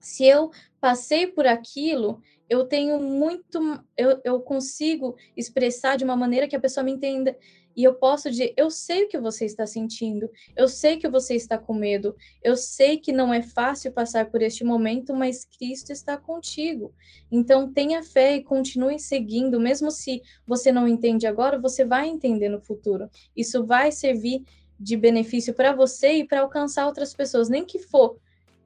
Se 0.00 0.24
eu 0.24 0.50
passei 0.80 1.26
por 1.26 1.46
aquilo, 1.46 2.20
eu 2.48 2.64
tenho 2.64 2.98
muito, 2.98 3.60
eu, 3.96 4.20
eu 4.24 4.40
consigo 4.40 5.14
expressar 5.36 5.96
de 5.96 6.04
uma 6.04 6.16
maneira 6.16 6.48
que 6.48 6.56
a 6.56 6.60
pessoa 6.60 6.82
me 6.82 6.90
entenda 6.90 7.36
e 7.76 7.84
eu 7.84 7.94
posso 7.94 8.30
dizer: 8.30 8.52
eu 8.56 8.70
sei 8.70 9.04
o 9.04 9.08
que 9.08 9.18
você 9.18 9.44
está 9.44 9.66
sentindo, 9.66 10.30
eu 10.56 10.68
sei 10.68 10.96
que 10.96 11.08
você 11.08 11.34
está 11.34 11.56
com 11.56 11.74
medo, 11.74 12.16
eu 12.42 12.56
sei 12.56 12.98
que 12.98 13.12
não 13.12 13.32
é 13.32 13.42
fácil 13.42 13.92
passar 13.92 14.30
por 14.30 14.42
este 14.42 14.64
momento, 14.64 15.14
mas 15.14 15.44
Cristo 15.44 15.90
está 15.92 16.16
contigo. 16.16 16.92
Então 17.30 17.72
tenha 17.72 18.02
fé 18.02 18.36
e 18.36 18.42
continue 18.42 18.98
seguindo, 18.98 19.60
mesmo 19.60 19.90
se 19.90 20.22
você 20.46 20.72
não 20.72 20.88
entende 20.88 21.26
agora, 21.26 21.58
você 21.58 21.84
vai 21.84 22.08
entender 22.08 22.48
no 22.48 22.60
futuro. 22.60 23.08
Isso 23.36 23.64
vai 23.64 23.92
servir 23.92 24.44
de 24.78 24.96
benefício 24.96 25.54
para 25.54 25.72
você 25.72 26.12
e 26.14 26.26
para 26.26 26.40
alcançar 26.40 26.86
outras 26.86 27.14
pessoas, 27.14 27.48
nem 27.48 27.64
que 27.64 27.78
for 27.78 28.18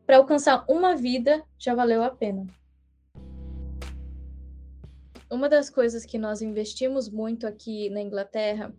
para 0.07 0.19
alcançar 0.19 0.65
uma 0.69 0.95
vida, 0.95 1.43
já 1.59 1.75
valeu 1.75 2.03
a 2.03 2.11
pena. 2.11 2.47
Uma 5.31 5.49
das 5.49 5.71
coisas 5.71 6.05
que 6.05 6.19
nós 6.19 6.43
investimos 6.43 7.09
muito 7.09 7.47
aqui 7.47 7.89
na 7.91 8.01
Inglaterra 8.01 8.73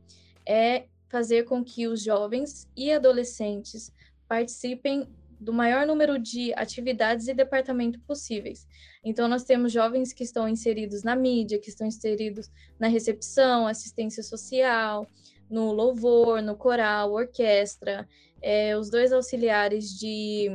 é 0.45 0.85
fazer 1.09 1.43
com 1.43 1.63
que 1.63 1.87
os 1.87 2.01
jovens 2.01 2.67
e 2.75 2.91
adolescentes 2.91 3.91
participem 4.27 5.07
do 5.39 5.53
maior 5.53 5.85
número 5.85 6.17
de 6.17 6.53
atividades 6.53 7.27
e 7.27 7.33
departamentos 7.33 8.01
possíveis. 8.07 8.67
Então, 9.03 9.27
nós 9.27 9.43
temos 9.43 9.71
jovens 9.71 10.13
que 10.13 10.23
estão 10.23 10.47
inseridos 10.47 11.03
na 11.03 11.15
mídia, 11.15 11.59
que 11.59 11.69
estão 11.69 11.85
inseridos 11.85 12.49
na 12.79 12.87
recepção, 12.87 13.67
assistência 13.67 14.23
social, 14.23 15.07
no 15.49 15.71
louvor, 15.71 16.41
no 16.41 16.55
coral, 16.55 17.11
orquestra, 17.11 18.07
é, 18.41 18.77
os 18.77 18.89
dois 18.89 19.11
auxiliares 19.11 19.97
de 19.97 20.49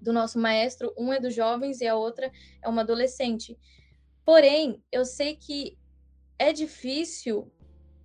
do 0.00 0.12
nosso 0.12 0.36
maestro, 0.36 0.92
um 0.98 1.12
é 1.12 1.20
dos 1.20 1.32
jovens 1.32 1.80
e 1.80 1.86
a 1.86 1.94
outra 1.94 2.30
é 2.60 2.68
uma 2.68 2.82
adolescente. 2.82 3.56
Porém, 4.24 4.82
eu 4.90 5.04
sei 5.04 5.36
que 5.36 5.76
é 6.38 6.52
difícil 6.52 7.50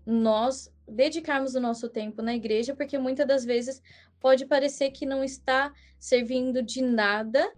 nós 0.06 0.72
dedicarmos 0.88 1.54
o 1.56 1.60
nosso 1.60 1.90
tempo 1.90 2.22
na 2.22 2.36
igreja, 2.36 2.76
porque 2.76 2.98
muitas 2.98 3.28
das 3.28 3.44
vezes 3.44 3.82
pode 4.20 4.46
parecer 4.46 4.92
que 4.92 5.06
não 5.06 5.24
está 5.24 5.74
servindo 6.00 6.62
de 6.62 6.82
nada 6.82 7.52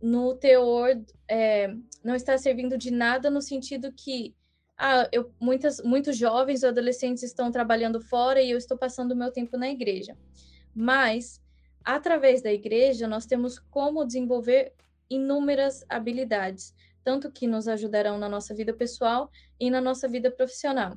no 0.00 0.34
teor, 0.34 1.00
é, 1.28 1.74
não 2.04 2.14
está 2.14 2.38
servindo 2.38 2.78
de 2.78 2.90
nada 2.90 3.30
no 3.30 3.42
sentido 3.42 3.92
que 3.92 4.34
ah, 4.76 5.08
eu, 5.10 5.32
muitas, 5.40 5.82
muitos 5.82 6.16
jovens 6.16 6.62
ou 6.62 6.68
adolescentes 6.68 7.24
estão 7.24 7.50
trabalhando 7.50 8.00
fora 8.00 8.40
e 8.40 8.50
eu 8.50 8.56
estou 8.56 8.78
passando 8.78 9.10
o 9.10 9.16
meu 9.16 9.32
tempo 9.32 9.56
na 9.56 9.68
igreja. 9.68 10.16
Mas, 10.72 11.42
através 11.84 12.40
da 12.42 12.52
igreja, 12.52 13.08
nós 13.08 13.26
temos 13.26 13.58
como 13.58 14.04
desenvolver 14.04 14.72
inúmeras 15.10 15.84
habilidades, 15.88 16.72
tanto 17.08 17.32
que 17.32 17.46
nos 17.46 17.66
ajudarão 17.66 18.18
na 18.18 18.28
nossa 18.28 18.54
vida 18.54 18.70
pessoal 18.70 19.30
e 19.58 19.70
na 19.70 19.80
nossa 19.80 20.06
vida 20.06 20.30
profissional. 20.30 20.94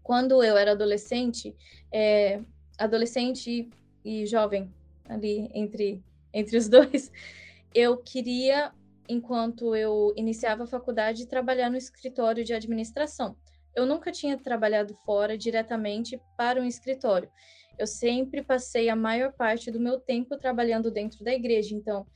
Quando 0.00 0.44
eu 0.44 0.56
era 0.56 0.70
adolescente, 0.70 1.56
é, 1.92 2.40
adolescente 2.78 3.68
e, 4.04 4.26
jovem, 4.26 4.72
ali 5.08 5.50
entre, 5.52 6.00
entre 6.32 6.56
os 6.56 6.68
dois, 6.70 7.10
eu 7.74 7.96
queria, 7.96 8.72
enquanto 9.08 9.74
eu 9.74 10.14
iniciava 10.16 10.62
a 10.62 10.68
faculdade, 10.68 11.26
trabalhar 11.26 11.68
no 11.68 11.76
escritório 11.76 12.44
de 12.44 12.54
administração. 12.54 13.36
Eu 13.74 13.86
nunca 13.86 14.12
tinha 14.12 14.38
trabalhado 14.38 14.94
fora 15.04 15.36
diretamente 15.36 16.16
para 16.36 16.60
um 16.60 16.64
escritório. 16.64 17.28
Eu 17.76 17.88
sempre 17.88 18.40
passei 18.40 18.88
a 18.88 18.94
maior 18.94 19.32
parte 19.32 19.68
do 19.68 19.80
meu 19.80 19.98
tempo 19.98 20.38
trabalhando 20.38 20.92
dentro 20.92 21.24
da 21.24 21.34
igreja, 21.34 21.74
então, 21.74 22.06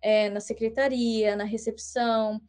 é, 0.00 0.30
na 0.30 0.38
secretaria, 0.38 1.34
na 1.34 1.42
recepção, 1.42 2.40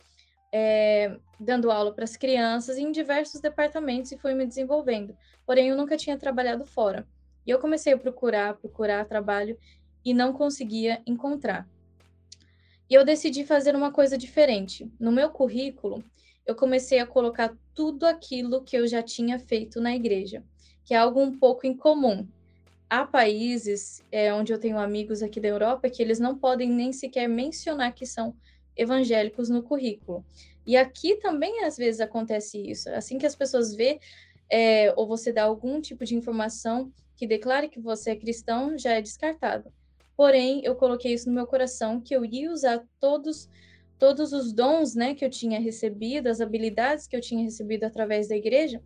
é, 0.52 1.18
dando 1.39 1.72
aula 1.72 1.93
para 1.93 2.04
as 2.04 2.18
crianças 2.18 2.78
em 2.78 2.91
diversos 2.91 3.39
departamentos 3.39 4.12
e 4.12 4.18
fui 4.18 4.34
me 4.34 4.45
desenvolvendo. 4.45 5.16
Porém, 5.45 5.70
eu 5.70 5.78
nunca 5.78 5.97
tinha 5.97 6.18
trabalhado 6.18 6.66
fora. 6.66 7.08
E 7.45 7.52
eu 7.52 7.60
comecei 7.60 7.93
a 7.93 7.97
procurar, 7.97 8.56
procurar 8.56 9.06
trabalho 9.06 9.58
e 10.04 10.14
não 10.14 10.34
conseguia 10.34 11.02
encontrar. 11.06 11.68
E 12.89 12.93
eu 12.93 13.06
decidi 13.06 13.45
fazer 13.45 13.76
uma 13.76 13.91
coisa 13.91 14.18
diferente. 14.18 14.91
No 15.00 15.12
meu 15.12 15.30
currículo, 15.30 16.04
eu 16.45 16.56
comecei 16.56 17.00
a 17.00 17.06
colocar 17.06 17.56
tudo 17.76 18.06
aquilo 18.06 18.64
que 18.64 18.76
eu 18.76 18.88
já 18.88 19.04
tinha 19.04 19.38
feito 19.38 19.80
na 19.80 19.95
igreja, 19.95 20.43
que 20.84 20.93
é 20.93 20.97
algo 20.97 21.22
um 21.22 21.38
pouco 21.38 21.68
incomum. 21.68 22.28
Há 22.89 23.06
países 23.06 24.04
é, 24.12 24.34
onde 24.34 24.52
eu 24.52 24.60
tenho 24.60 24.80
amigos 24.80 25.22
aqui 25.22 25.39
da 25.39 25.47
Europa 25.47 25.89
que 25.91 26.02
eles 26.02 26.20
não 26.20 26.36
podem 26.36 26.68
nem 26.72 26.91
sequer 26.91 27.30
mencionar 27.30 27.93
que 27.93 28.08
são 28.08 28.36
evangélicos 28.80 29.50
no 29.50 29.62
currículo. 29.62 30.26
E 30.66 30.78
aqui 30.78 31.16
também 31.16 31.64
às 31.64 31.78
vezes 31.78 32.00
acontece 32.00 32.58
isso. 32.58 32.90
Assim 32.92 33.18
que 33.18 33.26
as 33.26 33.36
pessoas 33.36 33.76
vê 33.76 34.00
é, 34.50 34.94
ou 34.96 35.08
você 35.08 35.32
dá 35.32 35.44
algum 35.44 35.82
tipo 35.82 36.06
de 36.06 36.16
informação 36.16 36.92
que 37.16 37.28
declare 37.28 37.70
que 37.70 37.80
você 37.80 38.12
é 38.12 38.16
cristão, 38.16 38.78
já 38.78 38.94
é 38.94 39.02
descartado. 39.02 39.72
Porém, 40.16 40.62
eu 40.64 40.76
coloquei 40.76 41.14
isso 41.14 41.28
no 41.30 41.36
meu 41.36 41.46
coração 41.46 42.00
que 42.00 42.16
eu 42.16 42.26
ia 42.26 42.52
usar 42.52 42.84
todos 43.00 43.50
todos 43.98 44.32
os 44.32 44.54
dons, 44.54 44.96
né, 44.96 45.14
que 45.14 45.26
eu 45.26 45.30
tinha 45.30 45.60
recebido, 45.60 46.28
as 46.28 46.40
habilidades 46.40 47.06
que 47.06 47.18
eu 47.18 47.20
tinha 47.20 47.44
recebido 47.44 47.84
através 47.84 48.30
da 48.30 48.36
igreja 48.36 48.82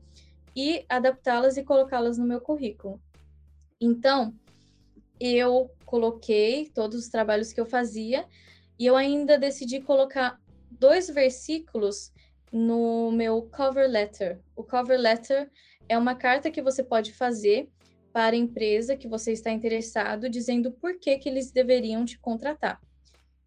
e 0.56 0.84
adaptá-las 0.90 1.56
e 1.56 1.64
colocá-las 1.64 2.18
no 2.18 2.26
meu 2.26 2.42
currículo. 2.42 3.00
Então, 3.80 4.34
eu 5.20 5.70
coloquei 5.86 6.72
todos 6.74 6.98
os 6.98 7.10
trabalhos 7.10 7.54
que 7.54 7.62
eu 7.62 7.66
fazia 7.68 8.26
e 8.84 8.86
eu 8.86 8.98
ainda 8.98 9.38
decidi 9.38 9.80
colocar 9.80 10.38
dois 10.70 11.08
versículos 11.10 12.12
no 12.52 13.14
meu 13.14 13.44
cover 13.44 13.90
letter. 13.90 14.42
O 14.58 14.62
cover 14.62 15.00
letter 15.00 15.50
é 15.88 15.98
uma 15.98 16.16
carta 16.16 16.52
que 16.52 16.62
você 16.62 16.84
pode 16.84 17.14
fazer 17.14 17.70
para 18.12 18.36
a 18.36 18.38
empresa 18.38 18.98
que 18.98 19.08
você 19.08 19.32
está 19.32 19.52
interessado, 19.52 20.30
dizendo 20.30 20.70
por 20.70 21.00
que, 21.00 21.18
que 21.18 21.30
eles 21.30 21.50
deveriam 21.50 22.04
te 22.04 22.20
contratar. 22.20 22.82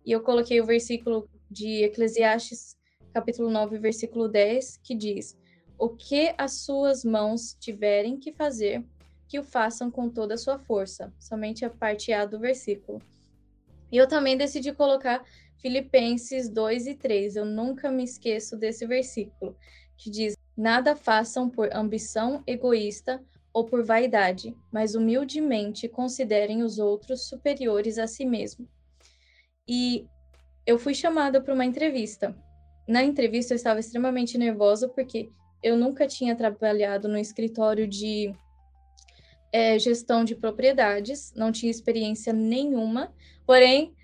E 0.07 0.11
eu 0.11 0.23
coloquei 0.23 0.59
o 0.59 0.65
versículo 0.65 1.29
de 1.51 1.85
Eclesiastes, 1.85 2.75
capítulo 3.13 3.51
9, 3.51 3.77
versículo 3.77 4.29
10, 4.29 4.79
que 4.79 4.95
diz: 4.95 5.37
O 5.79 5.91
que 5.91 6.35
as 6.39 6.61
suas 6.65 7.05
mãos 7.05 7.55
tiverem 7.61 8.19
que 8.19 8.33
fazer, 8.33 8.83
que 9.29 9.39
o 9.39 9.45
façam 9.45 9.91
com 9.91 10.09
toda 10.09 10.33
a 10.33 10.39
sua 10.39 10.59
força. 10.59 11.13
Somente 11.19 11.63
a 11.63 11.69
parte 11.69 12.11
A 12.11 12.25
do 12.25 12.39
versículo. 12.41 13.03
E 13.91 13.97
eu 13.97 14.07
também 14.07 14.37
decidi 14.37 14.73
colocar 14.73 15.25
Filipenses 15.59 16.49
2 16.49 16.87
e 16.87 16.95
3. 16.95 17.37
Eu 17.37 17.45
nunca 17.45 17.91
me 17.91 18.05
esqueço 18.05 18.57
desse 18.57 18.87
versículo, 18.87 19.57
que 19.97 20.11
diz: 20.11 20.37
Nada 20.57 20.97
façam 20.97 21.49
por 21.49 21.75
ambição 21.75 22.43
egoísta 22.47 23.23
ou 23.53 23.65
por 23.65 23.85
vaidade, 23.85 24.55
mas 24.71 24.95
humildemente 24.95 25.89
considerem 25.89 26.63
os 26.63 26.79
outros 26.79 27.29
superiores 27.29 27.99
a 27.99 28.07
si 28.07 28.25
mesmo. 28.25 28.69
E 29.69 30.07
eu 30.67 30.79
fui 30.79 30.95
chamada 30.95 31.41
para 31.41 31.55
uma 31.55 31.65
entrevista. 31.65 32.37
Na 32.87 33.03
entrevista 33.03 33.55
eu 33.55 33.57
estava 33.57 33.81
extremamente 33.81 34.37
nervosa 34.37 34.89
porque 34.89 35.31
eu 35.63 35.77
nunca 35.77 36.07
tinha 36.07 36.37
trabalhado 36.37 37.09
no 37.09 37.19
escritório 37.19 37.87
de 37.87 38.33
é, 39.57 39.79
gestão 39.79 40.23
de 40.23 40.35
propriedades, 40.35 41.33
não 41.35 41.51
tinha 41.51 41.71
experiência 41.71 42.31
nenhuma, 42.31 43.11
porém, 43.47 43.95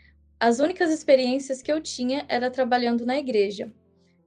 as 0.41 0.61
únicas 0.61 0.91
experiências 0.91 1.61
que 1.61 1.71
eu 1.71 1.79
tinha 1.79 2.25
era 2.27 2.51
trabalhando 2.51 3.05
na 3.05 3.19
igreja. 3.19 3.71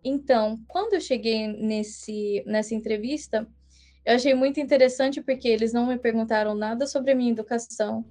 Então, 0.04 0.64
quando 0.68 0.94
eu 0.94 1.02
cheguei 1.02 1.48
nesse, 1.48 2.44
nessa 2.46 2.76
entrevista, 2.76 3.48
eu 4.06 4.14
achei 4.14 4.36
muito 4.36 4.60
interessante 4.60 5.20
porque 5.20 5.48
eles 5.48 5.74
não 5.74 5.88
me 5.88 5.98
perguntaram 5.98 6.54
nada 6.54 6.86
sobre 6.86 7.12
a 7.12 7.16
minha 7.16 7.32
educação, 7.32 8.06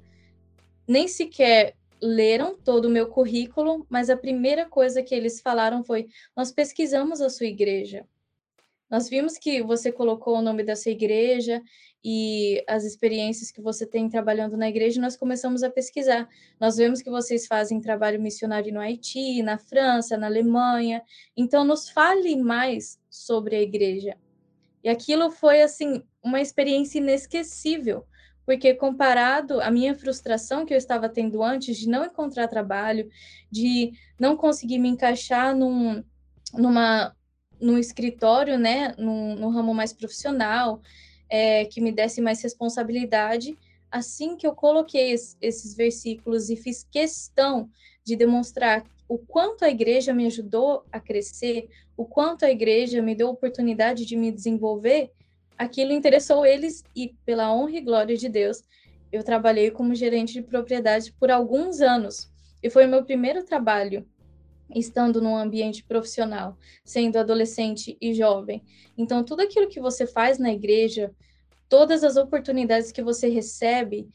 nem 0.88 1.06
sequer 1.06 1.76
leram 2.02 2.58
todo 2.58 2.86
o 2.86 2.90
meu 2.90 3.06
currículo, 3.06 3.86
mas 3.88 4.10
a 4.10 4.16
primeira 4.16 4.68
coisa 4.68 5.04
que 5.04 5.14
eles 5.14 5.40
falaram 5.40 5.84
foi: 5.84 6.08
Nós 6.36 6.50
pesquisamos 6.50 7.20
a 7.20 7.30
sua 7.30 7.46
igreja. 7.46 8.04
Nós 8.90 9.08
vimos 9.08 9.38
que 9.38 9.62
você 9.62 9.92
colocou 9.92 10.36
o 10.36 10.42
nome 10.42 10.64
da 10.64 10.74
sua 10.74 10.90
igreja 10.90 11.62
e 12.04 12.62
as 12.68 12.84
experiências 12.84 13.50
que 13.50 13.62
você 13.62 13.86
tem 13.86 14.10
trabalhando 14.10 14.58
na 14.58 14.68
igreja, 14.68 15.00
nós 15.00 15.16
começamos 15.16 15.62
a 15.62 15.70
pesquisar. 15.70 16.28
Nós 16.60 16.76
vemos 16.76 17.00
que 17.00 17.08
vocês 17.08 17.46
fazem 17.46 17.80
trabalho 17.80 18.20
missionário 18.20 18.74
no 18.74 18.80
Haiti, 18.80 19.42
na 19.42 19.56
França, 19.56 20.18
na 20.18 20.26
Alemanha. 20.26 21.02
Então, 21.34 21.64
nos 21.64 21.88
fale 21.88 22.36
mais 22.36 23.00
sobre 23.08 23.56
a 23.56 23.62
igreja. 23.62 24.18
E 24.82 24.88
aquilo 24.90 25.30
foi, 25.30 25.62
assim, 25.62 26.02
uma 26.22 26.42
experiência 26.42 26.98
inesquecível, 26.98 28.04
porque 28.44 28.74
comparado 28.74 29.58
à 29.62 29.70
minha 29.70 29.94
frustração 29.94 30.66
que 30.66 30.74
eu 30.74 30.78
estava 30.78 31.08
tendo 31.08 31.42
antes 31.42 31.78
de 31.78 31.88
não 31.88 32.04
encontrar 32.04 32.48
trabalho, 32.48 33.08
de 33.50 33.92
não 34.20 34.36
conseguir 34.36 34.78
me 34.78 34.90
encaixar 34.90 35.56
num, 35.56 36.04
numa, 36.52 37.16
num 37.58 37.78
escritório, 37.78 38.58
né, 38.58 38.94
num, 38.98 39.36
num 39.36 39.48
ramo 39.48 39.72
mais 39.72 39.94
profissional, 39.94 40.82
é, 41.28 41.64
que 41.64 41.80
me 41.80 41.92
desse 41.92 42.20
mais 42.20 42.42
responsabilidade. 42.42 43.56
Assim 43.90 44.36
que 44.36 44.46
eu 44.46 44.54
coloquei 44.54 45.12
es, 45.12 45.36
esses 45.40 45.74
versículos 45.74 46.50
e 46.50 46.56
fiz 46.56 46.86
questão 46.90 47.68
de 48.04 48.16
demonstrar 48.16 48.84
o 49.08 49.18
quanto 49.18 49.64
a 49.64 49.70
igreja 49.70 50.14
me 50.14 50.26
ajudou 50.26 50.84
a 50.90 50.98
crescer, 50.98 51.68
o 51.96 52.04
quanto 52.04 52.44
a 52.44 52.50
igreja 52.50 53.02
me 53.02 53.14
deu 53.14 53.28
oportunidade 53.28 54.04
de 54.04 54.16
me 54.16 54.32
desenvolver, 54.32 55.10
aquilo 55.56 55.92
interessou 55.92 56.44
eles 56.44 56.82
e, 56.96 57.14
pela 57.24 57.52
honra 57.54 57.76
e 57.76 57.80
glória 57.80 58.16
de 58.16 58.28
Deus, 58.28 58.62
eu 59.12 59.22
trabalhei 59.22 59.70
como 59.70 59.94
gerente 59.94 60.32
de 60.32 60.42
propriedade 60.42 61.12
por 61.12 61.30
alguns 61.30 61.80
anos. 61.80 62.30
E 62.62 62.70
foi 62.70 62.86
o 62.86 62.88
meu 62.88 63.04
primeiro 63.04 63.44
trabalho 63.44 64.06
estando 64.74 65.20
num 65.20 65.36
ambiente 65.36 65.84
profissional, 65.84 66.56
sendo 66.84 67.18
adolescente 67.18 67.96
e 68.00 68.14
jovem. 68.14 68.62
Então, 68.96 69.24
tudo 69.24 69.42
aquilo 69.42 69.68
que 69.68 69.80
você 69.80 70.06
faz 70.06 70.38
na 70.38 70.52
igreja, 70.52 71.14
todas 71.68 72.04
as 72.04 72.16
oportunidades 72.16 72.92
que 72.92 73.02
você 73.02 73.28
recebe, 73.28 74.08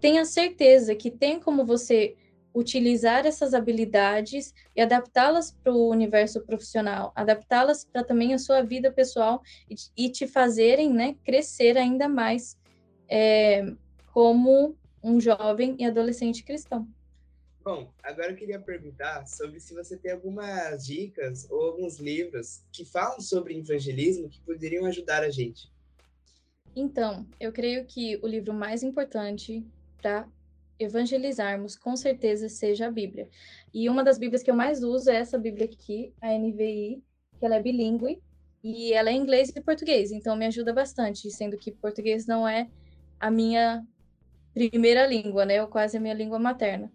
tenha 0.00 0.24
certeza 0.24 0.94
que 0.94 1.10
tem 1.10 1.40
como 1.40 1.64
você 1.64 2.16
utilizar 2.54 3.26
essas 3.26 3.54
habilidades 3.54 4.54
e 4.74 4.80
adaptá-las 4.80 5.52
para 5.52 5.72
o 5.72 5.88
universo 5.88 6.40
profissional, 6.40 7.12
adaptá-las 7.14 7.84
para 7.84 8.02
também 8.02 8.34
a 8.34 8.38
sua 8.38 8.62
vida 8.62 8.90
pessoal 8.90 9.42
e, 9.96 10.08
te 10.08 10.26
fazerem 10.26 10.92
né, 10.92 11.14
crescer 11.24 11.76
ainda 11.76 12.08
mais 12.08 12.56
é, 13.08 13.64
como 14.12 14.76
um 15.02 15.20
jovem 15.20 15.76
e 15.78 15.84
adolescente 15.84 16.42
cristão. 16.42 16.88
Bom, 17.68 17.92
agora 18.02 18.30
eu 18.30 18.34
queria 18.34 18.58
perguntar 18.58 19.26
sobre 19.26 19.60
se 19.60 19.74
você 19.74 19.94
tem 19.94 20.12
algumas 20.12 20.86
dicas 20.86 21.46
ou 21.50 21.66
alguns 21.66 21.98
livros 21.98 22.64
que 22.72 22.82
falam 22.82 23.20
sobre 23.20 23.58
evangelismo 23.58 24.26
que 24.30 24.40
poderiam 24.40 24.86
ajudar 24.86 25.22
a 25.22 25.28
gente. 25.28 25.70
Então, 26.74 27.26
eu 27.38 27.52
creio 27.52 27.84
que 27.84 28.18
o 28.22 28.26
livro 28.26 28.54
mais 28.54 28.82
importante 28.82 29.62
para 30.00 30.26
evangelizarmos, 30.78 31.76
com 31.76 31.94
certeza, 31.94 32.48
seja 32.48 32.86
a 32.86 32.90
Bíblia. 32.90 33.28
E 33.74 33.86
uma 33.90 34.02
das 34.02 34.16
Bíblias 34.16 34.42
que 34.42 34.50
eu 34.50 34.56
mais 34.56 34.82
uso 34.82 35.10
é 35.10 35.16
essa 35.16 35.36
Bíblia 35.36 35.66
aqui, 35.66 36.10
a 36.22 36.32
NVI, 36.32 37.02
que 37.38 37.44
ela 37.44 37.56
é 37.56 37.62
bilíngue, 37.62 38.18
e 38.64 38.94
ela 38.94 39.10
é 39.10 39.12
inglês 39.12 39.52
e 39.54 39.60
português, 39.60 40.10
então 40.10 40.34
me 40.34 40.46
ajuda 40.46 40.72
bastante, 40.72 41.30
sendo 41.30 41.58
que 41.58 41.70
português 41.70 42.26
não 42.26 42.48
é 42.48 42.66
a 43.20 43.30
minha 43.30 43.86
primeira 44.54 45.06
língua, 45.06 45.44
né? 45.44 45.60
Ou 45.60 45.68
quase 45.68 45.98
a 45.98 46.00
minha 46.00 46.14
língua 46.14 46.38
materna. 46.38 46.90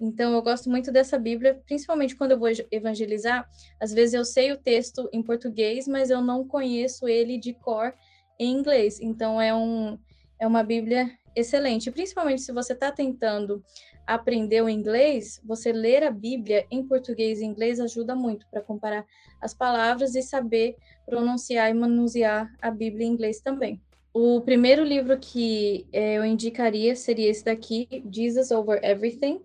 Então, 0.00 0.32
eu 0.32 0.42
gosto 0.42 0.70
muito 0.70 0.92
dessa 0.92 1.18
Bíblia, 1.18 1.60
principalmente 1.66 2.14
quando 2.14 2.32
eu 2.32 2.38
vou 2.38 2.48
evangelizar. 2.70 3.48
Às 3.80 3.92
vezes 3.92 4.14
eu 4.14 4.24
sei 4.24 4.52
o 4.52 4.56
texto 4.56 5.08
em 5.12 5.22
português, 5.22 5.88
mas 5.88 6.10
eu 6.10 6.20
não 6.20 6.46
conheço 6.46 7.08
ele 7.08 7.38
de 7.38 7.52
cor 7.52 7.92
em 8.38 8.52
inglês. 8.52 9.00
Então, 9.00 9.40
é, 9.40 9.54
um, 9.54 9.98
é 10.38 10.46
uma 10.46 10.62
Bíblia 10.62 11.10
excelente. 11.34 11.90
Principalmente 11.90 12.42
se 12.42 12.52
você 12.52 12.72
está 12.72 12.92
tentando 12.92 13.62
aprender 14.06 14.62
o 14.62 14.68
inglês, 14.68 15.40
você 15.44 15.72
ler 15.72 16.02
a 16.02 16.10
Bíblia 16.10 16.66
em 16.70 16.82
português 16.82 17.40
e 17.40 17.44
inglês 17.44 17.78
ajuda 17.78 18.14
muito 18.14 18.46
para 18.50 18.62
comparar 18.62 19.04
as 19.40 19.52
palavras 19.52 20.14
e 20.14 20.22
saber 20.22 20.76
pronunciar 21.04 21.70
e 21.70 21.74
manusear 21.74 22.50
a 22.62 22.70
Bíblia 22.70 23.06
em 23.06 23.10
inglês 23.10 23.40
também. 23.40 23.80
O 24.14 24.40
primeiro 24.40 24.82
livro 24.82 25.18
que 25.18 25.86
eh, 25.92 26.14
eu 26.14 26.24
indicaria 26.24 26.96
seria 26.96 27.30
esse 27.30 27.44
daqui, 27.44 28.02
Jesus 28.10 28.50
Over 28.50 28.80
Everything, 28.82 29.40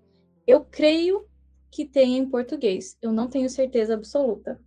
eu 0.46 0.62
creio 0.62 1.26
que 1.72 1.86
tem 1.86 2.18
em 2.18 2.26
português, 2.26 2.98
eu 3.02 3.12
não 3.12 3.28
tenho 3.28 3.50
certeza 3.50 3.94
absoluta. 3.94 4.60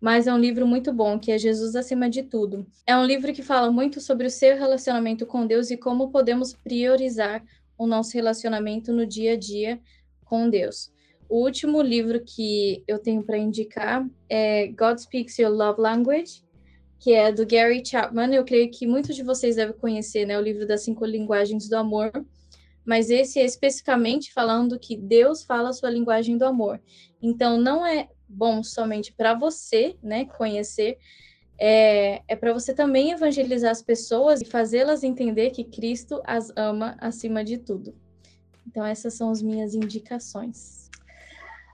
Mas 0.00 0.26
é 0.26 0.32
um 0.32 0.38
livro 0.38 0.66
muito 0.66 0.92
bom, 0.92 1.18
que 1.18 1.32
é 1.32 1.38
Jesus 1.38 1.74
acima 1.74 2.08
de 2.08 2.22
tudo. 2.22 2.66
É 2.86 2.96
um 2.96 3.04
livro 3.04 3.32
que 3.32 3.42
fala 3.42 3.70
muito 3.72 4.00
sobre 4.00 4.26
o 4.26 4.30
seu 4.30 4.56
relacionamento 4.56 5.26
com 5.26 5.46
Deus 5.46 5.70
e 5.70 5.76
como 5.76 6.10
podemos 6.10 6.52
priorizar 6.52 7.42
o 7.78 7.86
nosso 7.86 8.14
relacionamento 8.14 8.92
no 8.92 9.06
dia 9.06 9.32
a 9.32 9.36
dia 9.36 9.80
com 10.24 10.48
Deus. 10.48 10.92
O 11.28 11.42
último 11.42 11.82
livro 11.82 12.22
que 12.24 12.84
eu 12.86 12.98
tenho 12.98 13.22
para 13.22 13.38
indicar 13.38 14.06
é 14.28 14.68
God 14.68 14.98
Speaks 14.98 15.38
Your 15.38 15.50
Love 15.50 15.80
Language, 15.80 16.44
que 17.00 17.12
é 17.12 17.32
do 17.32 17.46
Gary 17.46 17.82
Chapman. 17.84 18.32
Eu 18.32 18.44
creio 18.44 18.70
que 18.70 18.86
muitos 18.86 19.16
de 19.16 19.22
vocês 19.22 19.56
devem 19.56 19.76
conhecer, 19.76 20.26
né, 20.26 20.38
o 20.38 20.42
livro 20.42 20.66
das 20.66 20.82
cinco 20.82 21.04
linguagens 21.04 21.68
do 21.68 21.76
amor 21.76 22.12
mas 22.86 23.10
esse 23.10 23.40
é 23.40 23.44
especificamente 23.44 24.32
falando 24.32 24.78
que 24.78 24.96
Deus 24.96 25.42
fala 25.42 25.70
a 25.70 25.72
sua 25.72 25.90
linguagem 25.90 26.38
do 26.38 26.44
amor. 26.44 26.80
Então, 27.20 27.58
não 27.58 27.84
é 27.84 28.08
bom 28.28 28.62
somente 28.62 29.12
para 29.12 29.34
você, 29.34 29.96
né, 30.02 30.24
conhecer, 30.24 30.98
é, 31.58 32.22
é 32.28 32.36
para 32.36 32.52
você 32.52 32.72
também 32.72 33.10
evangelizar 33.10 33.70
as 33.70 33.82
pessoas 33.82 34.40
e 34.40 34.44
fazê-las 34.44 35.02
entender 35.02 35.50
que 35.50 35.64
Cristo 35.64 36.22
as 36.24 36.52
ama 36.56 36.96
acima 37.00 37.42
de 37.42 37.58
tudo. 37.58 37.94
Então, 38.66 38.84
essas 38.84 39.14
são 39.14 39.30
as 39.30 39.42
minhas 39.42 39.74
indicações. 39.74 40.90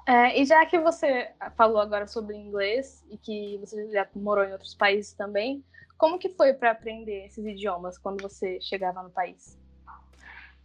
É, 0.07 0.41
e 0.41 0.45
já 0.45 0.65
que 0.67 0.79
você 0.79 1.31
falou 1.57 1.79
agora 1.79 2.07
sobre 2.07 2.37
inglês 2.37 3.05
e 3.09 3.17
que 3.17 3.59
você 3.59 3.91
já 3.91 4.09
morou 4.15 4.45
em 4.45 4.53
outros 4.53 4.75
países 4.75 5.13
também, 5.13 5.65
como 5.97 6.19
que 6.19 6.29
foi 6.31 6.53
para 6.53 6.73
aprender 6.73 7.27
esses 7.27 7.45
idiomas 7.45 7.99
quando 7.99 8.21
você 8.21 8.61
chegava 8.61 9.03
no 9.03 9.11
país? 9.11 9.62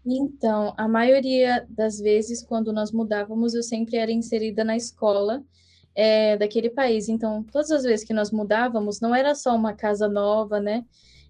Então, 0.09 0.73
a 0.77 0.87
maioria 0.87 1.67
das 1.69 1.99
vezes, 1.99 2.41
quando 2.41 2.71
nós 2.71 2.93
mudávamos, 2.93 3.53
eu 3.53 3.61
sempre 3.61 3.97
era 3.97 4.09
inserida 4.09 4.63
na 4.63 4.77
escola 4.77 5.43
é, 5.93 6.37
daquele 6.37 6.69
país. 6.69 7.09
Então, 7.09 7.43
todas 7.43 7.71
as 7.71 7.83
vezes 7.83 8.05
que 8.05 8.13
nós 8.13 8.31
mudávamos, 8.31 9.01
não 9.01 9.13
era 9.13 9.35
só 9.35 9.53
uma 9.53 9.73
casa 9.73 10.07
nova, 10.07 10.61
né? 10.61 10.85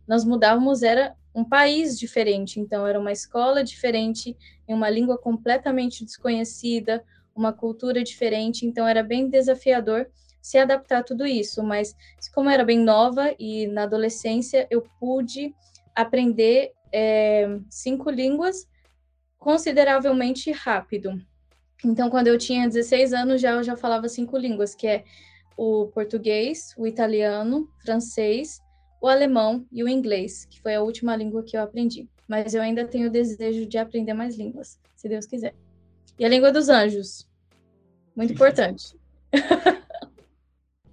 Nós 0.07 0.23
mudávamos, 0.23 0.83
era 0.83 1.15
um 1.33 1.43
país 1.43 1.97
diferente. 1.97 2.59
Então, 2.59 2.85
era 2.85 2.99
uma 2.99 3.11
escola 3.11 3.63
diferente, 3.63 4.37
em 4.67 4.75
uma 4.75 4.91
língua 4.91 5.17
completamente 5.17 6.05
desconhecida, 6.05 7.03
uma 7.35 7.51
cultura 7.51 8.03
diferente. 8.03 8.63
Então, 8.63 8.87
era 8.87 9.01
bem 9.01 9.27
desafiador 9.27 10.07
se 10.39 10.59
adaptar 10.59 10.99
a 10.99 11.03
tudo 11.03 11.25
isso. 11.25 11.63
Mas, 11.63 11.95
como 12.31 12.47
eu 12.47 12.53
era 12.53 12.63
bem 12.63 12.77
nova 12.77 13.33
e 13.39 13.65
na 13.65 13.83
adolescência, 13.83 14.67
eu 14.69 14.83
pude 14.99 15.55
aprender 15.95 16.73
é, 16.99 17.59
cinco 17.69 18.09
línguas 18.09 18.67
consideravelmente 19.37 20.51
rápido. 20.51 21.21
Então, 21.85 22.09
quando 22.09 22.27
eu 22.27 22.39
tinha 22.39 22.67
16 22.67 23.13
anos, 23.13 23.39
já 23.39 23.51
eu 23.51 23.63
já 23.63 23.77
falava 23.77 24.09
cinco 24.09 24.35
línguas, 24.35 24.73
que 24.73 24.87
é 24.87 25.03
o 25.55 25.87
português, 25.93 26.73
o 26.75 26.87
italiano, 26.87 27.69
francês, 27.83 28.59
o 28.99 29.07
alemão 29.07 29.63
e 29.71 29.83
o 29.83 29.87
inglês, 29.87 30.45
que 30.45 30.59
foi 30.59 30.73
a 30.73 30.81
última 30.81 31.15
língua 31.15 31.43
que 31.43 31.55
eu 31.55 31.61
aprendi. 31.61 32.09
Mas 32.27 32.55
eu 32.55 32.63
ainda 32.63 32.85
tenho 32.87 33.09
o 33.09 33.11
desejo 33.11 33.67
de 33.67 33.77
aprender 33.77 34.15
mais 34.15 34.35
línguas, 34.35 34.79
se 34.95 35.07
Deus 35.07 35.27
quiser. 35.27 35.53
E 36.17 36.25
a 36.25 36.29
língua 36.29 36.51
dos 36.51 36.67
anjos. 36.67 37.29
Muito 38.15 38.33
importante. 38.33 38.97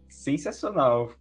Sensacional. 0.09 1.15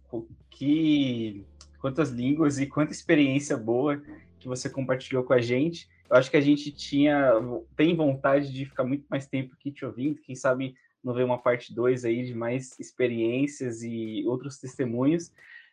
Que 0.50 1.44
quantas 1.80 2.10
línguas 2.10 2.58
e 2.58 2.66
quanta 2.66 2.92
experiência 2.92 3.56
boa 3.56 4.00
que 4.44 4.48
você 4.48 4.68
compartilhou 4.68 5.24
com 5.24 5.32
a 5.32 5.40
gente. 5.40 5.88
Eu 6.08 6.16
acho 6.16 6.30
que 6.30 6.36
a 6.36 6.40
gente 6.40 6.70
tinha, 6.70 7.32
tem 7.74 7.96
vontade 7.96 8.52
de 8.52 8.66
ficar 8.66 8.84
muito 8.84 9.06
mais 9.08 9.26
tempo 9.26 9.54
aqui 9.54 9.72
te 9.72 9.86
ouvindo, 9.86 10.20
quem 10.20 10.36
sabe 10.36 10.74
não 11.02 11.14
ver 11.14 11.24
uma 11.24 11.38
parte 11.38 11.74
2 11.74 12.04
aí 12.04 12.26
de 12.26 12.34
mais 12.34 12.78
experiências 12.78 13.82
e 13.82 14.22
outros 14.26 14.58
testemunhos, 14.58 15.32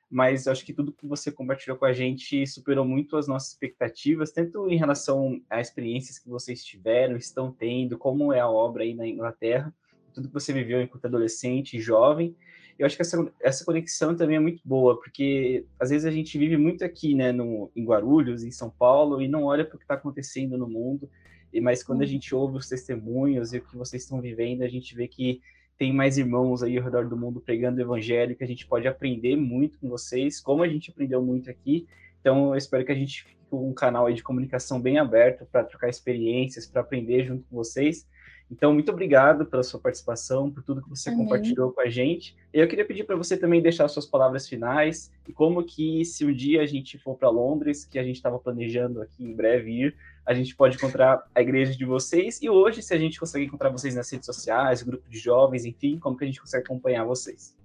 mas 0.10 0.48
acho 0.48 0.66
que 0.66 0.74
tudo 0.74 0.94
que 0.94 1.06
você 1.06 1.32
compartilhou 1.32 1.78
com 1.78 1.86
a 1.86 1.92
gente 1.92 2.48
superou 2.48 2.86
muito 2.86 3.18
as 3.18 3.28
nossas 3.28 3.50
expectativas, 3.50 4.32
tanto 4.32 4.70
em 4.70 4.78
relação 4.78 5.42
a 5.50 5.60
experiências 5.60 6.18
que 6.18 6.30
vocês 6.30 6.64
tiveram, 6.64 7.18
estão 7.18 7.52
tendo, 7.52 7.98
como 7.98 8.32
é 8.32 8.40
a 8.40 8.50
obra 8.50 8.84
aí 8.84 8.94
na 8.94 9.08
Inglaterra, 9.08 9.74
tudo 10.14 10.30
que 10.30 10.34
você 10.34 10.54
viveu 10.54 10.82
enquanto 10.82 11.06
adolescente 11.06 11.76
e 11.76 11.82
jovem, 11.82 12.36
eu 12.82 12.88
acho 12.88 12.96
que 12.96 13.04
essa, 13.04 13.32
essa 13.40 13.64
conexão 13.64 14.16
também 14.16 14.38
é 14.38 14.40
muito 14.40 14.62
boa, 14.66 15.00
porque 15.00 15.66
às 15.80 15.92
vezes 15.92 16.04
a 16.04 16.10
gente 16.10 16.36
vive 16.36 16.58
muito 16.58 16.84
aqui, 16.84 17.14
né, 17.14 17.32
no, 17.32 17.72
em 17.76 17.86
Guarulhos, 17.86 18.44
em 18.44 18.50
São 18.50 18.72
Paulo, 18.72 19.22
e 19.22 19.28
não 19.28 19.44
olha 19.44 19.64
para 19.64 19.76
o 19.76 19.78
que 19.78 19.84
está 19.84 19.94
acontecendo 19.94 20.58
no 20.58 20.68
mundo, 20.68 21.08
e, 21.54 21.62
mas 21.62 21.84
quando 21.84 22.02
a 22.02 22.08
gente 22.08 22.34
ouve 22.34 22.58
os 22.58 22.68
testemunhos 22.68 23.54
e 23.54 23.60
o 23.60 23.62
que 23.62 23.78
vocês 23.78 24.02
estão 24.02 24.20
vivendo, 24.20 24.64
a 24.64 24.68
gente 24.68 24.96
vê 24.96 25.08
que 25.08 25.42
tem 25.78 25.94
mais 25.94 26.18
irmãos 26.18 26.64
aí 26.64 26.76
ao 26.76 26.84
redor 26.84 27.08
do 27.08 27.16
mundo 27.16 27.40
pregando 27.40 27.78
o 27.78 27.82
evangelho, 27.82 28.36
que 28.36 28.44
a 28.44 28.48
gente 28.48 28.66
pode 28.66 28.88
aprender 28.88 29.36
muito 29.36 29.78
com 29.78 29.88
vocês, 29.88 30.40
como 30.40 30.64
a 30.64 30.68
gente 30.68 30.90
aprendeu 30.90 31.22
muito 31.22 31.52
aqui, 31.52 31.88
Então, 32.20 32.50
eu 32.50 32.56
espero 32.56 32.84
que 32.84 32.92
a 32.92 32.96
gente 32.96 33.24
fique 33.24 33.46
com 33.48 33.70
um 33.70 33.74
canal 33.74 34.12
de 34.12 34.24
comunicação 34.24 34.82
bem 34.82 34.98
aberto 34.98 35.46
para 35.46 35.64
trocar 35.64 35.88
experiências, 35.88 36.66
para 36.66 36.82
aprender 36.82 37.26
junto 37.26 37.44
com 37.48 37.56
vocês. 37.56 38.08
Então, 38.52 38.74
muito 38.74 38.92
obrigado 38.92 39.46
pela 39.46 39.64
sua 39.64 39.80
participação, 39.80 40.52
por 40.52 40.62
tudo 40.62 40.82
que 40.82 40.90
você 40.90 41.10
Amém. 41.10 41.24
compartilhou 41.24 41.72
com 41.72 41.80
a 41.80 41.90
gente. 41.90 42.36
Eu 42.52 42.68
queria 42.68 42.86
pedir 42.86 43.06
para 43.06 43.16
você 43.16 43.38
também 43.38 43.62
deixar 43.62 43.88
suas 43.88 44.06
palavras 44.06 44.46
finais 44.46 45.10
e 45.26 45.32
como 45.32 45.64
que, 45.64 46.04
se 46.04 46.26
um 46.26 46.34
dia 46.34 46.62
a 46.62 46.66
gente 46.66 46.98
for 46.98 47.16
para 47.16 47.30
Londres, 47.30 47.86
que 47.86 47.98
a 47.98 48.04
gente 48.04 48.18
estava 48.18 48.38
planejando 48.38 49.02
aqui 49.02 49.24
em 49.24 49.34
breve 49.34 49.72
ir, 49.72 49.96
a 50.26 50.34
gente 50.34 50.54
pode 50.54 50.76
encontrar 50.76 51.26
a 51.34 51.42
igreja 51.42 51.74
de 51.74 51.86
vocês. 51.86 52.42
E 52.42 52.50
hoje, 52.50 52.82
se 52.82 52.94
a 52.94 52.98
gente 52.98 53.18
consegue 53.18 53.46
encontrar 53.46 53.70
vocês 53.70 53.96
nas 53.96 54.12
redes 54.12 54.26
sociais, 54.26 54.84
grupo 54.84 55.10
de 55.10 55.18
jovens, 55.18 55.64
enfim, 55.64 55.98
como 55.98 56.18
que 56.18 56.26
a 56.26 56.28
gente 56.28 56.42
consegue 56.42 56.66
acompanhar 56.66 57.06
vocês? 57.06 57.56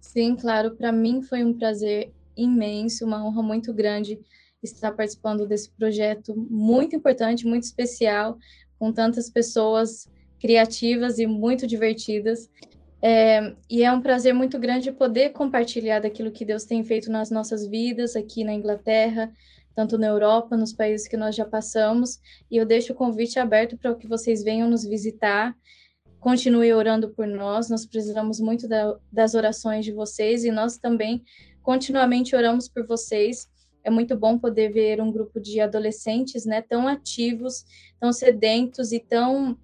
Sim, 0.00 0.36
claro. 0.36 0.76
Para 0.76 0.92
mim 0.92 1.22
foi 1.22 1.42
um 1.42 1.52
prazer 1.52 2.12
imenso, 2.36 3.04
uma 3.04 3.26
honra 3.26 3.42
muito 3.42 3.74
grande 3.74 4.20
estar 4.62 4.92
participando 4.92 5.46
desse 5.46 5.70
projeto 5.70 6.36
muito 6.36 6.94
importante, 6.94 7.46
muito 7.46 7.64
especial, 7.64 8.38
com 8.78 8.92
tantas 8.92 9.28
pessoas 9.28 10.08
criativas 10.40 11.18
e 11.18 11.26
muito 11.26 11.66
divertidas. 11.66 12.48
É, 13.00 13.54
e 13.70 13.84
é 13.84 13.92
um 13.92 14.00
prazer 14.00 14.34
muito 14.34 14.58
grande 14.58 14.90
poder 14.90 15.30
compartilhar 15.30 16.00
daquilo 16.00 16.32
que 16.32 16.44
Deus 16.44 16.64
tem 16.64 16.82
feito 16.82 17.10
nas 17.10 17.30
nossas 17.30 17.66
vidas 17.66 18.16
aqui 18.16 18.42
na 18.42 18.52
Inglaterra, 18.52 19.32
tanto 19.74 19.96
na 19.96 20.08
Europa, 20.08 20.56
nos 20.56 20.72
países 20.72 21.06
que 21.06 21.16
nós 21.16 21.36
já 21.36 21.44
passamos. 21.44 22.20
E 22.50 22.56
eu 22.56 22.66
deixo 22.66 22.92
o 22.92 22.96
convite 22.96 23.38
aberto 23.38 23.76
para 23.76 23.94
que 23.94 24.08
vocês 24.08 24.42
venham 24.42 24.68
nos 24.68 24.84
visitar. 24.84 25.54
Continue 26.18 26.72
orando 26.72 27.10
por 27.10 27.28
nós, 27.28 27.70
nós 27.70 27.86
precisamos 27.86 28.40
muito 28.40 28.66
da, 28.66 28.96
das 29.12 29.34
orações 29.34 29.84
de 29.84 29.92
vocês 29.92 30.44
e 30.44 30.50
nós 30.50 30.76
também 30.76 31.22
continuamente 31.62 32.34
oramos 32.34 32.68
por 32.68 32.84
vocês 32.84 33.48
é 33.88 33.90
muito 33.90 34.16
bom 34.16 34.38
poder 34.38 34.70
ver 34.70 35.00
um 35.00 35.10
grupo 35.10 35.40
de 35.40 35.60
adolescentes, 35.60 36.44
né, 36.44 36.60
tão 36.62 36.86
ativos, 36.86 37.64
tão 37.98 38.12
sedentos 38.12 38.92
e 38.92 39.00
tão 39.00 39.58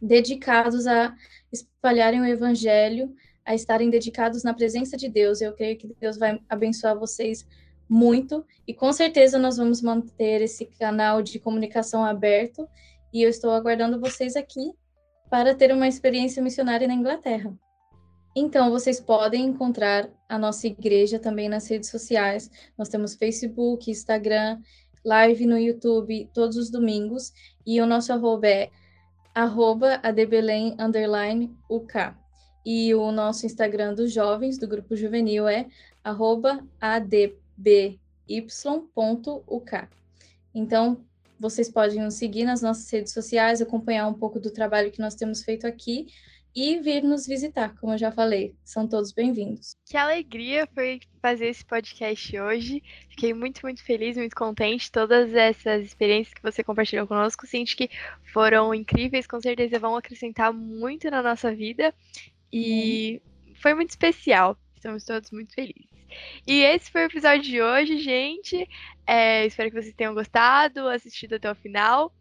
dedicados 0.00 0.86
a 0.86 1.14
espalharem 1.52 2.20
o 2.20 2.24
evangelho, 2.24 3.14
a 3.44 3.54
estarem 3.54 3.90
dedicados 3.90 4.44
na 4.44 4.54
presença 4.54 4.96
de 4.96 5.08
Deus. 5.08 5.40
Eu 5.40 5.52
creio 5.52 5.76
que 5.76 5.92
Deus 6.00 6.16
vai 6.16 6.40
abençoar 6.48 6.98
vocês 6.98 7.46
muito 7.88 8.44
e 8.66 8.72
com 8.72 8.92
certeza 8.92 9.38
nós 9.38 9.56
vamos 9.56 9.82
manter 9.82 10.40
esse 10.40 10.66
canal 10.66 11.20
de 11.20 11.38
comunicação 11.38 12.04
aberto 12.04 12.66
e 13.12 13.22
eu 13.22 13.28
estou 13.28 13.50
aguardando 13.50 14.00
vocês 14.00 14.36
aqui 14.36 14.72
para 15.28 15.54
ter 15.54 15.72
uma 15.72 15.88
experiência 15.88 16.42
missionária 16.42 16.86
na 16.86 16.94
Inglaterra. 16.94 17.52
Então, 18.36 18.70
vocês 18.70 19.00
podem 19.00 19.44
encontrar 19.46 20.08
a 20.34 20.38
nossa 20.38 20.66
igreja 20.66 21.18
também 21.18 21.48
nas 21.48 21.68
redes 21.68 21.90
sociais. 21.90 22.50
Nós 22.76 22.88
temos 22.88 23.14
Facebook, 23.14 23.90
Instagram, 23.90 24.60
live 25.04 25.46
no 25.46 25.58
YouTube 25.58 26.28
todos 26.34 26.56
os 26.56 26.70
domingos. 26.70 27.32
E 27.66 27.80
o 27.80 27.86
nosso 27.86 28.12
arroba 28.12 28.48
é 28.48 28.70
arroba 29.34 30.00
adebelém, 30.02 30.74
underline, 30.78 31.56
UK. 31.70 32.14
E 32.66 32.94
o 32.94 33.12
nosso 33.12 33.46
Instagram 33.46 33.94
dos 33.94 34.12
jovens, 34.12 34.58
do 34.58 34.66
Grupo 34.66 34.96
Juvenil, 34.96 35.46
é 35.46 35.66
arroba 36.02 36.64
adby.uk. 36.80 37.48
Então, 40.54 41.04
vocês 41.38 41.68
podem 41.70 42.00
nos 42.00 42.14
seguir 42.14 42.44
nas 42.44 42.62
nossas 42.62 42.90
redes 42.90 43.12
sociais, 43.12 43.60
acompanhar 43.60 44.08
um 44.08 44.14
pouco 44.14 44.40
do 44.40 44.50
trabalho 44.50 44.90
que 44.90 45.00
nós 45.00 45.14
temos 45.14 45.42
feito 45.42 45.66
aqui 45.66 46.06
e 46.54 46.78
vir 46.78 47.02
nos 47.02 47.26
visitar, 47.26 47.74
como 47.80 47.94
eu 47.94 47.98
já 47.98 48.12
falei. 48.12 48.54
São 48.64 48.86
todos 48.86 49.12
bem-vindos. 49.12 49.76
Que 49.84 49.96
alegria 49.96 50.68
foi 50.72 51.00
fazer 51.20 51.48
esse 51.48 51.64
podcast 51.64 52.38
hoje. 52.38 52.82
Fiquei 53.08 53.34
muito, 53.34 53.60
muito 53.62 53.82
feliz, 53.82 54.16
muito 54.16 54.36
contente. 54.36 54.92
Todas 54.92 55.34
essas 55.34 55.84
experiências 55.84 56.32
que 56.32 56.42
você 56.42 56.62
compartilhou 56.62 57.08
conosco, 57.08 57.46
sinto 57.46 57.76
que 57.76 57.90
foram 58.32 58.72
incríveis, 58.72 59.26
com 59.26 59.40
certeza 59.40 59.80
vão 59.80 59.96
acrescentar 59.96 60.52
muito 60.52 61.10
na 61.10 61.22
nossa 61.22 61.52
vida. 61.52 61.92
E 62.52 63.20
hum. 63.24 63.54
foi 63.56 63.74
muito 63.74 63.90
especial. 63.90 64.56
Estamos 64.76 65.04
todos 65.04 65.32
muito 65.32 65.54
felizes. 65.54 65.92
E 66.46 66.60
esse 66.60 66.88
foi 66.88 67.02
o 67.02 67.06
episódio 67.06 67.42
de 67.42 67.60
hoje, 67.60 67.98
gente. 67.98 68.68
É, 69.04 69.44
espero 69.44 69.70
que 69.70 69.82
vocês 69.82 69.94
tenham 69.94 70.14
gostado, 70.14 70.86
assistido 70.88 71.34
até 71.34 71.50
o 71.50 71.54
final. 71.56 72.14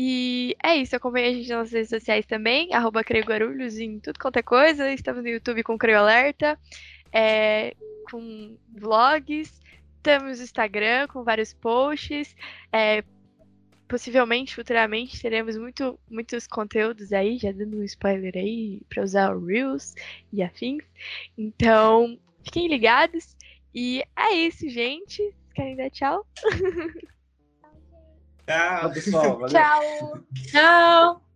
E 0.00 0.54
é 0.62 0.76
isso, 0.76 0.94
acompanhe 0.94 1.26
a 1.26 1.32
gente 1.32 1.48
nas 1.48 1.72
redes 1.72 1.88
sociais 1.88 2.24
também, 2.24 2.72
arroba 2.72 3.02
Creio 3.02 3.24
Guarulhos 3.24 3.80
em 3.80 3.98
tudo 3.98 4.16
quanto 4.16 4.36
é 4.36 4.42
coisa. 4.44 4.92
Estamos 4.92 5.24
no 5.24 5.28
YouTube 5.28 5.64
com 5.64 5.76
Creio 5.76 5.98
Alerta, 5.98 6.56
é, 7.12 7.74
com 8.08 8.56
vlogs, 8.68 9.60
estamos 9.96 10.38
no 10.38 10.44
Instagram 10.44 11.08
com 11.08 11.24
vários 11.24 11.52
posts. 11.52 12.36
É, 12.72 13.02
possivelmente, 13.88 14.54
futuramente, 14.54 15.20
teremos 15.20 15.56
muito, 15.56 15.98
muitos 16.08 16.46
conteúdos 16.46 17.12
aí, 17.12 17.36
já 17.36 17.50
dando 17.50 17.78
um 17.78 17.82
spoiler 17.82 18.36
aí, 18.36 18.80
para 18.88 19.02
usar 19.02 19.34
o 19.34 19.44
Reels 19.44 19.96
e 20.32 20.44
afins. 20.44 20.84
Então, 21.36 22.16
fiquem 22.44 22.68
ligados. 22.68 23.36
E 23.74 24.04
é 24.16 24.32
isso, 24.32 24.68
gente. 24.68 25.34
Querem 25.56 25.74
dar 25.74 25.90
tchau? 25.90 26.24
Tchau, 28.48 28.90
pessoal. 28.90 29.36
Valeu. 29.38 29.48
Tchau. 29.50 30.24
Tchau. 30.50 31.27